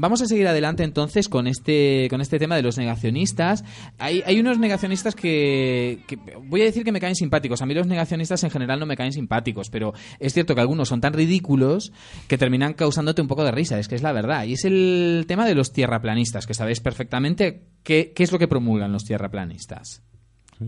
Vamos 0.00 0.22
a 0.22 0.26
seguir 0.26 0.46
adelante 0.46 0.82
entonces 0.82 1.28
con 1.28 1.46
este, 1.46 2.08
con 2.10 2.20
este 2.20 2.38
tema 2.38 2.56
de 2.56 2.62
los 2.62 2.78
negacionistas. 2.78 3.64
Hay, 3.98 4.22
hay 4.26 4.40
unos 4.40 4.58
negacionistas 4.58 5.14
que, 5.14 6.00
que 6.06 6.18
voy 6.46 6.62
a 6.62 6.64
decir 6.64 6.84
que 6.84 6.92
me 6.92 7.00
caen 7.00 7.14
simpáticos. 7.14 7.62
A 7.62 7.66
mí 7.66 7.74
los 7.74 7.86
negacionistas 7.86 8.42
en 8.44 8.50
general 8.50 8.80
no 8.80 8.86
me 8.86 8.96
caen 8.96 9.12
simpáticos, 9.12 9.70
pero 9.70 9.92
es 10.18 10.34
cierto 10.34 10.54
que 10.54 10.60
algunos 10.60 10.88
son 10.88 11.00
tan 11.00 11.12
ridículos 11.12 11.92
que 12.26 12.38
terminan 12.38 12.74
causándote 12.74 13.22
un 13.22 13.28
poco 13.28 13.44
de 13.44 13.50
risa. 13.50 13.78
Es 13.78 13.88
que 13.88 13.94
es 13.94 14.02
la 14.02 14.12
verdad. 14.12 14.44
Y 14.44 14.54
es 14.54 14.64
el 14.64 15.24
tema 15.28 15.46
de 15.46 15.54
los 15.54 15.72
tierraplanistas, 15.72 16.46
que 16.46 16.54
sabéis 16.54 16.80
perfectamente 16.80 17.62
qué, 17.82 18.12
qué 18.14 18.22
es 18.22 18.32
lo 18.32 18.38
que 18.38 18.48
promulgan 18.48 18.92
los 18.92 19.04
tierraplanistas. 19.04 20.02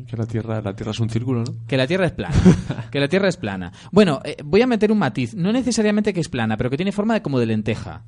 Que 0.06 0.16
la 0.16 0.26
tierra, 0.26 0.60
la 0.62 0.74
tierra 0.74 0.92
es 0.92 1.00
un 1.00 1.10
círculo, 1.10 1.42
¿no? 1.42 1.66
Que 1.66 1.76
la 1.76 1.86
Tierra 1.86 2.06
es 2.06 2.12
plana. 2.12 2.36
que 2.92 3.00
la 3.00 3.08
Tierra 3.08 3.28
es 3.28 3.36
plana. 3.36 3.72
Bueno, 3.90 4.20
eh, 4.24 4.36
voy 4.44 4.62
a 4.62 4.66
meter 4.66 4.92
un 4.92 4.98
matiz. 4.98 5.34
No 5.34 5.52
necesariamente 5.52 6.12
que 6.12 6.20
es 6.20 6.28
plana, 6.28 6.56
pero 6.56 6.70
que 6.70 6.76
tiene 6.76 6.92
forma 6.92 7.14
de 7.14 7.22
como 7.22 7.40
de 7.40 7.46
lenteja. 7.46 8.04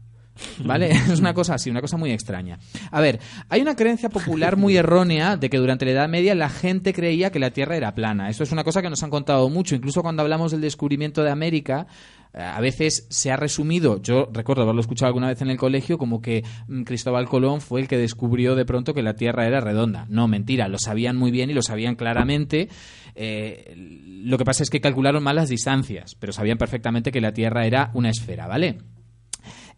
¿Vale? 0.65 0.91
Es 1.13 1.21
una 1.21 1.35
cosa 1.35 1.55
así, 1.55 1.71
una 1.71 1.81
cosa 1.81 1.97
muy 1.97 2.11
extraña. 2.11 2.59
A 2.91 3.01
ver, 3.01 3.21
hay 3.49 3.61
una 3.61 3.77
creencia 3.77 4.09
popular 4.09 4.57
muy 4.57 4.77
errónea 4.77 5.37
de 5.37 5.51
que 5.51 5.59
durante 5.59 5.85
la 5.85 5.93
Edad 5.93 6.09
Media 6.09 6.35
la 6.35 6.49
gente 6.49 6.93
creía 6.93 7.31
que 7.31 7.39
la 7.39 7.51
Tierra 7.51 7.77
era 7.77 7.95
plana. 7.95 8.29
Esto 8.29 8.43
es 8.43 8.53
una 8.53 8.65
cosa 8.65 8.83
que 8.83 8.91
nos 8.91 9.03
han 9.03 9.11
contado 9.11 9.49
mucho. 9.49 9.75
Incluso 9.75 10.03
cuando 10.03 10.23
hablamos 10.23 10.53
del 10.53 10.61
descubrimiento 10.61 11.23
de 11.23 11.31
América, 11.31 11.87
eh, 12.35 12.41
a 12.41 12.61
veces 12.61 13.07
se 13.11 13.31
ha 13.31 13.37
resumido, 13.37 14.01
yo 14.01 14.31
recuerdo 14.33 14.63
haberlo 14.63 14.81
escuchado 14.81 15.09
alguna 15.09 15.29
vez 15.29 15.43
en 15.43 15.51
el 15.51 15.59
colegio, 15.59 15.99
como 15.99 16.23
que 16.23 16.45
mm, 16.67 16.83
Cristóbal 16.83 17.29
Colón 17.29 17.61
fue 17.61 17.81
el 17.81 17.89
que 17.89 17.99
descubrió 17.99 18.55
de 18.55 18.65
pronto 18.65 18.95
que 18.95 19.03
la 19.03 19.15
Tierra 19.15 19.47
era 19.47 19.61
redonda. 19.61 20.07
No, 20.09 20.29
mentira, 20.29 20.69
lo 20.69 20.79
sabían 20.79 21.17
muy 21.17 21.31
bien 21.31 21.51
y 21.51 21.55
lo 21.55 21.63
sabían 21.63 21.95
claramente. 21.95 22.69
Eh, 23.15 23.75
lo 23.77 24.39
que 24.39 24.45
pasa 24.45 24.63
es 24.63 24.71
que 24.71 24.81
calcularon 24.81 25.23
mal 25.23 25.37
las 25.37 25.51
distancias, 25.51 26.17
pero 26.19 26.33
sabían 26.33 26.59
perfectamente 26.59 27.13
que 27.13 27.21
la 27.21 27.33
Tierra 27.33 27.67
era 27.67 27.91
una 27.93 28.09
esfera, 28.09 28.47
¿vale? 28.47 28.79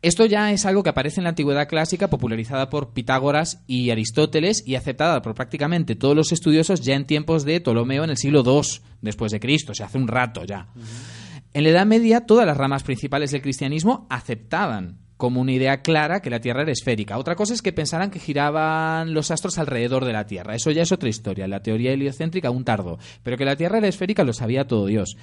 Esto 0.02 0.26
ya 0.26 0.52
es 0.52 0.66
algo 0.66 0.82
que 0.82 0.90
aparece 0.90 1.20
en 1.20 1.24
la 1.24 1.30
antigüedad 1.30 1.68
clásica, 1.68 2.08
popularizada 2.08 2.70
por 2.70 2.92
Pitágoras 2.92 3.62
y 3.66 3.90
Aristóteles 3.90 4.62
y 4.66 4.74
aceptada 4.74 5.22
por 5.22 5.34
prácticamente 5.34 5.96
todos 5.96 6.14
los 6.14 6.32
estudiosos 6.32 6.80
ya 6.80 6.94
en 6.94 7.06
tiempos 7.06 7.44
de 7.44 7.60
Ptolomeo 7.60 8.04
en 8.04 8.10
el 8.10 8.16
siglo 8.16 8.42
II 8.44 8.62
después 9.00 9.32
de 9.32 9.40
Cristo, 9.40 9.72
o 9.72 9.74
sea, 9.74 9.86
hace 9.86 9.98
un 9.98 10.08
rato 10.08 10.44
ya. 10.44 10.68
En 11.52 11.62
la 11.62 11.70
Edad 11.70 11.86
Media, 11.86 12.26
todas 12.26 12.46
las 12.46 12.56
ramas 12.56 12.82
principales 12.82 13.30
del 13.30 13.42
cristianismo 13.42 14.06
aceptaban 14.10 14.98
como 15.16 15.40
una 15.40 15.52
idea 15.52 15.82
clara 15.82 16.20
que 16.20 16.30
la 16.30 16.40
Tierra 16.40 16.62
era 16.62 16.72
esférica. 16.72 17.18
Otra 17.18 17.36
cosa 17.36 17.54
es 17.54 17.62
que 17.62 17.72
pensaran 17.72 18.10
que 18.10 18.18
giraban 18.18 19.14
los 19.14 19.30
astros 19.30 19.58
alrededor 19.58 20.04
de 20.04 20.12
la 20.12 20.26
Tierra. 20.26 20.54
Eso 20.54 20.70
ya 20.70 20.82
es 20.82 20.92
otra 20.92 21.08
historia. 21.08 21.46
La 21.46 21.62
teoría 21.62 21.92
heliocéntrica 21.92 22.48
aún 22.48 22.64
tardó. 22.64 22.98
Pero 23.22 23.36
que 23.36 23.44
la 23.44 23.56
Tierra 23.56 23.78
era 23.78 23.88
esférica 23.88 24.24
lo 24.24 24.32
sabía 24.32 24.66
todo 24.66 24.86
Dios. 24.86 25.16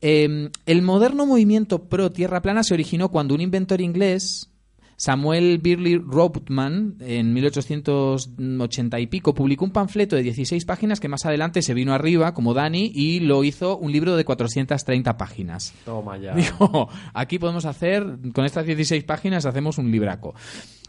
Eh, 0.00 0.50
el 0.66 0.82
moderno 0.82 1.26
movimiento 1.26 1.88
pro 1.88 2.10
Tierra 2.10 2.42
plana 2.42 2.62
se 2.62 2.74
originó 2.74 3.10
cuando 3.10 3.34
un 3.34 3.40
inventor 3.40 3.80
inglés, 3.80 4.50
Samuel 4.96 5.58
Birley 5.58 5.96
Rothman, 5.96 6.96
en 7.00 7.32
1880 7.32 8.98
y 9.00 9.06
pico, 9.06 9.32
publicó 9.32 9.64
un 9.64 9.70
panfleto 9.70 10.16
de 10.16 10.24
16 10.24 10.64
páginas 10.64 10.98
que 10.98 11.08
más 11.08 11.24
adelante 11.24 11.62
se 11.62 11.72
vino 11.72 11.94
arriba, 11.94 12.34
como 12.34 12.52
Dani, 12.52 12.90
y 12.92 13.20
lo 13.20 13.44
hizo 13.44 13.78
un 13.78 13.92
libro 13.92 14.16
de 14.16 14.24
430 14.24 15.16
páginas. 15.16 15.72
Toma 15.84 16.18
ya. 16.18 16.34
Dijo, 16.34 16.88
aquí 17.14 17.38
podemos 17.38 17.64
hacer, 17.64 18.18
con 18.34 18.44
estas 18.44 18.66
16 18.66 19.04
páginas 19.04 19.46
hacemos 19.46 19.78
un 19.78 19.90
libraco. 19.90 20.34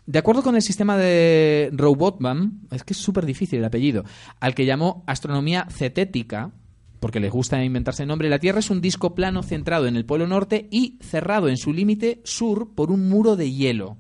De 0.08 0.18
acuerdo 0.18 0.42
con 0.42 0.56
el 0.56 0.64
sistema 0.64 0.98
de 0.98 1.70
Robotman, 1.72 2.62
es 2.72 2.84
que 2.84 2.94
es 2.94 3.00
súper 3.00 3.28
difícil 3.28 3.60
el 3.60 3.66
apellido, 3.66 4.06
al 4.40 4.56
que 4.56 4.66
llamó 4.66 5.04
astronomía 5.06 5.68
cetética, 5.70 6.52
porque 7.00 7.20
les 7.20 7.32
gusta 7.32 7.64
inventarse 7.64 8.04
el 8.04 8.10
nombre, 8.10 8.30
la 8.30 8.40
Tierra 8.40 8.60
es 8.60 8.70
un 8.70 8.82
disco 8.82 9.16
plano 9.16 9.44
centrado 9.44 9.88
en 9.88 9.96
el 9.96 10.06
polo 10.06 10.28
norte 10.28 10.68
y 10.72 10.98
cerrado 11.02 11.48
en 11.50 11.58
su 11.58 11.74
límite 11.74 12.22
sur 12.24 12.70
por 12.76 12.92
un 12.92 13.08
muro 13.10 13.36
de 13.36 13.52
hielo. 13.52 13.98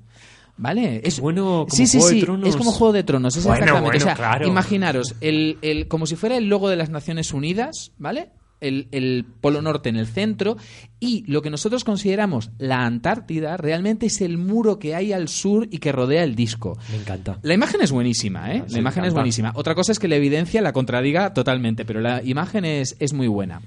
¿Vale? 0.61 0.99
Es 1.05 1.21
bueno, 1.21 1.65
como 1.69 1.69
sí, 1.69 1.87
sí, 1.87 1.99
Juego 1.99 2.09
de 2.09 2.15
sí, 2.15 2.21
Tronos. 2.21 2.49
es 2.49 2.55
como 2.57 2.71
Juego 2.73 2.91
de 2.93 3.03
Tronos, 3.03 3.35
es 3.37 3.45
Bueno, 3.45 3.59
exactamente. 3.63 3.85
bueno, 3.89 4.03
o 4.03 4.07
sea, 4.07 4.15
claro. 4.15 4.47
imaginaros, 4.47 5.15
el, 5.21 5.57
el- 5.61 5.87
como 5.87 6.05
si 6.05 6.17
fuera 6.17 6.35
el 6.35 6.49
logo 6.49 6.67
de 6.67 6.75
las 6.75 6.89
Naciones 6.89 7.33
Unidas, 7.33 7.93
¿vale? 7.97 8.31
El, 8.61 8.89
el 8.91 9.25
polo 9.39 9.61
norte 9.61 9.89
en 9.89 9.95
el 9.95 10.07
centro 10.07 10.57
y 10.99 11.23
lo 11.31 11.41
que 11.41 11.49
nosotros 11.49 11.83
consideramos 11.83 12.51
la 12.57 12.85
Antártida 12.85 13.55
realmente 13.55 14.07
es 14.07 14.19
el 14.21 14.37
muro 14.37 14.79
que 14.79 14.95
hay 14.95 15.13
al 15.13 15.29
sur 15.29 15.67
y 15.71 15.77
que 15.77 15.91
rodea 15.91 16.23
el 16.23 16.35
disco. 16.35 16.77
Me 16.91 16.97
encanta. 16.97 17.39
La 17.41 17.53
imagen 17.53 17.81
es 17.81 17.91
buenísima, 17.91 18.53
¿eh? 18.53 18.63
Sí, 18.67 18.73
la 18.73 18.79
imagen 18.79 19.05
es 19.05 19.13
buenísima. 19.13 19.53
Otra 19.55 19.75
cosa 19.75 19.91
es 19.91 19.99
que 19.99 20.07
la 20.07 20.17
evidencia 20.17 20.61
la 20.61 20.73
contradiga 20.73 21.33
totalmente, 21.33 21.85
pero 21.85 22.01
la 22.01 22.21
imagen 22.23 22.65
es, 22.65 22.95
es 22.99 23.13
muy 23.13 23.27
buena. 23.27 23.61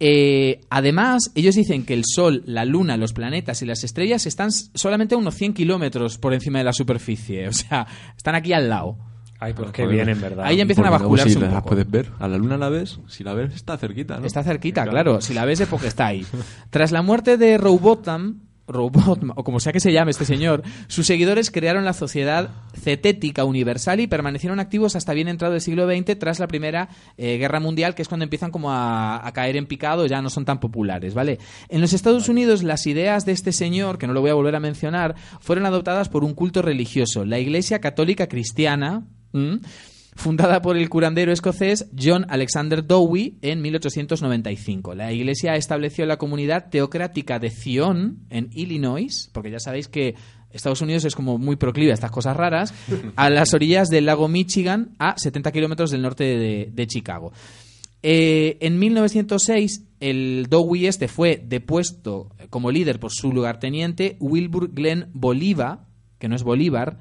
Eh, 0.00 0.60
además, 0.70 1.32
ellos 1.34 1.56
dicen 1.56 1.84
que 1.84 1.94
el 1.94 2.04
Sol, 2.06 2.42
la 2.46 2.64
Luna, 2.64 2.96
los 2.96 3.12
planetas 3.12 3.62
y 3.62 3.66
las 3.66 3.82
estrellas 3.82 4.26
están 4.26 4.52
solamente 4.52 5.14
a 5.14 5.18
unos 5.18 5.34
100 5.34 5.54
kilómetros 5.54 6.18
por 6.18 6.34
encima 6.34 6.58
de 6.58 6.64
la 6.64 6.72
superficie. 6.72 7.48
O 7.48 7.52
sea, 7.52 7.86
están 8.16 8.34
aquí 8.34 8.52
al 8.52 8.68
lado. 8.68 8.96
Ay, 9.40 9.52
pues 9.54 9.70
qué 9.70 9.86
bien, 9.86 10.08
en 10.08 10.20
verdad. 10.20 10.44
Ahí 10.46 10.56
ya 10.56 10.62
empiezan 10.62 10.86
a 10.86 10.90
Porque 10.90 11.02
luego 11.04 11.14
bascularse 11.14 11.30
si 11.30 11.36
un 11.44 11.44
las 11.52 11.62
poco. 11.62 11.68
puedes 11.68 11.90
ver. 11.90 12.10
A 12.18 12.26
la 12.26 12.38
luna 12.38 12.56
la 12.58 12.68
ves. 12.68 12.98
Si 13.06 13.22
la 13.22 13.34
ves, 13.34 13.54
está 13.54 13.76
cerquita, 13.78 14.18
¿no? 14.18 14.26
Está 14.26 14.42
cerquita, 14.42 14.84
claro. 14.86 15.20
Si 15.20 15.32
la 15.32 15.44
ves 15.44 15.60
es 15.60 15.68
porque 15.68 15.86
está 15.86 16.06
ahí. 16.06 16.26
Tras 16.70 16.90
la 16.90 17.02
muerte 17.02 17.36
de 17.36 17.56
Robotham, 17.56 18.40
Robotham, 18.66 19.32
o 19.36 19.44
como 19.44 19.60
sea 19.60 19.72
que 19.72 19.80
se 19.80 19.92
llame 19.92 20.10
este 20.10 20.24
señor, 20.24 20.62
sus 20.88 21.06
seguidores 21.06 21.50
crearon 21.52 21.84
la 21.84 21.92
Sociedad 21.94 22.50
Cetética 22.74 23.44
Universal 23.44 24.00
y 24.00 24.08
permanecieron 24.08 24.60
activos 24.60 24.94
hasta 24.96 25.14
bien 25.14 25.28
entrado 25.28 25.54
el 25.54 25.60
siglo 25.62 25.88
XX 25.88 26.18
tras 26.18 26.38
la 26.40 26.48
Primera 26.48 26.88
eh, 27.16 27.38
Guerra 27.38 27.60
Mundial, 27.60 27.94
que 27.94 28.02
es 28.02 28.08
cuando 28.08 28.24
empiezan 28.24 28.50
como 28.50 28.70
a, 28.72 29.26
a 29.26 29.32
caer 29.32 29.56
en 29.56 29.66
picado, 29.66 30.04
ya 30.06 30.20
no 30.20 30.28
son 30.30 30.44
tan 30.44 30.58
populares, 30.60 31.14
¿vale? 31.14 31.38
En 31.68 31.80
los 31.80 31.92
Estados 31.94 32.28
Unidos 32.28 32.62
las 32.62 32.86
ideas 32.86 33.24
de 33.24 33.32
este 33.32 33.52
señor, 33.52 33.96
que 33.98 34.06
no 34.06 34.12
lo 34.12 34.20
voy 34.20 34.30
a 34.30 34.34
volver 34.34 34.56
a 34.56 34.60
mencionar, 34.60 35.14
fueron 35.40 35.64
adoptadas 35.64 36.08
por 36.10 36.24
un 36.24 36.34
culto 36.34 36.60
religioso, 36.60 37.24
la 37.24 37.38
Iglesia 37.38 37.80
Católica 37.80 38.26
Cristiana, 38.28 39.04
¿m? 39.32 39.60
fundada 40.18 40.60
por 40.60 40.76
el 40.76 40.88
curandero 40.88 41.32
escocés 41.32 41.88
John 41.96 42.26
Alexander 42.28 42.84
Dowie 42.84 43.36
en 43.40 43.62
1895. 43.62 44.96
La 44.96 45.12
iglesia 45.12 45.54
estableció 45.54 46.06
la 46.06 46.16
comunidad 46.16 46.70
teocrática 46.70 47.38
de 47.38 47.50
Zion 47.50 48.26
en 48.28 48.50
Illinois, 48.52 49.30
porque 49.32 49.52
ya 49.52 49.60
sabéis 49.60 49.86
que 49.86 50.16
Estados 50.50 50.80
Unidos 50.80 51.04
es 51.04 51.14
como 51.14 51.38
muy 51.38 51.54
proclive 51.54 51.92
a 51.92 51.94
estas 51.94 52.10
cosas 52.10 52.36
raras, 52.36 52.74
a 53.16 53.30
las 53.30 53.54
orillas 53.54 53.88
del 53.90 54.06
lago 54.06 54.26
Michigan, 54.26 54.96
a 54.98 55.16
70 55.16 55.52
kilómetros 55.52 55.92
del 55.92 56.02
norte 56.02 56.24
de, 56.24 56.70
de 56.72 56.86
Chicago. 56.88 57.32
Eh, 58.02 58.58
en 58.60 58.78
1906, 58.78 59.84
el 60.00 60.46
Dowie 60.48 60.88
este 60.88 61.06
fue 61.06 61.42
depuesto 61.44 62.30
como 62.50 62.72
líder 62.72 62.98
por 62.98 63.12
su 63.12 63.32
lugarteniente 63.32 64.16
Wilbur 64.18 64.72
Glenn 64.72 65.10
Bolívar, 65.12 65.86
que 66.18 66.28
no 66.28 66.34
es 66.34 66.42
Bolívar, 66.42 66.98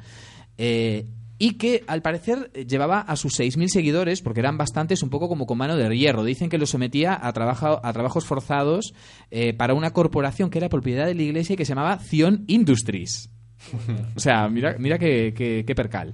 eh, 0.58 1.06
y 1.40 1.54
que 1.58 1.84
al 1.88 2.02
parecer 2.02 2.50
eh, 2.54 2.66
llevaba 2.66 3.00
a 3.02 3.16
sus 3.16 3.40
6.000 3.40 3.68
seguidores, 3.68 4.22
porque 4.22 4.40
eran 4.40 4.58
bastantes, 4.58 5.04
un 5.04 5.10
poco 5.10 5.28
como 5.30 5.46
con 5.46 5.58
mano 5.58 5.76
de 5.78 5.98
hierro. 5.98 6.24
Dicen 6.24 6.50
que 6.50 6.58
los 6.58 6.70
sometía 6.72 7.18
a, 7.22 7.32
trabaja- 7.34 7.80
a 7.84 7.94
trabajos 7.94 8.26
forzados 8.26 8.94
eh, 9.32 9.54
para 9.54 9.74
una 9.74 9.92
corporación 9.92 10.50
que 10.50 10.58
era 10.58 10.70
propiedad 10.70 11.06
de 11.06 11.16
la 11.16 11.22
iglesia 11.24 11.54
y 11.54 11.58
que 11.58 11.66
se 11.66 11.72
llamaba 11.74 12.00
Zion 12.00 12.44
Industries. 12.48 13.30
o 14.16 14.20
sea, 14.20 14.48
mira, 14.50 14.76
mira 14.80 14.98
qué, 14.98 15.34
qué- 15.36 15.64
qué 15.66 15.76
percal. 15.76 16.14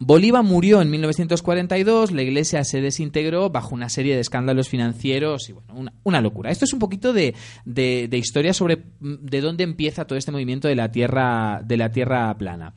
Bolívar 0.00 0.44
murió 0.44 0.80
en 0.80 0.90
1942, 0.90 2.12
la 2.12 2.22
iglesia 2.22 2.62
se 2.62 2.80
desintegró 2.80 3.50
bajo 3.50 3.74
una 3.74 3.88
serie 3.88 4.14
de 4.14 4.20
escándalos 4.20 4.68
financieros 4.68 5.48
y 5.48 5.52
bueno, 5.54 5.74
una, 5.74 5.92
una 6.04 6.20
locura. 6.20 6.52
Esto 6.52 6.66
es 6.66 6.72
un 6.72 6.78
poquito 6.78 7.12
de, 7.12 7.34
de- 7.64 8.06
de 8.08 8.16
historia 8.16 8.52
sobre 8.54 8.76
mm, 9.00 9.14
de 9.22 9.40
dónde 9.40 9.64
empieza 9.64 10.04
todo 10.06 10.16
este 10.16 10.30
movimiento 10.30 10.68
de 10.68 10.76
la 10.76 10.92
tierra, 10.92 11.62
de 11.64 11.76
la 11.76 11.90
tierra 11.90 12.32
plana. 12.38 12.74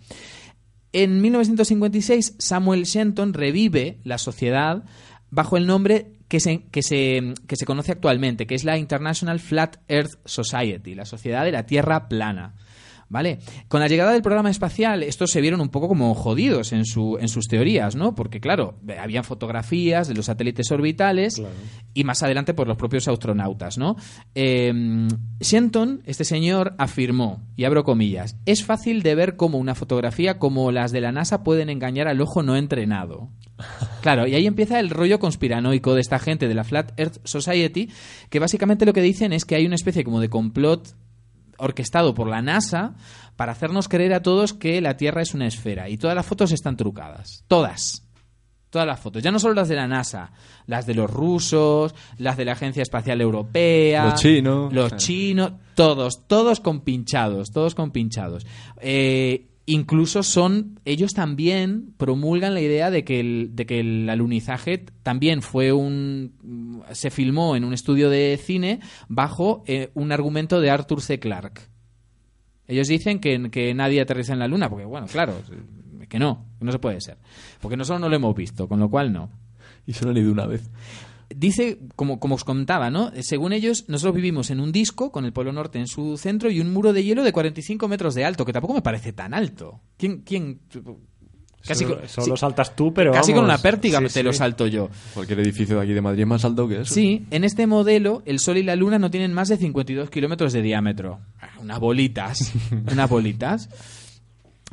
En 0.94 1.22
1956, 1.22 2.36
Samuel 2.38 2.84
Shenton 2.84 3.34
revive 3.34 4.00
la 4.04 4.18
sociedad 4.18 4.84
bajo 5.30 5.58
el 5.58 5.66
nombre 5.66 6.12
que 6.28 6.40
se, 6.40 6.64
que, 6.72 6.84
se, 6.84 7.34
que 7.48 7.56
se 7.56 7.66
conoce 7.66 7.94
actualmente, 7.94 8.48
que 8.48 8.56
es 8.56 8.64
la 8.64 8.78
International 8.78 9.40
Flat 9.40 9.78
Earth 9.88 10.20
Society, 10.26 10.96
la 10.96 11.06
Sociedad 11.06 11.46
de 11.46 11.52
la 11.52 11.66
Tierra 11.66 12.08
Plana. 12.08 12.56
¿Vale? 13.12 13.40
Con 13.68 13.82
la 13.82 13.90
llegada 13.90 14.14
del 14.14 14.22
programa 14.22 14.50
espacial, 14.50 15.04
estos 15.04 15.32
se 15.32 15.42
vieron 15.42 15.60
un 15.60 15.68
poco 15.68 15.90
como 15.90 16.16
jodidos 16.16 16.72
en, 16.72 16.86
su, 16.86 17.18
en 17.20 17.28
sus 17.28 17.50
teorías, 17.50 17.94
¿no? 17.94 18.16
Porque, 18.16 18.40
claro, 18.40 18.80
habían 18.98 19.26
fotografías 19.26 20.08
de 20.08 20.14
los 20.14 20.28
satélites 20.28 20.72
orbitales 20.72 21.44
y 21.94 22.06
más 22.06 22.24
adelante 22.24 22.54
por 22.54 22.70
los 22.70 22.78
propios 22.78 23.10
astronautas, 23.10 23.78
¿no? 23.78 23.98
Eh, 24.34 24.72
Shenton, 25.42 26.04
este 26.06 26.24
señor, 26.24 26.74
afirmó, 26.78 27.44
y 27.58 27.66
abro 27.66 27.84
comillas, 27.84 28.38
es 28.46 28.64
fácil 28.64 29.04
de 29.04 29.14
ver 29.14 29.36
cómo 29.36 29.58
una 29.58 29.76
fotografía 29.76 30.40
como 30.40 30.72
las 30.72 30.94
de 30.94 31.02
la 31.02 31.12
NASA 31.12 31.44
pueden 31.44 31.70
engañar 31.70 32.08
al 32.08 32.22
ojo 32.22 32.44
no 32.44 32.56
entrenado. 32.56 33.28
Claro, 34.02 34.26
y 34.26 34.36
ahí 34.36 34.48
empieza 34.48 34.80
el 34.80 34.90
rollo 34.90 35.20
conspiranoico 35.20 35.96
de 35.96 36.02
esta 36.02 36.18
gente 36.18 36.48
de 36.48 36.56
la 36.56 36.64
Flat 36.64 36.98
Earth 36.98 37.20
Society, 37.26 37.90
que 38.30 38.40
básicamente 38.40 38.86
lo 38.86 38.94
que 38.94 39.02
dicen 39.02 39.34
es 39.34 39.44
que 39.44 39.56
hay 39.56 39.66
una 39.66 39.76
especie 39.76 40.06
como 40.06 40.22
de 40.22 40.30
complot 40.30 40.96
orquestado 41.62 42.14
por 42.14 42.28
la 42.28 42.42
NASA 42.42 42.96
para 43.36 43.54
hacernos 43.54 43.88
creer 43.88 44.14
a 44.14 44.22
todos 44.22 44.54
que 44.54 44.82
la 44.82 44.98
Tierra 44.98 45.22
es 45.22 45.34
una 45.34 45.48
esfera. 45.48 45.90
Y 45.90 45.98
todas 45.98 46.16
las 46.16 46.26
fotos 46.26 46.52
están 46.52 46.76
trucadas. 46.76 47.44
Todas. 47.48 48.08
Todas 48.70 48.88
las 48.88 49.00
fotos. 49.00 49.22
Ya 49.22 49.32
no 49.32 49.40
solo 49.40 49.54
las 49.54 49.68
de 49.68 49.76
la 49.76 49.88
NASA, 49.88 50.32
las 50.66 50.86
de 50.86 50.96
los 50.96 51.12
rusos, 51.12 51.94
las 52.18 52.38
de 52.38 52.46
la 52.46 52.54
Agencia 52.54 52.82
Espacial 52.82 53.20
Europea. 53.20 54.06
Los 54.06 54.22
chinos. 54.22 54.74
Los 54.74 54.96
chinos. 54.96 55.54
Todos, 55.76 56.26
todos 56.28 56.62
compinchados. 56.62 57.52
Todos 57.52 57.76
compinchados. 57.76 58.46
Eh, 58.80 59.51
incluso 59.74 60.24
son. 60.24 60.80
Ellos 60.86 61.14
también 61.14 61.94
promulgan 61.98 62.54
la 62.54 62.62
idea 62.62 62.92
de 62.92 63.04
que 63.04 63.20
el, 63.20 63.52
de 63.54 63.66
que 63.66 63.80
el 63.80 64.10
alunizaje 64.10 64.86
también 65.04 65.42
fue 65.42 65.72
un. 65.72 66.84
Se 66.92 67.10
filmó 67.10 67.56
en 67.56 67.64
un 67.64 67.74
estudio 67.74 68.10
de 68.10 68.40
cine 68.42 68.80
bajo 69.08 69.64
eh, 69.68 69.90
un 69.94 70.12
argumento 70.12 70.62
de 70.62 70.70
Arthur 70.70 71.02
C. 71.02 71.20
Clarke. 71.20 71.62
Ellos 72.68 72.88
dicen 72.88 73.20
que, 73.20 73.50
que 73.52 73.74
nadie 73.74 74.02
aterriza 74.02 74.34
en 74.34 74.40
la 74.40 74.48
Luna, 74.48 74.70
porque, 74.70 74.86
bueno, 74.86 75.08
claro, 75.08 75.36
que 76.08 76.20
no, 76.20 76.46
que 76.60 76.66
no 76.66 76.72
se 76.72 76.80
puede 76.80 77.02
ser. 77.02 77.18
Porque 77.60 77.76
nosotros 77.76 78.00
no 78.00 78.10
lo 78.10 78.16
hemos 78.16 78.36
visto, 78.36 78.68
con 78.68 78.80
lo 78.80 78.90
cual 78.90 79.12
no. 79.12 79.30
Y 79.86 79.94
solo 79.94 80.12
he 80.12 80.14
leído 80.14 80.32
una 80.32 80.46
vez. 80.46 80.70
Dice, 81.36 81.80
como, 81.96 82.20
como 82.20 82.36
os 82.36 82.44
contaba, 82.44 82.90
¿no? 82.90 83.12
Según 83.22 83.54
ellos, 83.54 83.86
nosotros 83.88 84.16
vivimos 84.16 84.50
en 84.50 84.60
un 84.60 84.72
disco 84.72 85.12
con 85.12 85.26
el 85.26 85.34
Polo 85.34 85.52
Norte 85.54 85.80
en 85.80 85.88
su 85.88 86.18
centro 86.18 86.50
y 86.52 86.60
un 86.60 86.72
muro 86.74 86.94
de 86.94 87.04
hielo 87.04 87.24
de 87.24 87.32
45 87.34 87.88
metros 87.88 88.16
de 88.16 88.26
alto, 88.26 88.46
que 88.46 88.54
tampoco 88.54 88.74
me 88.74 88.82
parece 88.82 89.14
tan 89.14 89.34
alto. 89.34 89.82
¿Quién...? 89.98 90.22
quién 90.22 90.62
casi 91.66 91.86
Solo- 92.08 92.36
saltas 92.38 92.76
tú, 92.76 92.92
pero 92.92 93.12
Casi 93.12 93.34
con 93.34 93.44
una 93.44 93.60
pértiga 93.60 94.00
sí, 94.00 94.06
te 94.06 94.10
sí. 94.10 94.24
lo 94.24 94.34
salto 94.34 94.66
yo. 94.66 94.90
Cualquier 95.14 95.42
edificio 95.42 95.76
de 95.78 95.84
aquí 95.84 95.94
de 95.94 96.02
Madrid 96.02 96.22
es 96.22 96.28
más 96.28 96.44
alto 96.44 96.68
que 96.68 96.82
eso. 96.82 96.92
Sí, 96.94 97.26
en 97.30 97.44
este 97.44 97.68
modelo 97.68 98.24
el 98.26 98.40
Sol 98.40 98.58
y 98.58 98.64
la 98.64 98.76
Luna 98.76 98.98
no 98.98 99.12
tienen 99.12 99.32
más 99.32 99.48
de 99.48 99.58
52 99.58 100.10
kilómetros 100.10 100.54
de 100.54 100.62
diámetro. 100.64 101.20
Ah, 101.40 101.50
Unas 101.62 101.80
bolitas, 101.80 102.52
unas 102.92 103.08
bolitas. 103.08 103.70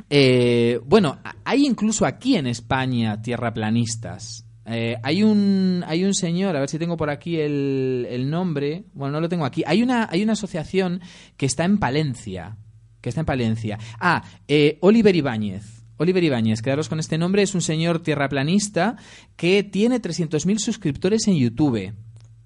Eh, 0.09 0.79
bueno, 0.85 1.19
hay 1.43 1.65
incluso 1.65 2.05
aquí 2.07 2.35
en 2.35 2.47
España 2.47 3.21
tierraplanistas. 3.21 4.45
Eh, 4.69 4.97
hay 5.01 5.23
un 5.23 5.83
hay 5.87 6.03
un 6.03 6.13
señor, 6.13 6.55
a 6.55 6.59
ver 6.59 6.69
si 6.69 6.77
tengo 6.77 6.95
por 6.95 7.09
aquí 7.09 7.37
el, 7.39 8.07
el 8.09 8.29
nombre. 8.29 8.85
Bueno, 8.93 9.13
no 9.13 9.21
lo 9.21 9.29
tengo 9.29 9.45
aquí. 9.45 9.63
Hay 9.65 9.81
una 9.81 10.07
hay 10.09 10.23
una 10.23 10.33
asociación 10.33 11.01
que 11.37 11.45
está 11.45 11.65
en 11.65 11.79
Palencia, 11.79 12.57
que 13.01 13.09
está 13.09 13.21
en 13.21 13.25
Palencia. 13.25 13.79
Ah, 13.99 14.23
eh, 14.47 14.77
Oliver 14.81 15.15
Ibáñez. 15.15 15.79
Oliver 15.97 16.23
Ibáñez, 16.23 16.61
quedaros 16.61 16.87
con 16.87 16.99
este 16.99 17.17
nombre, 17.17 17.41
es 17.41 17.53
un 17.55 17.61
señor 17.61 18.01
tierraplanista 18.01 18.95
que 19.35 19.63
tiene 19.63 20.01
300.000 20.01 20.57
suscriptores 20.59 21.27
en 21.27 21.35
YouTube. 21.35 21.93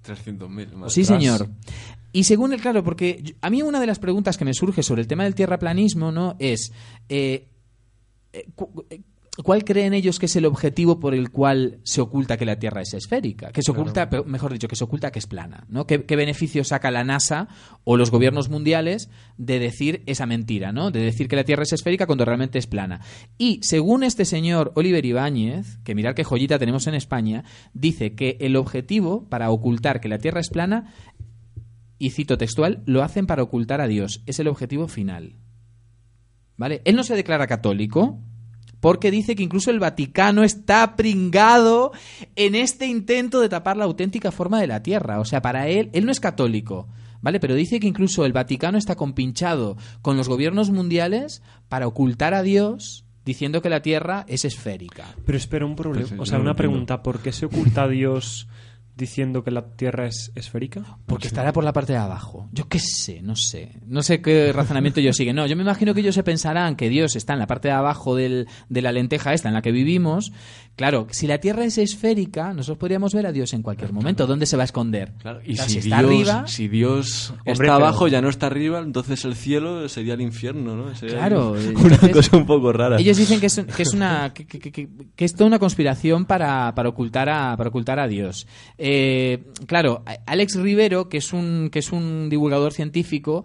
300.000. 0.04 0.48
madre. 0.48 0.90
Sí, 0.90 1.04
señor. 1.04 1.48
Y 2.12 2.24
según 2.24 2.52
el, 2.52 2.60
claro, 2.60 2.82
porque 2.84 3.36
a 3.40 3.50
mí 3.50 3.62
una 3.62 3.80
de 3.80 3.86
las 3.86 3.98
preguntas 3.98 4.36
que 4.36 4.44
me 4.44 4.54
surge 4.54 4.82
sobre 4.82 5.02
el 5.02 5.08
tema 5.08 5.24
del 5.24 5.34
tierraplanismo, 5.34 6.12
¿no? 6.12 6.36
Es, 6.38 6.72
eh, 7.08 7.48
eh, 8.32 8.46
eh, 8.90 9.00
¿cuál 9.42 9.64
creen 9.64 9.94
ellos 9.94 10.18
que 10.18 10.26
es 10.26 10.36
el 10.36 10.46
objetivo 10.46 11.00
por 11.00 11.14
el 11.14 11.30
cual 11.30 11.80
se 11.82 12.00
oculta 12.00 12.36
que 12.36 12.44
la 12.44 12.58
Tierra 12.58 12.82
es 12.82 12.94
esférica? 12.94 13.50
Que 13.52 13.62
se 13.62 13.72
oculta, 13.72 14.08
mejor 14.26 14.52
dicho, 14.52 14.68
que 14.68 14.76
se 14.76 14.84
oculta 14.84 15.10
que 15.10 15.18
es 15.18 15.26
plana, 15.26 15.66
¿no? 15.68 15.86
¿Qué, 15.86 16.04
qué 16.04 16.16
beneficio 16.16 16.62
saca 16.64 16.90
la 16.90 17.04
NASA 17.04 17.48
o 17.82 17.96
los 17.96 18.10
gobiernos 18.10 18.48
mundiales 18.48 19.10
de 19.36 19.58
decir 19.58 20.02
esa 20.06 20.26
mentira, 20.26 20.72
¿no? 20.72 20.90
De 20.90 21.00
decir 21.00 21.28
que 21.28 21.36
la 21.36 21.44
Tierra 21.44 21.64
es 21.64 21.72
esférica 21.72 22.06
cuando 22.06 22.24
realmente 22.24 22.58
es 22.58 22.66
plana. 22.66 23.00
Y 23.38 23.60
según 23.62 24.04
este 24.04 24.24
señor 24.24 24.72
Oliver 24.76 25.04
Ibáñez, 25.04 25.78
que 25.84 25.94
mirar 25.94 26.14
qué 26.14 26.24
joyita 26.24 26.58
tenemos 26.58 26.86
en 26.86 26.94
España, 26.94 27.44
dice 27.72 28.14
que 28.14 28.36
el 28.40 28.56
objetivo 28.56 29.28
para 29.28 29.50
ocultar 29.50 30.00
que 30.00 30.08
la 30.08 30.18
Tierra 30.18 30.40
es 30.40 30.50
plana 30.50 30.94
y 31.98 32.10
cito 32.10 32.38
textual, 32.38 32.82
lo 32.86 33.02
hacen 33.02 33.26
para 33.26 33.42
ocultar 33.42 33.80
a 33.80 33.86
Dios. 33.86 34.22
Es 34.26 34.38
el 34.38 34.48
objetivo 34.48 34.88
final. 34.88 35.36
¿Vale? 36.56 36.82
Él 36.84 36.94
no 36.96 37.02
se 37.02 37.16
declara 37.16 37.46
católico 37.46 38.20
porque 38.84 39.10
dice 39.10 39.34
que 39.34 39.42
incluso 39.42 39.70
el 39.70 39.80
Vaticano 39.80 40.44
está 40.44 40.94
pringado 40.94 41.92
en 42.36 42.54
este 42.54 42.86
intento 42.86 43.40
de 43.40 43.48
tapar 43.48 43.78
la 43.78 43.86
auténtica 43.86 44.30
forma 44.30 44.60
de 44.60 44.66
la 44.66 44.82
Tierra. 44.82 45.20
O 45.20 45.24
sea, 45.24 45.40
para 45.40 45.68
él, 45.68 45.88
él 45.94 46.04
no 46.04 46.12
es 46.12 46.20
católico. 46.20 46.86
¿Vale? 47.22 47.40
Pero 47.40 47.54
dice 47.54 47.80
que 47.80 47.86
incluso 47.86 48.26
el 48.26 48.34
Vaticano 48.34 48.76
está 48.76 48.94
compinchado 48.94 49.78
con 50.02 50.18
los 50.18 50.28
gobiernos 50.28 50.68
mundiales 50.68 51.42
para 51.70 51.86
ocultar 51.86 52.34
a 52.34 52.42
Dios 52.42 53.06
diciendo 53.24 53.62
que 53.62 53.70
la 53.70 53.80
Tierra 53.80 54.26
es 54.28 54.44
esférica. 54.44 55.14
Pero 55.24 55.38
espera 55.38 55.64
un 55.64 55.76
problema. 55.76 56.06
Pues, 56.06 56.20
o 56.20 56.26
sea, 56.26 56.36
no 56.36 56.44
una 56.44 56.54
pregunta. 56.54 57.02
¿Por 57.02 57.20
qué 57.20 57.32
se 57.32 57.46
oculta 57.46 57.84
a 57.84 57.88
Dios 57.88 58.48
diciendo 58.96 59.42
que 59.44 59.50
la 59.50 59.62
Tierra 59.76 60.06
es 60.06 60.30
esférica? 60.34 60.98
Porque 61.06 61.26
estará 61.26 61.52
por 61.52 61.64
la 61.64 61.72
parte 61.72 61.92
de 61.92 61.98
abajo. 61.98 62.48
Yo 62.52 62.68
qué 62.68 62.78
sé, 62.78 63.20
no 63.22 63.34
sé. 63.36 63.80
No 63.86 64.02
sé 64.02 64.20
qué 64.22 64.52
razonamiento 64.54 65.00
ellos 65.00 65.16
siguen. 65.16 65.36
No, 65.36 65.46
yo 65.46 65.56
me 65.56 65.62
imagino 65.62 65.94
que 65.94 66.00
ellos 66.00 66.14
se 66.14 66.22
pensarán 66.22 66.76
que 66.76 66.88
Dios 66.88 67.16
está 67.16 67.32
en 67.32 67.38
la 67.40 67.46
parte 67.46 67.68
de 67.68 67.74
abajo 67.74 68.14
del- 68.14 68.46
de 68.68 68.82
la 68.82 68.92
lenteja 68.92 69.32
esta 69.34 69.48
en 69.48 69.54
la 69.54 69.62
que 69.62 69.72
vivimos. 69.72 70.32
Claro, 70.76 71.06
si 71.10 71.26
la 71.28 71.38
Tierra 71.38 71.64
es 71.64 71.78
esférica, 71.78 72.52
nosotros 72.52 72.78
podríamos 72.78 73.14
ver 73.14 73.26
a 73.26 73.32
Dios 73.32 73.52
en 73.52 73.62
cualquier 73.62 73.92
momento. 73.92 74.24
¿Está 74.32 74.56
a 74.60 74.64
esconder? 74.64 75.12
Claro, 75.18 75.40
y 75.44 75.54
Claro, 75.54 75.70
si, 75.70 75.78
está 75.78 75.98
Dios, 76.00 76.28
arriba... 76.28 76.46
si 76.48 76.68
Dios 76.68 77.30
Hombre, 77.30 77.52
está 77.52 77.74
abajo, 77.76 78.08
ya 78.08 78.20
no 78.20 78.28
está 78.28 78.46
arriba, 78.46 78.80
entonces 78.80 79.24
el 79.24 79.34
cielo 79.36 79.88
sería 79.88 80.14
el 80.14 80.20
infierno, 80.20 80.74
¿no? 80.76 80.94
Sería 80.96 81.16
Claro, 81.18 81.52
una 81.52 81.60
entonces- 81.94 82.10
cosa 82.10 82.36
un 82.36 82.46
poco 82.46 82.72
rara. 82.72 82.98
Ellos 82.98 83.16
dicen 83.16 83.38
que 83.40 83.46
es, 83.46 83.60
que 83.76 83.82
es 83.82 83.92
una 83.94 84.32
que, 84.34 84.46
que- 84.46 84.58
que- 84.72 84.88
que 85.14 85.24
es 85.24 85.34
toda 85.34 85.46
una 85.46 85.58
conspiración 85.60 86.24
para, 86.24 86.74
para 86.74 86.88
ocultar 86.88 87.28
a 87.28 87.56
para 87.56 87.68
ocultar 87.70 87.98
a 88.00 88.08
Dios. 88.08 88.46
Eh, 88.76 88.83
claro, 89.66 90.02
Alex 90.26 90.56
Rivero, 90.56 91.08
que 91.08 91.18
es 91.18 91.32
un 91.32 91.70
que 91.70 91.78
es 91.78 91.92
un 91.92 92.28
divulgador 92.28 92.72
científico, 92.72 93.44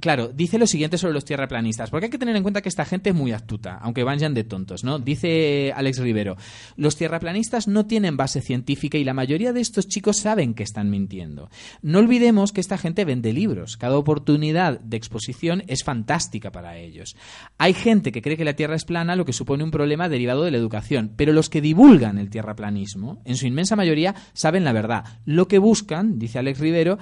Claro, 0.00 0.28
dice 0.28 0.58
lo 0.58 0.66
siguiente 0.68 0.96
sobre 0.96 1.14
los 1.14 1.24
tierraplanistas, 1.24 1.90
porque 1.90 2.06
hay 2.06 2.10
que 2.10 2.18
tener 2.18 2.36
en 2.36 2.42
cuenta 2.42 2.62
que 2.62 2.68
esta 2.68 2.84
gente 2.84 3.10
es 3.10 3.16
muy 3.16 3.32
astuta, 3.32 3.78
aunque 3.82 4.04
vayan 4.04 4.32
de 4.32 4.44
tontos, 4.44 4.84
¿no? 4.84 5.00
Dice 5.00 5.72
Alex 5.74 5.98
Rivero, 5.98 6.36
los 6.76 6.96
tierraplanistas 6.96 7.66
no 7.66 7.86
tienen 7.86 8.16
base 8.16 8.40
científica 8.40 8.96
y 8.96 9.02
la 9.02 9.12
mayoría 9.12 9.52
de 9.52 9.60
estos 9.60 9.88
chicos 9.88 10.18
saben 10.18 10.54
que 10.54 10.62
están 10.62 10.88
mintiendo. 10.88 11.50
No 11.82 11.98
olvidemos 11.98 12.52
que 12.52 12.60
esta 12.60 12.78
gente 12.78 13.04
vende 13.04 13.32
libros, 13.32 13.76
cada 13.76 13.98
oportunidad 13.98 14.78
de 14.80 14.96
exposición 14.96 15.64
es 15.66 15.82
fantástica 15.82 16.52
para 16.52 16.76
ellos. 16.76 17.16
Hay 17.58 17.74
gente 17.74 18.12
que 18.12 18.22
cree 18.22 18.36
que 18.36 18.44
la 18.44 18.54
Tierra 18.54 18.76
es 18.76 18.84
plana, 18.84 19.16
lo 19.16 19.24
que 19.24 19.32
supone 19.32 19.64
un 19.64 19.72
problema 19.72 20.08
derivado 20.08 20.44
de 20.44 20.52
la 20.52 20.58
educación, 20.58 21.12
pero 21.16 21.32
los 21.32 21.50
que 21.50 21.60
divulgan 21.60 22.18
el 22.18 22.30
tierraplanismo, 22.30 23.20
en 23.24 23.36
su 23.36 23.48
inmensa 23.48 23.74
mayoría, 23.74 24.14
saben 24.32 24.62
la 24.62 24.72
verdad. 24.72 25.04
Lo 25.24 25.48
que 25.48 25.58
buscan, 25.58 26.20
dice 26.20 26.38
Alex 26.38 26.60
Rivero, 26.60 26.98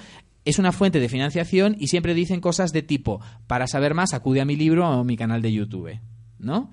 es 0.46 0.58
una 0.58 0.72
fuente 0.72 1.00
de 1.00 1.08
financiación 1.08 1.76
y 1.78 1.88
siempre 1.88 2.14
dicen 2.14 2.40
cosas 2.40 2.72
de 2.72 2.82
tipo, 2.82 3.20
para 3.46 3.66
saber 3.66 3.92
más, 3.92 4.14
acude 4.14 4.40
a 4.40 4.46
mi 4.46 4.56
libro 4.56 4.88
o 4.88 5.00
a 5.00 5.04
mi 5.04 5.16
canal 5.16 5.42
de 5.42 5.52
YouTube, 5.52 6.00
¿no? 6.38 6.70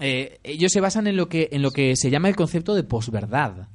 Eh, 0.00 0.40
ellos 0.42 0.72
se 0.72 0.80
basan 0.80 1.06
en 1.06 1.16
lo 1.16 1.28
que 1.28 1.50
en 1.52 1.60
lo 1.60 1.70
que 1.70 1.94
se 1.94 2.10
llama 2.10 2.28
el 2.28 2.36
concepto 2.36 2.74
de 2.74 2.82
posverdad. 2.82 3.68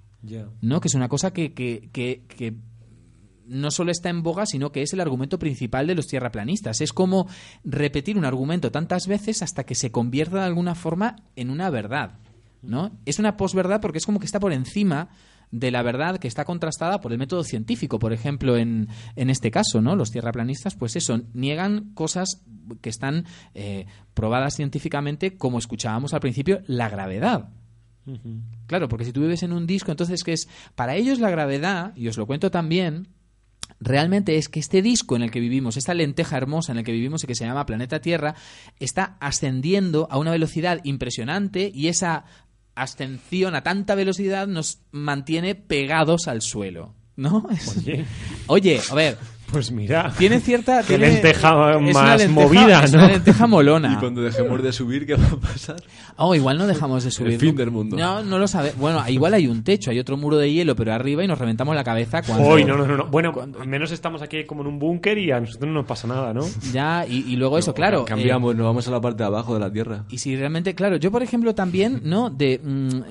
¿no? 0.61 0.81
Que 0.81 0.87
es 0.87 0.95
una 0.95 1.07
cosa 1.07 1.31
que, 1.31 1.53
que, 1.53 1.89
que, 1.93 2.23
que 2.27 2.55
no 3.45 3.69
solo 3.69 3.91
está 3.91 4.09
en 4.09 4.23
boga, 4.23 4.47
sino 4.47 4.71
que 4.71 4.81
es 4.81 4.91
el 4.93 5.01
argumento 5.01 5.37
principal 5.37 5.85
de 5.85 5.93
los 5.93 6.07
tierraplanistas. 6.07 6.81
Es 6.81 6.93
como 6.93 7.27
repetir 7.63 8.17
un 8.17 8.25
argumento 8.25 8.71
tantas 8.71 9.05
veces 9.05 9.43
hasta 9.43 9.65
que 9.65 9.75
se 9.75 9.91
convierta 9.91 10.37
de 10.37 10.45
alguna 10.45 10.73
forma 10.73 11.17
en 11.35 11.51
una 11.51 11.69
verdad, 11.69 12.17
¿no? 12.63 12.97
Es 13.05 13.19
una 13.19 13.37
posverdad 13.37 13.81
porque 13.81 13.99
es 13.99 14.05
como 14.07 14.19
que 14.19 14.25
está 14.25 14.39
por 14.39 14.51
encima 14.51 15.09
de 15.55 15.71
la 15.71 15.81
verdad 15.81 16.17
que 16.17 16.27
está 16.27 16.43
contrastada 16.43 16.99
por 16.99 17.13
el 17.13 17.17
método 17.17 17.43
científico, 17.45 17.97
por 17.97 18.11
ejemplo, 18.11 18.57
en, 18.57 18.89
en 19.15 19.29
este 19.29 19.51
caso, 19.51 19.81
¿no? 19.81 19.95
Los 19.95 20.11
tierraplanistas, 20.11 20.75
pues 20.75 20.97
eso, 20.97 21.21
niegan 21.33 21.93
cosas 21.93 22.43
que 22.81 22.89
están 22.89 23.25
eh, 23.53 23.85
probadas 24.13 24.55
científicamente, 24.55 25.37
como 25.37 25.57
escuchábamos 25.57 26.13
al 26.13 26.19
principio, 26.19 26.61
la 26.67 26.89
gravedad. 26.89 27.49
Claro, 28.67 28.87
porque 28.87 29.05
si 29.05 29.13
tú 29.13 29.21
vives 29.21 29.41
en 29.43 29.53
un 29.53 29.65
disco, 29.65 29.89
entonces 29.89 30.23
que 30.23 30.33
es 30.33 30.47
para 30.75 30.95
ellos 30.95 31.19
la 31.19 31.31
gravedad, 31.31 31.95
y 31.95 32.07
os 32.07 32.17
lo 32.17 32.27
cuento 32.27 32.51
también, 32.51 33.07
realmente 33.79 34.37
es 34.37 34.49
que 34.49 34.59
este 34.59 34.81
disco 34.81 35.15
en 35.15 35.23
el 35.23 35.31
que 35.31 35.39
vivimos, 35.39 35.77
esta 35.77 35.93
lenteja 35.93 36.37
hermosa 36.37 36.73
en 36.73 36.79
el 36.79 36.83
que 36.83 36.91
vivimos 36.91 37.23
y 37.23 37.27
que 37.27 37.33
se 37.33 37.45
llama 37.45 37.65
planeta 37.65 38.01
Tierra, 38.01 38.35
está 38.79 39.17
ascendiendo 39.21 40.07
a 40.11 40.19
una 40.19 40.31
velocidad 40.31 40.81
impresionante 40.83 41.71
y 41.73 41.87
esa 41.87 42.25
ascensión 42.75 43.55
a 43.55 43.63
tanta 43.63 43.95
velocidad 43.95 44.47
nos 44.47 44.79
mantiene 44.91 45.55
pegados 45.55 46.27
al 46.27 46.41
suelo. 46.41 46.93
¿No? 47.15 47.47
Oye. 47.77 48.05
Oye, 48.47 48.81
a 48.89 48.93
ver, 48.93 49.17
Pues 49.51 49.71
mira. 49.71 50.11
tiene 50.17 50.39
cierta. 50.39 50.79
Qué 50.87 50.97
tiene- 50.97 51.13
lenteja 51.13 51.71
es 51.71 51.77
una 51.77 51.91
más 51.93 52.19
lenteja- 52.21 52.29
movida, 52.33 52.83
es 52.83 52.91
¿no? 52.93 52.99
una 52.99 53.07
lenteja 53.09 53.47
molona. 53.47 53.93
Y 53.93 53.95
cuando 53.97 54.21
dejemos 54.21 54.61
de 54.63 54.71
subir, 54.73 55.05
¿qué 55.05 55.15
va 55.15 55.25
a 55.25 55.35
pasar? 55.37 55.77
Oh, 56.17 56.33
igual 56.35 56.57
no 56.57 56.67
dejamos 56.67 57.03
de 57.03 57.11
subir. 57.11 57.39
fin 57.39 57.55
del 57.55 57.71
mundo. 57.71 57.95
No, 57.97 58.23
no 58.23 58.39
lo 58.39 58.47
sabe. 58.47 58.73
Bueno, 58.77 59.03
igual 59.07 59.33
hay 59.33 59.47
un 59.47 59.63
techo, 59.63 59.91
hay 59.91 59.99
otro 59.99 60.17
muro 60.17 60.37
de 60.37 60.51
hielo, 60.51 60.75
pero 60.75 60.93
arriba 60.93 61.23
y 61.23 61.27
nos 61.27 61.37
reventamos 61.39 61.75
la 61.75 61.83
cabeza 61.83 62.21
cuando. 62.23 62.45
Hoy, 62.47 62.65
no, 62.65 62.75
no, 62.77 62.85
no, 62.87 62.97
no. 62.97 63.05
Bueno, 63.07 63.33
al 63.59 63.67
menos 63.67 63.91
estamos 63.91 64.21
aquí 64.21 64.43
como 64.45 64.61
en 64.61 64.67
un 64.67 64.79
búnker 64.79 65.17
y 65.17 65.31
a 65.31 65.39
nosotros 65.39 65.67
no 65.67 65.73
nos 65.73 65.85
pasa 65.85 66.07
nada, 66.07 66.33
¿no? 66.33 66.41
Ya, 66.73 67.05
y, 67.07 67.25
y 67.31 67.35
luego 67.35 67.57
eso, 67.57 67.73
claro. 67.73 68.01
eh, 68.01 68.05
Cambiamos, 68.05 68.55
nos 68.55 68.65
vamos 68.65 68.87
a 68.87 68.91
la 68.91 69.01
parte 69.01 69.23
de 69.23 69.27
abajo 69.27 69.53
de 69.53 69.59
la 69.59 69.71
Tierra. 69.71 70.05
y 70.09 70.17
si 70.17 70.35
realmente, 70.35 70.73
claro, 70.75 70.97
yo 70.97 71.11
por 71.11 71.23
ejemplo 71.23 71.53
también, 71.55 72.01
¿no? 72.03 72.29
De. 72.29 72.59
mm, 72.63 73.01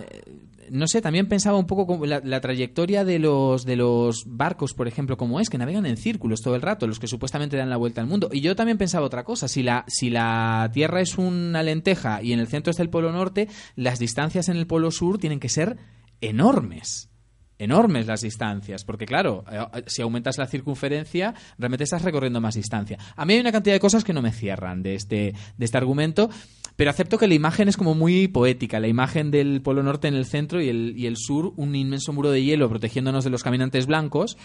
no 0.75 0.89
sé, 0.89 1.01
también 1.01 1.29
pensaba 1.29 1.57
un 1.57 1.69
poco 1.69 2.05
la, 2.05 2.41
trayectoria 2.41 3.05
de 3.05 3.21
los 3.21 3.65
de 3.65 3.77
los 3.77 4.25
barcos, 4.27 4.75
por 4.75 4.89
ejemplo, 4.89 5.17
como 5.17 5.39
es, 5.39 5.49
que 5.49 5.57
navegan 5.57 5.87
en 5.87 5.97
círculos 5.97 6.41
todo 6.41 6.57
el 6.57 6.63
rato, 6.63 6.89
los 6.89 6.99
que 6.99 7.07
supuestamente 7.07 7.57
dan 7.57 7.71
la 7.71 7.77
vuelta 7.77 8.01
al 8.01 8.09
mundo. 8.09 8.29
Y 8.33 8.41
yo 8.41 8.57
también 8.57 8.77
pensaba 8.77 9.07
otra 9.07 9.23
cosa, 9.23 9.47
si 9.47 9.63
la, 9.63 9.85
si 9.87 10.11
la 10.11 10.69
Tierra 10.73 11.01
es 11.01 11.17
una 11.17 11.63
lenteja 11.63 12.23
y 12.25 12.33
en 12.33 12.41
el 12.41 12.49
centro 12.49 12.73
está 12.73 12.83
el 12.83 12.91
Polo 12.91 13.13
Norte, 13.13 13.49
las 13.77 14.01
distancias 14.01 14.49
en 14.49 14.57
el 14.57 14.67
Polo 14.67 14.91
Sur 14.91 15.19
tienen 15.19 15.39
que 15.39 15.49
ser 15.49 15.77
enormes. 16.21 17.09
Enormes 17.57 18.09
las 18.09 18.23
distancias, 18.23 18.85
porque 18.85 19.07
claro, 19.07 19.45
eh, 19.49 19.85
si 19.87 20.03
aumentas 20.03 20.39
la 20.39 20.47
circunferencia, 20.47 21.35
realmente 21.57 21.85
estás 21.85 22.03
recorriendo 22.03 22.41
más 22.41 22.57
distancia. 22.57 22.99
A 23.15 23.25
mí 23.25 23.35
hay 23.35 23.41
una 23.41 23.53
cantidad 23.53 23.77
de 23.77 23.81
cosas 23.81 24.03
que 24.03 24.13
no 24.13 24.23
me 24.23 24.33
cierran 24.33 24.83
de 24.83 24.97
este, 24.97 25.35
de 25.57 25.65
este 25.65 25.79
argumento, 25.79 26.31
pero 26.77 26.91
acepto 26.91 27.19
que 27.19 27.29
la 27.29 27.35
imagen 27.35 27.69
es 27.69 27.77
como 27.77 27.95
muy 27.95 28.29
poética. 28.29 28.81
La 28.81 28.89
imagen 28.89 29.31
del 29.31 29.63
Polo 29.63 29.83
Norte 29.83 30.09
en 30.09 30.15
el 30.15 30.27
centro 30.27 30.61
y 30.61 30.69
el, 30.69 30.95
y 30.97 31.07
el 31.07 31.17
sur, 31.17 31.53
un 31.57 31.75
inmenso 31.75 32.13
muro 32.13 32.31
de 32.31 32.43
hielo 32.43 32.69
protegiéndonos 32.69 33.25
de 33.25 33.31
los 33.31 33.43
caminantes 33.43 33.87
blancos. 33.87 34.37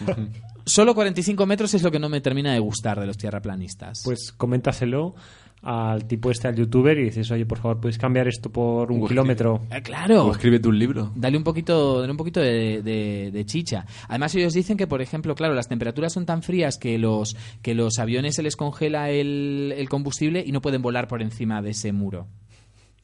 Solo 0.66 0.94
45 0.94 1.46
metros 1.46 1.74
es 1.74 1.82
lo 1.82 1.92
que 1.92 2.00
no 2.00 2.08
me 2.08 2.20
termina 2.20 2.52
de 2.52 2.58
gustar 2.58 2.98
de 2.98 3.06
los 3.06 3.16
tierraplanistas. 3.16 4.02
Pues 4.04 4.32
coméntaselo 4.36 5.14
al 5.62 6.06
tipo 6.06 6.30
este, 6.30 6.46
al 6.48 6.54
youtuber, 6.54 6.96
y 6.98 7.04
dices, 7.04 7.28
oye, 7.30 7.44
por 7.44 7.58
favor, 7.58 7.80
¿puedes 7.80 7.98
cambiar 7.98 8.28
esto 8.28 8.50
por 8.50 8.92
un 8.92 9.02
Uf, 9.02 9.08
kilómetro? 9.08 9.62
Eh, 9.70 9.82
claro. 9.82 10.26
O 10.26 10.32
escríbete 10.32 10.68
un 10.68 10.78
libro. 10.78 11.12
Dale 11.16 11.36
un 11.36 11.42
poquito, 11.42 12.00
dale 12.00 12.10
un 12.12 12.16
poquito 12.16 12.40
de, 12.40 12.82
de- 12.82 13.30
de 13.32 13.46
chicha. 13.46 13.84
Además, 14.08 14.34
ellos 14.36 14.52
dicen 14.54 14.76
que, 14.76 14.86
por 14.86 15.02
ejemplo, 15.02 15.34
claro, 15.34 15.54
las 15.54 15.68
temperaturas 15.68 16.12
son 16.12 16.24
tan 16.26 16.42
frías 16.42 16.78
que 16.78 16.98
los, 16.98 17.36
que 17.62 17.74
los 17.74 17.98
aviones 17.98 18.36
se 18.36 18.42
les 18.44 18.54
congela 18.56 19.10
el, 19.10 19.74
el 19.76 19.88
combustible 19.88 20.42
y 20.46 20.52
no 20.52 20.60
pueden 20.60 20.82
volar 20.82 21.08
por 21.08 21.20
encima 21.20 21.62
de 21.62 21.70
ese 21.70 21.92
muro. 21.92 22.28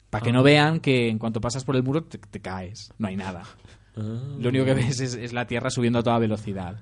Para 0.09 0.23
que 0.23 0.29
Ah. 0.29 0.33
no 0.33 0.43
vean 0.43 0.79
que 0.79 1.09
en 1.09 1.17
cuanto 1.17 1.41
pasas 1.41 1.63
por 1.65 1.75
el 1.75 1.83
muro 1.83 2.03
te, 2.03 2.17
te 2.19 2.39
caes. 2.39 2.93
No 2.97 3.07
hay 3.07 3.15
nada. 3.17 3.41
Ah. 3.97 4.35
Lo 4.39 4.49
único 4.49 4.63
que 4.63 4.73
ves 4.75 4.99
es, 5.01 5.15
es 5.15 5.33
la 5.33 5.47
Tierra 5.47 5.69
subiendo 5.69 5.99
a 5.99 6.03
toda 6.03 6.17
velocidad. 6.19 6.77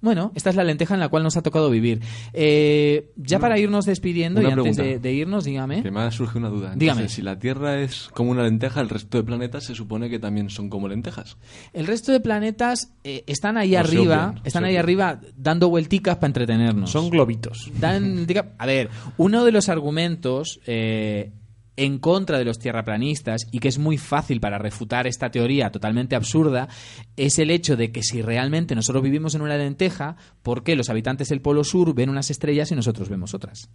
Bueno, 0.00 0.32
esta 0.34 0.50
es 0.50 0.56
la 0.56 0.64
lenteja 0.64 0.94
en 0.94 1.00
la 1.00 1.08
cual 1.08 1.22
nos 1.22 1.36
ha 1.36 1.42
tocado 1.42 1.70
vivir. 1.70 2.00
Eh, 2.32 3.10
ya 3.16 3.38
para 3.38 3.58
irnos 3.58 3.86
despidiendo 3.86 4.42
y 4.42 4.46
antes 4.46 4.76
de, 4.76 5.12
irnos, 5.12 5.44
dígame. 5.44 5.82
Que 5.82 5.90
me 5.90 6.00
ha 6.00 6.10
surgido 6.10 6.38
una 6.40 6.48
duda. 6.48 6.72
Entonces, 6.72 6.78
Dígame. 6.80 7.08
si 7.08 7.22
la 7.22 7.38
Tierra 7.38 7.80
es 7.80 8.08
como 8.12 8.30
una 8.30 8.42
lenteja, 8.44 8.80
el 8.80 8.88
resto 8.88 9.18
de 9.18 9.24
planetas 9.24 9.64
se 9.64 9.74
supone 9.74 10.08
que 10.10 10.18
también 10.18 10.50
son 10.50 10.68
como 10.68 10.88
lentejas. 10.88 11.36
El 11.72 11.86
resto 11.86 12.12
de 12.12 12.20
planetas 12.20 12.92
eh, 13.04 13.24
están 13.26 13.56
ahí 13.56 13.74
arriba, 13.76 14.28
obvian, 14.30 14.40
están 14.44 14.64
ahí 14.64 14.72
obvian. 14.72 14.82
arriba 14.84 15.20
dando 15.36 15.68
vuelticas 15.68 16.16
para 16.16 16.28
entretenernos. 16.28 16.90
Son 16.90 17.10
globitos. 17.10 17.70
Dan- 17.80 18.26
diga- 18.26 18.54
a 18.58 18.66
ver, 18.66 18.90
uno 19.16 19.44
de 19.44 19.52
los 19.52 19.68
argumentos 19.68 20.60
eh, 20.66 21.32
en 21.76 21.98
contra 21.98 22.38
de 22.38 22.44
los 22.44 22.58
tierraplanistas 22.58 23.46
y 23.52 23.58
que 23.58 23.68
es 23.68 23.78
muy 23.78 23.98
fácil 23.98 24.40
para 24.40 24.58
refutar 24.58 25.06
esta 25.06 25.30
teoría 25.30 25.70
totalmente 25.70 26.16
absurda 26.16 26.68
es 27.16 27.38
el 27.38 27.50
hecho 27.50 27.76
de 27.76 27.92
que 27.92 28.02
si 28.02 28.22
realmente 28.22 28.74
nosotros 28.74 29.02
vivimos 29.02 29.34
en 29.34 29.42
una 29.42 29.56
lenteja, 29.56 30.16
¿por 30.42 30.62
qué 30.62 30.76
los 30.76 30.90
habitantes 30.90 31.28
del 31.28 31.42
Polo 31.42 31.64
Sur 31.64 31.94
ven 31.94 32.10
unas 32.10 32.30
estrellas 32.30 32.70
y 32.72 32.74
nosotros 32.76 33.08
vemos 33.08 33.34
otras? 33.34 33.70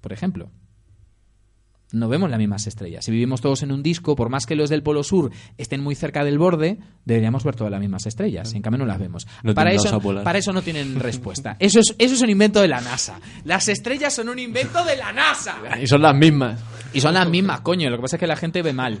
Por 0.00 0.12
ejemplo 0.12 0.50
no 1.92 2.08
vemos 2.08 2.30
las 2.30 2.38
mismas 2.38 2.66
estrellas. 2.66 3.04
Si 3.04 3.10
vivimos 3.10 3.40
todos 3.40 3.62
en 3.62 3.70
un 3.70 3.82
disco, 3.82 4.16
por 4.16 4.30
más 4.30 4.46
que 4.46 4.56
los 4.56 4.70
del 4.70 4.82
Polo 4.82 5.02
Sur 5.02 5.30
estén 5.58 5.82
muy 5.82 5.94
cerca 5.94 6.24
del 6.24 6.38
borde, 6.38 6.78
deberíamos 7.04 7.44
ver 7.44 7.54
todas 7.54 7.70
las 7.70 7.80
mismas 7.80 8.06
estrellas. 8.06 8.52
En 8.54 8.62
cambio, 8.62 8.78
no 8.78 8.86
las 8.86 8.98
vemos. 8.98 9.26
No 9.42 9.54
para, 9.54 9.72
eso, 9.72 10.00
para 10.00 10.38
eso 10.38 10.52
no 10.52 10.62
tienen 10.62 10.98
respuesta. 10.98 11.56
Eso 11.58 11.80
es, 11.80 11.94
eso 11.98 12.14
es 12.14 12.22
un 12.22 12.30
invento 12.30 12.60
de 12.60 12.68
la 12.68 12.80
NASA. 12.80 13.20
Las 13.44 13.68
estrellas 13.68 14.14
son 14.14 14.28
un 14.28 14.38
invento 14.38 14.84
de 14.84 14.96
la 14.96 15.12
NASA. 15.12 15.56
Y 15.80 15.86
son 15.86 16.02
las 16.02 16.14
mismas. 16.14 16.60
Y 16.92 17.00
son 17.00 17.14
las 17.14 17.28
mismas, 17.28 17.60
coño. 17.60 17.90
Lo 17.90 17.96
que 17.96 18.02
pasa 18.02 18.16
es 18.16 18.20
que 18.20 18.26
la 18.26 18.36
gente 18.36 18.62
ve 18.62 18.72
mal. 18.72 19.00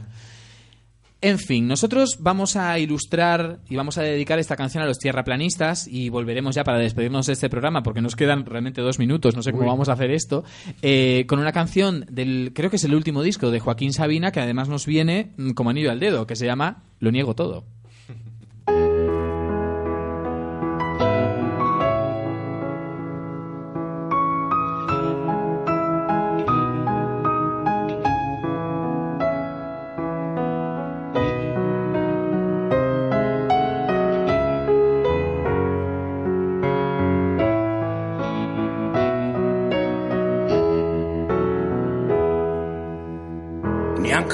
En 1.24 1.38
fin, 1.38 1.68
nosotros 1.68 2.16
vamos 2.18 2.56
a 2.56 2.80
ilustrar 2.80 3.60
y 3.68 3.76
vamos 3.76 3.96
a 3.96 4.02
dedicar 4.02 4.40
esta 4.40 4.56
canción 4.56 4.82
a 4.82 4.86
los 4.86 4.98
tierraplanistas 4.98 5.86
y 5.86 6.08
volveremos 6.08 6.56
ya 6.56 6.64
para 6.64 6.80
despedirnos 6.80 7.28
de 7.28 7.34
este 7.34 7.48
programa 7.48 7.84
porque 7.84 8.00
nos 8.00 8.16
quedan 8.16 8.44
realmente 8.44 8.80
dos 8.80 8.98
minutos, 8.98 9.36
no 9.36 9.42
sé 9.44 9.52
cómo 9.52 9.62
Uy. 9.62 9.68
vamos 9.68 9.88
a 9.88 9.92
hacer 9.92 10.10
esto, 10.10 10.42
eh, 10.82 11.24
con 11.28 11.38
una 11.38 11.52
canción 11.52 12.06
del, 12.10 12.50
creo 12.52 12.70
que 12.70 12.76
es 12.76 12.82
el 12.82 12.96
último 12.96 13.22
disco 13.22 13.52
de 13.52 13.60
Joaquín 13.60 13.92
Sabina 13.92 14.32
que 14.32 14.40
además 14.40 14.68
nos 14.68 14.84
viene 14.84 15.30
mm, 15.36 15.52
como 15.52 15.70
anillo 15.70 15.92
al 15.92 16.00
dedo, 16.00 16.26
que 16.26 16.34
se 16.34 16.44
llama 16.44 16.82
Lo 16.98 17.12
niego 17.12 17.36
todo. 17.36 17.66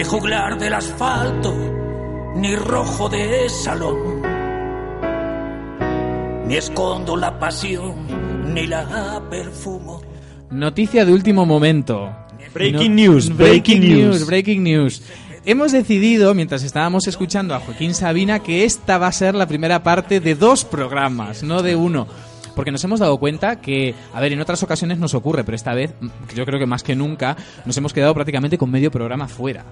ni 0.00 0.06
juglar 0.06 0.58
del 0.58 0.72
asfalto, 0.72 1.54
ni 2.34 2.56
rojo 2.56 3.10
de 3.10 3.50
salón, 3.50 4.22
ni 6.46 6.56
escondo 6.56 7.18
la 7.18 7.38
pasión, 7.38 8.06
ni 8.54 8.66
la 8.66 9.22
perfumo. 9.28 10.00
Noticia 10.50 11.04
de 11.04 11.12
último 11.12 11.44
momento. 11.44 12.10
Breaking 12.54 12.94
news, 12.94 13.36
breaking 13.36 13.80
news. 13.80 14.26
breaking 14.26 14.62
news. 14.62 15.02
Hemos 15.44 15.72
decidido, 15.72 16.34
mientras 16.34 16.62
estábamos 16.62 17.06
escuchando 17.06 17.54
a 17.54 17.60
Joaquín 17.60 17.92
Sabina, 17.92 18.38
que 18.38 18.64
esta 18.64 18.96
va 18.96 19.08
a 19.08 19.12
ser 19.12 19.34
la 19.34 19.46
primera 19.46 19.82
parte 19.82 20.18
de 20.20 20.34
dos 20.34 20.64
programas, 20.64 21.42
no 21.42 21.60
de 21.60 21.76
uno. 21.76 22.08
Porque 22.54 22.70
nos 22.70 22.82
hemos 22.84 23.00
dado 23.00 23.18
cuenta 23.18 23.60
que, 23.60 23.94
a 24.14 24.20
ver, 24.20 24.32
en 24.32 24.40
otras 24.40 24.62
ocasiones 24.62 24.98
nos 24.98 25.14
ocurre, 25.14 25.44
pero 25.44 25.56
esta 25.56 25.74
vez, 25.74 25.94
mm, 26.00 26.08
yo 26.34 26.44
creo 26.44 26.58
que 26.58 26.66
más 26.66 26.82
que 26.82 26.94
nunca, 26.94 27.36
nos 27.64 27.76
hemos 27.76 27.92
quedado 27.92 28.14
prácticamente 28.14 28.58
con 28.58 28.70
medio 28.70 28.90
programa 28.90 29.28
fuera. 29.28 29.64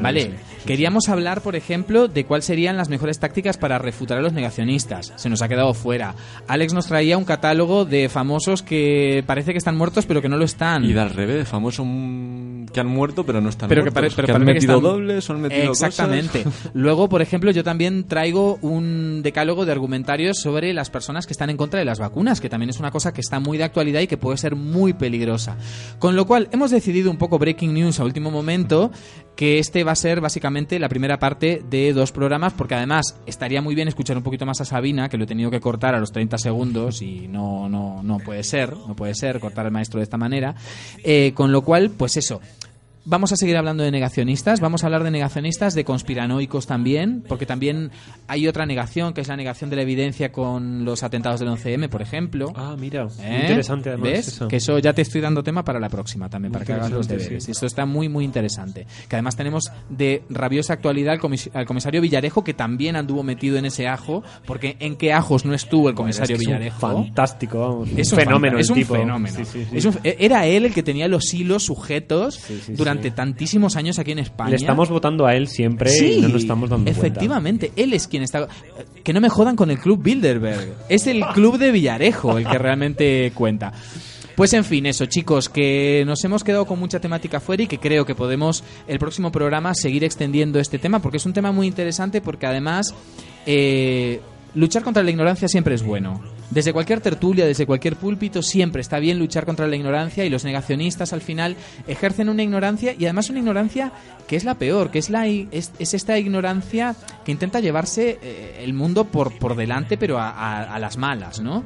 ¿Vale? 0.00 0.22
sí. 0.22 0.30
Queríamos 0.66 1.08
hablar, 1.08 1.40
por 1.40 1.56
ejemplo, 1.56 2.06
de 2.06 2.24
cuáles 2.24 2.44
serían 2.44 2.76
las 2.76 2.88
mejores 2.88 3.18
tácticas 3.18 3.56
para 3.56 3.78
refutar 3.78 4.18
a 4.18 4.20
los 4.20 4.32
negacionistas. 4.32 5.12
Se 5.16 5.28
nos 5.28 5.42
ha 5.42 5.48
quedado 5.48 5.74
fuera. 5.74 6.14
Alex 6.46 6.72
nos 6.72 6.86
traía 6.86 7.18
un 7.18 7.24
catálogo 7.24 7.84
de 7.84 8.08
famosos 8.08 8.62
que 8.62 9.24
parece 9.26 9.52
que 9.52 9.58
están 9.58 9.76
muertos, 9.76 10.06
pero 10.06 10.22
que 10.22 10.28
no 10.28 10.36
lo 10.36 10.44
están. 10.44 10.84
Y 10.84 10.92
de 10.92 11.00
al 11.00 11.10
revés, 11.10 11.48
famosos 11.48 11.86
mm, 11.86 12.49
que 12.66 12.80
han 12.80 12.86
muerto 12.86 13.24
pero 13.24 13.40
no 13.40 13.48
están 13.48 13.68
pero 13.68 13.82
que, 13.84 13.90
muertos. 13.90 14.14
pare- 14.14 14.26
pero 14.26 14.36
han 14.36 14.44
parece 14.44 14.60
que 14.60 14.66
metido 14.66 14.76
están- 14.78 14.90
dobles 14.92 15.30
o 15.30 15.32
han 15.32 15.40
metido 15.40 15.70
Exactamente. 15.72 16.44
cosas. 16.44 16.70
Luego, 16.74 17.08
por 17.08 17.22
ejemplo, 17.22 17.50
yo 17.50 17.64
también 17.64 18.04
traigo 18.04 18.58
un 18.62 19.22
decálogo 19.22 19.64
de 19.66 19.72
argumentarios 19.72 20.38
sobre 20.38 20.72
las 20.72 20.90
personas 20.90 21.26
que 21.26 21.32
están 21.32 21.50
en 21.50 21.56
contra 21.56 21.78
de 21.78 21.84
las 21.84 21.98
vacunas, 21.98 22.40
que 22.40 22.48
también 22.48 22.70
es 22.70 22.78
una 22.80 22.90
cosa 22.90 23.12
que 23.12 23.20
está 23.20 23.40
muy 23.40 23.58
de 23.58 23.64
actualidad 23.64 24.00
y 24.00 24.06
que 24.06 24.16
puede 24.16 24.36
ser 24.38 24.56
muy 24.56 24.92
peligrosa. 24.92 25.56
Con 25.98 26.16
lo 26.16 26.26
cual, 26.26 26.48
hemos 26.52 26.70
decidido 26.70 27.10
un 27.10 27.16
poco 27.18 27.38
breaking 27.38 27.74
news 27.74 28.00
a 28.00 28.04
último 28.04 28.30
momento 28.30 28.90
que 29.36 29.58
este 29.58 29.84
va 29.84 29.92
a 29.92 29.96
ser 29.96 30.20
básicamente 30.20 30.78
la 30.78 30.88
primera 30.90 31.18
parte 31.18 31.62
de 31.70 31.92
dos 31.94 32.12
programas, 32.12 32.52
porque 32.52 32.74
además 32.74 33.16
estaría 33.26 33.62
muy 33.62 33.74
bien 33.74 33.88
escuchar 33.88 34.16
un 34.18 34.22
poquito 34.22 34.44
más 34.44 34.60
a 34.60 34.64
Sabina, 34.66 35.08
que 35.08 35.16
lo 35.16 35.24
he 35.24 35.26
tenido 35.26 35.50
que 35.50 35.60
cortar 35.60 35.94
a 35.94 35.98
los 36.00 36.12
30 36.12 36.36
segundos 36.36 37.00
y 37.00 37.26
no, 37.26 37.68
no, 37.68 38.02
no 38.02 38.18
puede 38.18 38.42
ser, 38.44 38.76
no 38.76 38.94
puede 38.94 39.14
ser 39.14 39.40
cortar 39.40 39.64
al 39.64 39.72
maestro 39.72 39.98
de 39.98 40.04
esta 40.04 40.18
manera. 40.18 40.54
Eh, 41.02 41.32
con 41.34 41.52
lo 41.52 41.62
cual, 41.62 41.90
pues 41.96 42.18
eso. 42.18 42.40
Vamos 43.06 43.32
a 43.32 43.36
seguir 43.36 43.56
hablando 43.56 43.82
de 43.82 43.90
negacionistas, 43.90 44.60
vamos 44.60 44.84
a 44.84 44.86
hablar 44.86 45.02
de 45.04 45.10
negacionistas, 45.10 45.74
de 45.74 45.84
conspiranoicos 45.84 46.66
también, 46.66 47.24
porque 47.26 47.46
también 47.46 47.90
hay 48.28 48.46
otra 48.46 48.66
negación, 48.66 49.14
que 49.14 49.22
es 49.22 49.28
la 49.28 49.36
negación 49.36 49.70
de 49.70 49.76
la 49.76 49.82
evidencia 49.82 50.30
con 50.30 50.84
los 50.84 51.02
atentados 51.02 51.40
del 51.40 51.48
11M, 51.48 51.88
por 51.88 52.02
ejemplo. 52.02 52.52
Ah, 52.54 52.76
mira, 52.78 53.08
¿Eh? 53.22 53.38
interesante 53.40 53.88
además 53.88 54.10
¿Ves? 54.10 54.28
eso. 54.28 54.48
Que 54.48 54.56
eso 54.56 54.78
ya 54.78 54.92
te 54.92 55.00
estoy 55.00 55.22
dando 55.22 55.42
tema 55.42 55.64
para 55.64 55.80
la 55.80 55.88
próxima 55.88 56.28
también, 56.28 56.52
para 56.52 56.64
que 56.66 56.74
hagas 56.74 56.90
los 56.90 57.08
deberes. 57.08 57.44
sí. 57.44 57.52
Esto 57.52 57.64
está 57.64 57.86
muy, 57.86 58.10
muy 58.10 58.22
interesante. 58.24 58.86
Que 59.08 59.16
además 59.16 59.34
tenemos 59.34 59.72
de 59.88 60.22
rabiosa 60.28 60.74
actualidad 60.74 61.14
al, 61.14 61.20
comis- 61.20 61.50
al 61.54 61.64
comisario 61.64 62.02
Villarejo, 62.02 62.44
que 62.44 62.52
también 62.52 62.96
anduvo 62.96 63.22
metido 63.22 63.56
en 63.56 63.64
ese 63.64 63.88
ajo, 63.88 64.22
porque 64.44 64.76
¿en 64.78 64.96
qué 64.96 65.14
ajos 65.14 65.46
no 65.46 65.54
estuvo 65.54 65.88
el 65.88 65.94
comisario 65.94 66.36
Es 66.36 66.40
que 66.40 66.42
es 66.44 66.48
un 66.48 66.54
Villarejo? 66.54 66.80
fantástico, 66.80 67.58
vamos. 67.60 67.88
Es 67.96 68.12
un 68.12 68.18
fenómeno 68.18 68.58
Es 68.58 68.68
un 68.68 68.74
tipo. 68.76 68.94
fenómeno. 68.94 69.36
Sí, 69.38 69.44
sí. 69.46 69.66
Es 69.72 69.86
un- 69.86 69.98
era 70.04 70.46
él 70.46 70.66
el 70.66 70.74
que 70.74 70.82
tenía 70.82 71.08
los 71.08 71.32
hilos 71.32 71.64
sujetos 71.64 72.34
sí, 72.34 72.60
durante 72.90 73.10
tantísimos 73.10 73.76
años 73.76 73.98
aquí 73.98 74.12
en 74.12 74.20
España. 74.20 74.50
Le 74.50 74.56
estamos 74.56 74.88
votando 74.88 75.26
a 75.26 75.34
él 75.34 75.48
siempre 75.48 75.90
Sí, 75.90 76.14
y 76.18 76.20
no 76.20 76.28
nos 76.28 76.42
estamos 76.42 76.70
dando 76.70 76.84
cuenta. 76.84 77.00
efectivamente, 77.00 77.72
él 77.76 77.92
es 77.94 78.06
quien 78.06 78.22
está... 78.22 78.48
Que 79.02 79.12
no 79.12 79.20
me 79.20 79.28
jodan 79.28 79.56
con 79.56 79.70
el 79.70 79.78
club 79.78 80.02
Bilderberg. 80.02 80.74
Es 80.88 81.06
el 81.06 81.24
club 81.34 81.58
de 81.58 81.72
Villarejo 81.72 82.38
el 82.38 82.46
que 82.46 82.58
realmente 82.58 83.32
cuenta. 83.34 83.72
Pues 84.36 84.52
en 84.54 84.64
fin, 84.64 84.86
eso 84.86 85.04
chicos, 85.06 85.48
que 85.48 86.02
nos 86.06 86.24
hemos 86.24 86.44
quedado 86.44 86.64
con 86.64 86.78
mucha 86.78 86.98
temática 86.98 87.40
fuera 87.40 87.64
y 87.64 87.66
que 87.66 87.78
creo 87.78 88.06
que 88.06 88.14
podemos 88.14 88.64
el 88.88 88.98
próximo 88.98 89.30
programa 89.30 89.74
seguir 89.74 90.02
extendiendo 90.04 90.58
este 90.58 90.78
tema 90.78 91.00
porque 91.00 91.18
es 91.18 91.26
un 91.26 91.32
tema 91.32 91.52
muy 91.52 91.66
interesante 91.66 92.20
porque 92.20 92.46
además 92.46 92.94
eh, 93.44 94.20
luchar 94.54 94.82
contra 94.82 95.02
la 95.02 95.10
ignorancia 95.10 95.46
siempre 95.48 95.74
es 95.74 95.82
bueno. 95.82 96.22
Desde 96.50 96.72
cualquier 96.72 97.00
tertulia, 97.00 97.46
desde 97.46 97.64
cualquier 97.64 97.94
púlpito, 97.94 98.42
siempre 98.42 98.80
está 98.80 98.98
bien 98.98 99.20
luchar 99.20 99.46
contra 99.46 99.68
la 99.68 99.76
ignorancia 99.76 100.24
y 100.24 100.30
los 100.30 100.44
negacionistas 100.44 101.12
al 101.12 101.20
final 101.20 101.54
ejercen 101.86 102.28
una 102.28 102.42
ignorancia 102.42 102.92
y 102.98 103.04
además 103.04 103.30
una 103.30 103.38
ignorancia 103.38 103.92
que 104.26 104.34
es 104.34 104.42
la 104.44 104.56
peor, 104.56 104.90
que 104.90 104.98
es, 104.98 105.10
la, 105.10 105.28
es, 105.28 105.70
es 105.78 105.94
esta 105.94 106.18
ignorancia 106.18 106.96
que 107.24 107.30
intenta 107.30 107.60
llevarse 107.60 108.18
eh, 108.20 108.60
el 108.64 108.74
mundo 108.74 109.04
por, 109.04 109.38
por 109.38 109.54
delante 109.54 109.96
pero 109.96 110.18
a, 110.18 110.30
a- 110.30 110.74
a 110.74 110.78
las 110.80 110.96
malas, 110.96 111.40
¿no? 111.40 111.62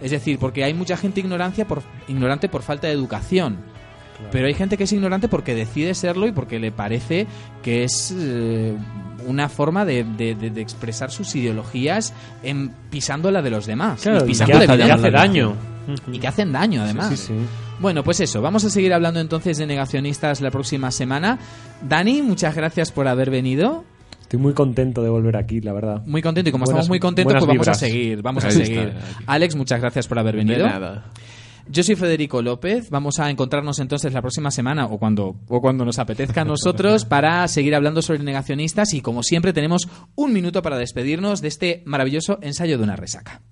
Es 0.00 0.12
decir, 0.12 0.38
porque 0.38 0.62
hay 0.62 0.72
mucha 0.72 0.96
gente 0.96 1.18
ignorancia 1.18 1.66
por, 1.66 1.82
ignorante 2.06 2.48
por 2.48 2.62
falta 2.62 2.86
de 2.86 2.92
educación. 2.92 3.58
Pero 4.30 4.46
hay 4.46 4.54
gente 4.54 4.76
que 4.76 4.84
es 4.84 4.92
ignorante 4.92 5.28
porque 5.28 5.54
decide 5.56 5.94
serlo 5.94 6.26
y 6.28 6.32
porque 6.32 6.58
le 6.60 6.70
parece 6.72 7.26
que 7.62 7.82
es 7.84 8.14
eh, 8.16 8.76
una 9.28 9.48
forma 9.48 9.84
de, 9.84 10.04
de- 10.04 10.34
de- 10.34 10.50
de 10.50 10.60
expresar 10.60 11.10
sus 11.10 11.34
ideologías 11.36 12.12
en, 12.42 12.70
pisando 12.90 13.30
la 13.30 13.42
de 13.42 13.50
los 13.50 13.66
demás. 13.66 14.00
Claro, 14.02 14.20
y 14.20 14.22
y 14.24 14.26
pisando 14.28 14.58
que 14.60 14.66
la 14.66 14.72
hace- 14.74 14.84
que 14.86 14.92
hace 14.92 15.10
daño. 15.10 15.54
Y 16.12 16.18
que 16.18 16.26
hacen 16.28 16.52
daño, 16.52 16.82
además. 16.82 17.08
Sí, 17.10 17.16
sí, 17.16 17.26
sí. 17.28 17.34
Bueno, 17.80 18.02
pues 18.04 18.20
eso, 18.20 18.42
vamos 18.42 18.64
a 18.64 18.70
seguir 18.70 18.92
hablando 18.92 19.20
entonces 19.20 19.56
de 19.56 19.66
negacionistas 19.66 20.40
la 20.40 20.50
próxima 20.50 20.90
semana. 20.90 21.38
Dani, 21.80 22.20
muchas 22.22 22.54
gracias 22.54 22.90
por 22.92 23.08
haber 23.08 23.30
venido. 23.30 23.84
Estoy 24.20 24.38
muy 24.40 24.52
contento 24.52 25.02
de 25.02 25.08
volver 25.08 25.36
aquí, 25.36 25.60
la 25.62 25.72
verdad. 25.72 26.02
Muy 26.04 26.20
contento 26.20 26.50
y 26.50 26.52
como 26.52 26.64
Buenas- 26.66 26.80
estamos 26.80 26.88
muy 26.90 27.00
contentos, 27.00 27.32
pues 27.32 27.46
vamos 27.46 27.68
a 27.68 27.74
seguir, 27.74 28.20
vamos 28.20 28.44
a 28.44 28.50
seguir. 28.50 28.92
Alex, 29.26 29.54
muchas 29.56 29.80
gracias 29.80 30.06
por 30.06 30.18
haber 30.18 30.36
venido. 30.36 30.58
De 30.58 30.64
nada. 30.64 31.04
Yo 31.70 31.82
soy 31.82 31.96
Federico 31.96 32.40
López. 32.40 32.88
Vamos 32.90 33.18
a 33.18 33.28
encontrarnos 33.28 33.78
entonces 33.78 34.12
la 34.12 34.22
próxima 34.22 34.50
semana 34.50 34.86
o 34.86 34.98
cuando, 34.98 35.36
o 35.48 35.60
cuando 35.60 35.84
nos 35.84 35.98
apetezca 35.98 36.40
a 36.40 36.44
nosotros 36.44 37.04
para 37.08 37.46
seguir 37.48 37.74
hablando 37.74 38.00
sobre 38.00 38.22
negacionistas 38.22 38.94
y 38.94 39.02
como 39.02 39.22
siempre 39.22 39.52
tenemos 39.52 39.88
un 40.14 40.32
minuto 40.32 40.62
para 40.62 40.78
despedirnos 40.78 41.42
de 41.42 41.48
este 41.48 41.82
maravilloso 41.84 42.38
ensayo 42.40 42.78
de 42.78 42.84
una 42.84 42.96
resaca. 42.96 43.42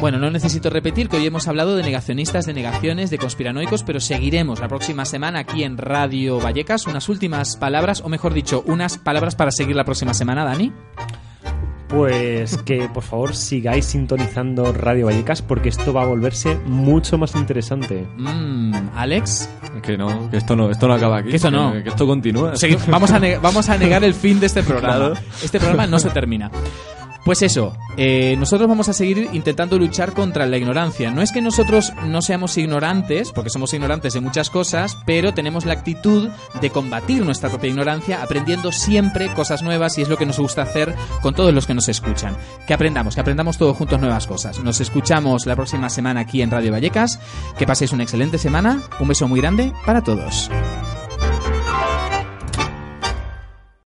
Bueno, 0.00 0.18
no 0.18 0.32
necesito 0.32 0.68
repetir 0.68 1.08
que 1.08 1.18
hoy 1.18 1.26
hemos 1.26 1.46
hablado 1.46 1.76
de 1.76 1.84
negacionistas, 1.84 2.44
de 2.44 2.54
negaciones, 2.54 3.10
de 3.10 3.18
conspiranoicos, 3.18 3.84
pero 3.84 4.00
seguiremos 4.00 4.58
la 4.58 4.66
próxima 4.66 5.04
semana 5.04 5.38
aquí 5.38 5.62
en 5.62 5.78
Radio 5.78 6.40
Vallecas. 6.40 6.88
Unas 6.88 7.08
últimas 7.08 7.56
palabras, 7.56 8.00
o 8.00 8.08
mejor 8.08 8.34
dicho, 8.34 8.64
unas 8.66 8.98
palabras 8.98 9.36
para 9.36 9.52
seguir 9.52 9.76
la 9.76 9.84
próxima 9.84 10.12
semana, 10.12 10.44
Dani. 10.44 10.72
Pues 11.92 12.56
que 12.64 12.88
por 12.88 13.02
favor 13.02 13.34
sigáis 13.36 13.84
sintonizando 13.84 14.72
Radio 14.72 15.06
Vallecas 15.06 15.42
porque 15.42 15.68
esto 15.68 15.92
va 15.92 16.02
a 16.02 16.06
volverse 16.06 16.56
mucho 16.64 17.18
más 17.18 17.34
interesante. 17.34 18.06
Mm, 18.16 18.74
Alex. 18.96 19.48
Que 19.82 19.98
no, 19.98 20.30
que 20.30 20.38
esto 20.38 20.56
no, 20.56 20.70
esto 20.70 20.88
no 20.88 20.94
acaba 20.94 21.18
aquí. 21.18 21.30
Que 21.30 21.36
esto 21.36 21.50
no. 21.50 21.72
Que, 21.72 21.82
que 21.82 21.88
esto 21.90 22.06
continúa. 22.06 22.56
Vamos, 22.88 23.10
a 23.10 23.18
ne- 23.18 23.38
vamos 23.38 23.68
a 23.68 23.76
negar 23.76 24.02
el 24.04 24.14
fin 24.14 24.40
de 24.40 24.46
este 24.46 24.62
programa. 24.64 24.96
Claro. 24.96 25.14
Este 25.42 25.58
programa 25.58 25.86
no 25.86 25.98
se 25.98 26.08
termina. 26.10 26.50
Pues 27.24 27.42
eso, 27.42 27.76
eh, 27.96 28.34
nosotros 28.36 28.68
vamos 28.68 28.88
a 28.88 28.92
seguir 28.92 29.28
intentando 29.32 29.78
luchar 29.78 30.12
contra 30.12 30.44
la 30.46 30.56
ignorancia. 30.56 31.12
No 31.12 31.22
es 31.22 31.30
que 31.30 31.40
nosotros 31.40 31.92
no 32.06 32.20
seamos 32.20 32.58
ignorantes, 32.58 33.30
porque 33.30 33.50
somos 33.50 33.72
ignorantes 33.74 34.14
de 34.14 34.20
muchas 34.20 34.50
cosas, 34.50 34.98
pero 35.06 35.32
tenemos 35.32 35.64
la 35.64 35.74
actitud 35.74 36.30
de 36.60 36.70
combatir 36.70 37.24
nuestra 37.24 37.48
propia 37.48 37.70
ignorancia 37.70 38.22
aprendiendo 38.22 38.72
siempre 38.72 39.32
cosas 39.34 39.62
nuevas 39.62 39.98
y 39.98 40.02
es 40.02 40.08
lo 40.08 40.16
que 40.16 40.26
nos 40.26 40.40
gusta 40.40 40.62
hacer 40.62 40.96
con 41.20 41.34
todos 41.34 41.54
los 41.54 41.66
que 41.66 41.74
nos 41.74 41.88
escuchan. 41.88 42.36
Que 42.66 42.74
aprendamos, 42.74 43.14
que 43.14 43.20
aprendamos 43.20 43.56
todos 43.56 43.76
juntos 43.76 44.00
nuevas 44.00 44.26
cosas. 44.26 44.58
Nos 44.58 44.80
escuchamos 44.80 45.46
la 45.46 45.54
próxima 45.54 45.90
semana 45.90 46.20
aquí 46.20 46.42
en 46.42 46.50
Radio 46.50 46.72
Vallecas. 46.72 47.20
Que 47.56 47.66
paséis 47.66 47.92
una 47.92 48.02
excelente 48.02 48.38
semana. 48.38 48.82
Un 48.98 49.08
beso 49.08 49.28
muy 49.28 49.40
grande 49.40 49.72
para 49.86 50.02
todos. 50.02 50.50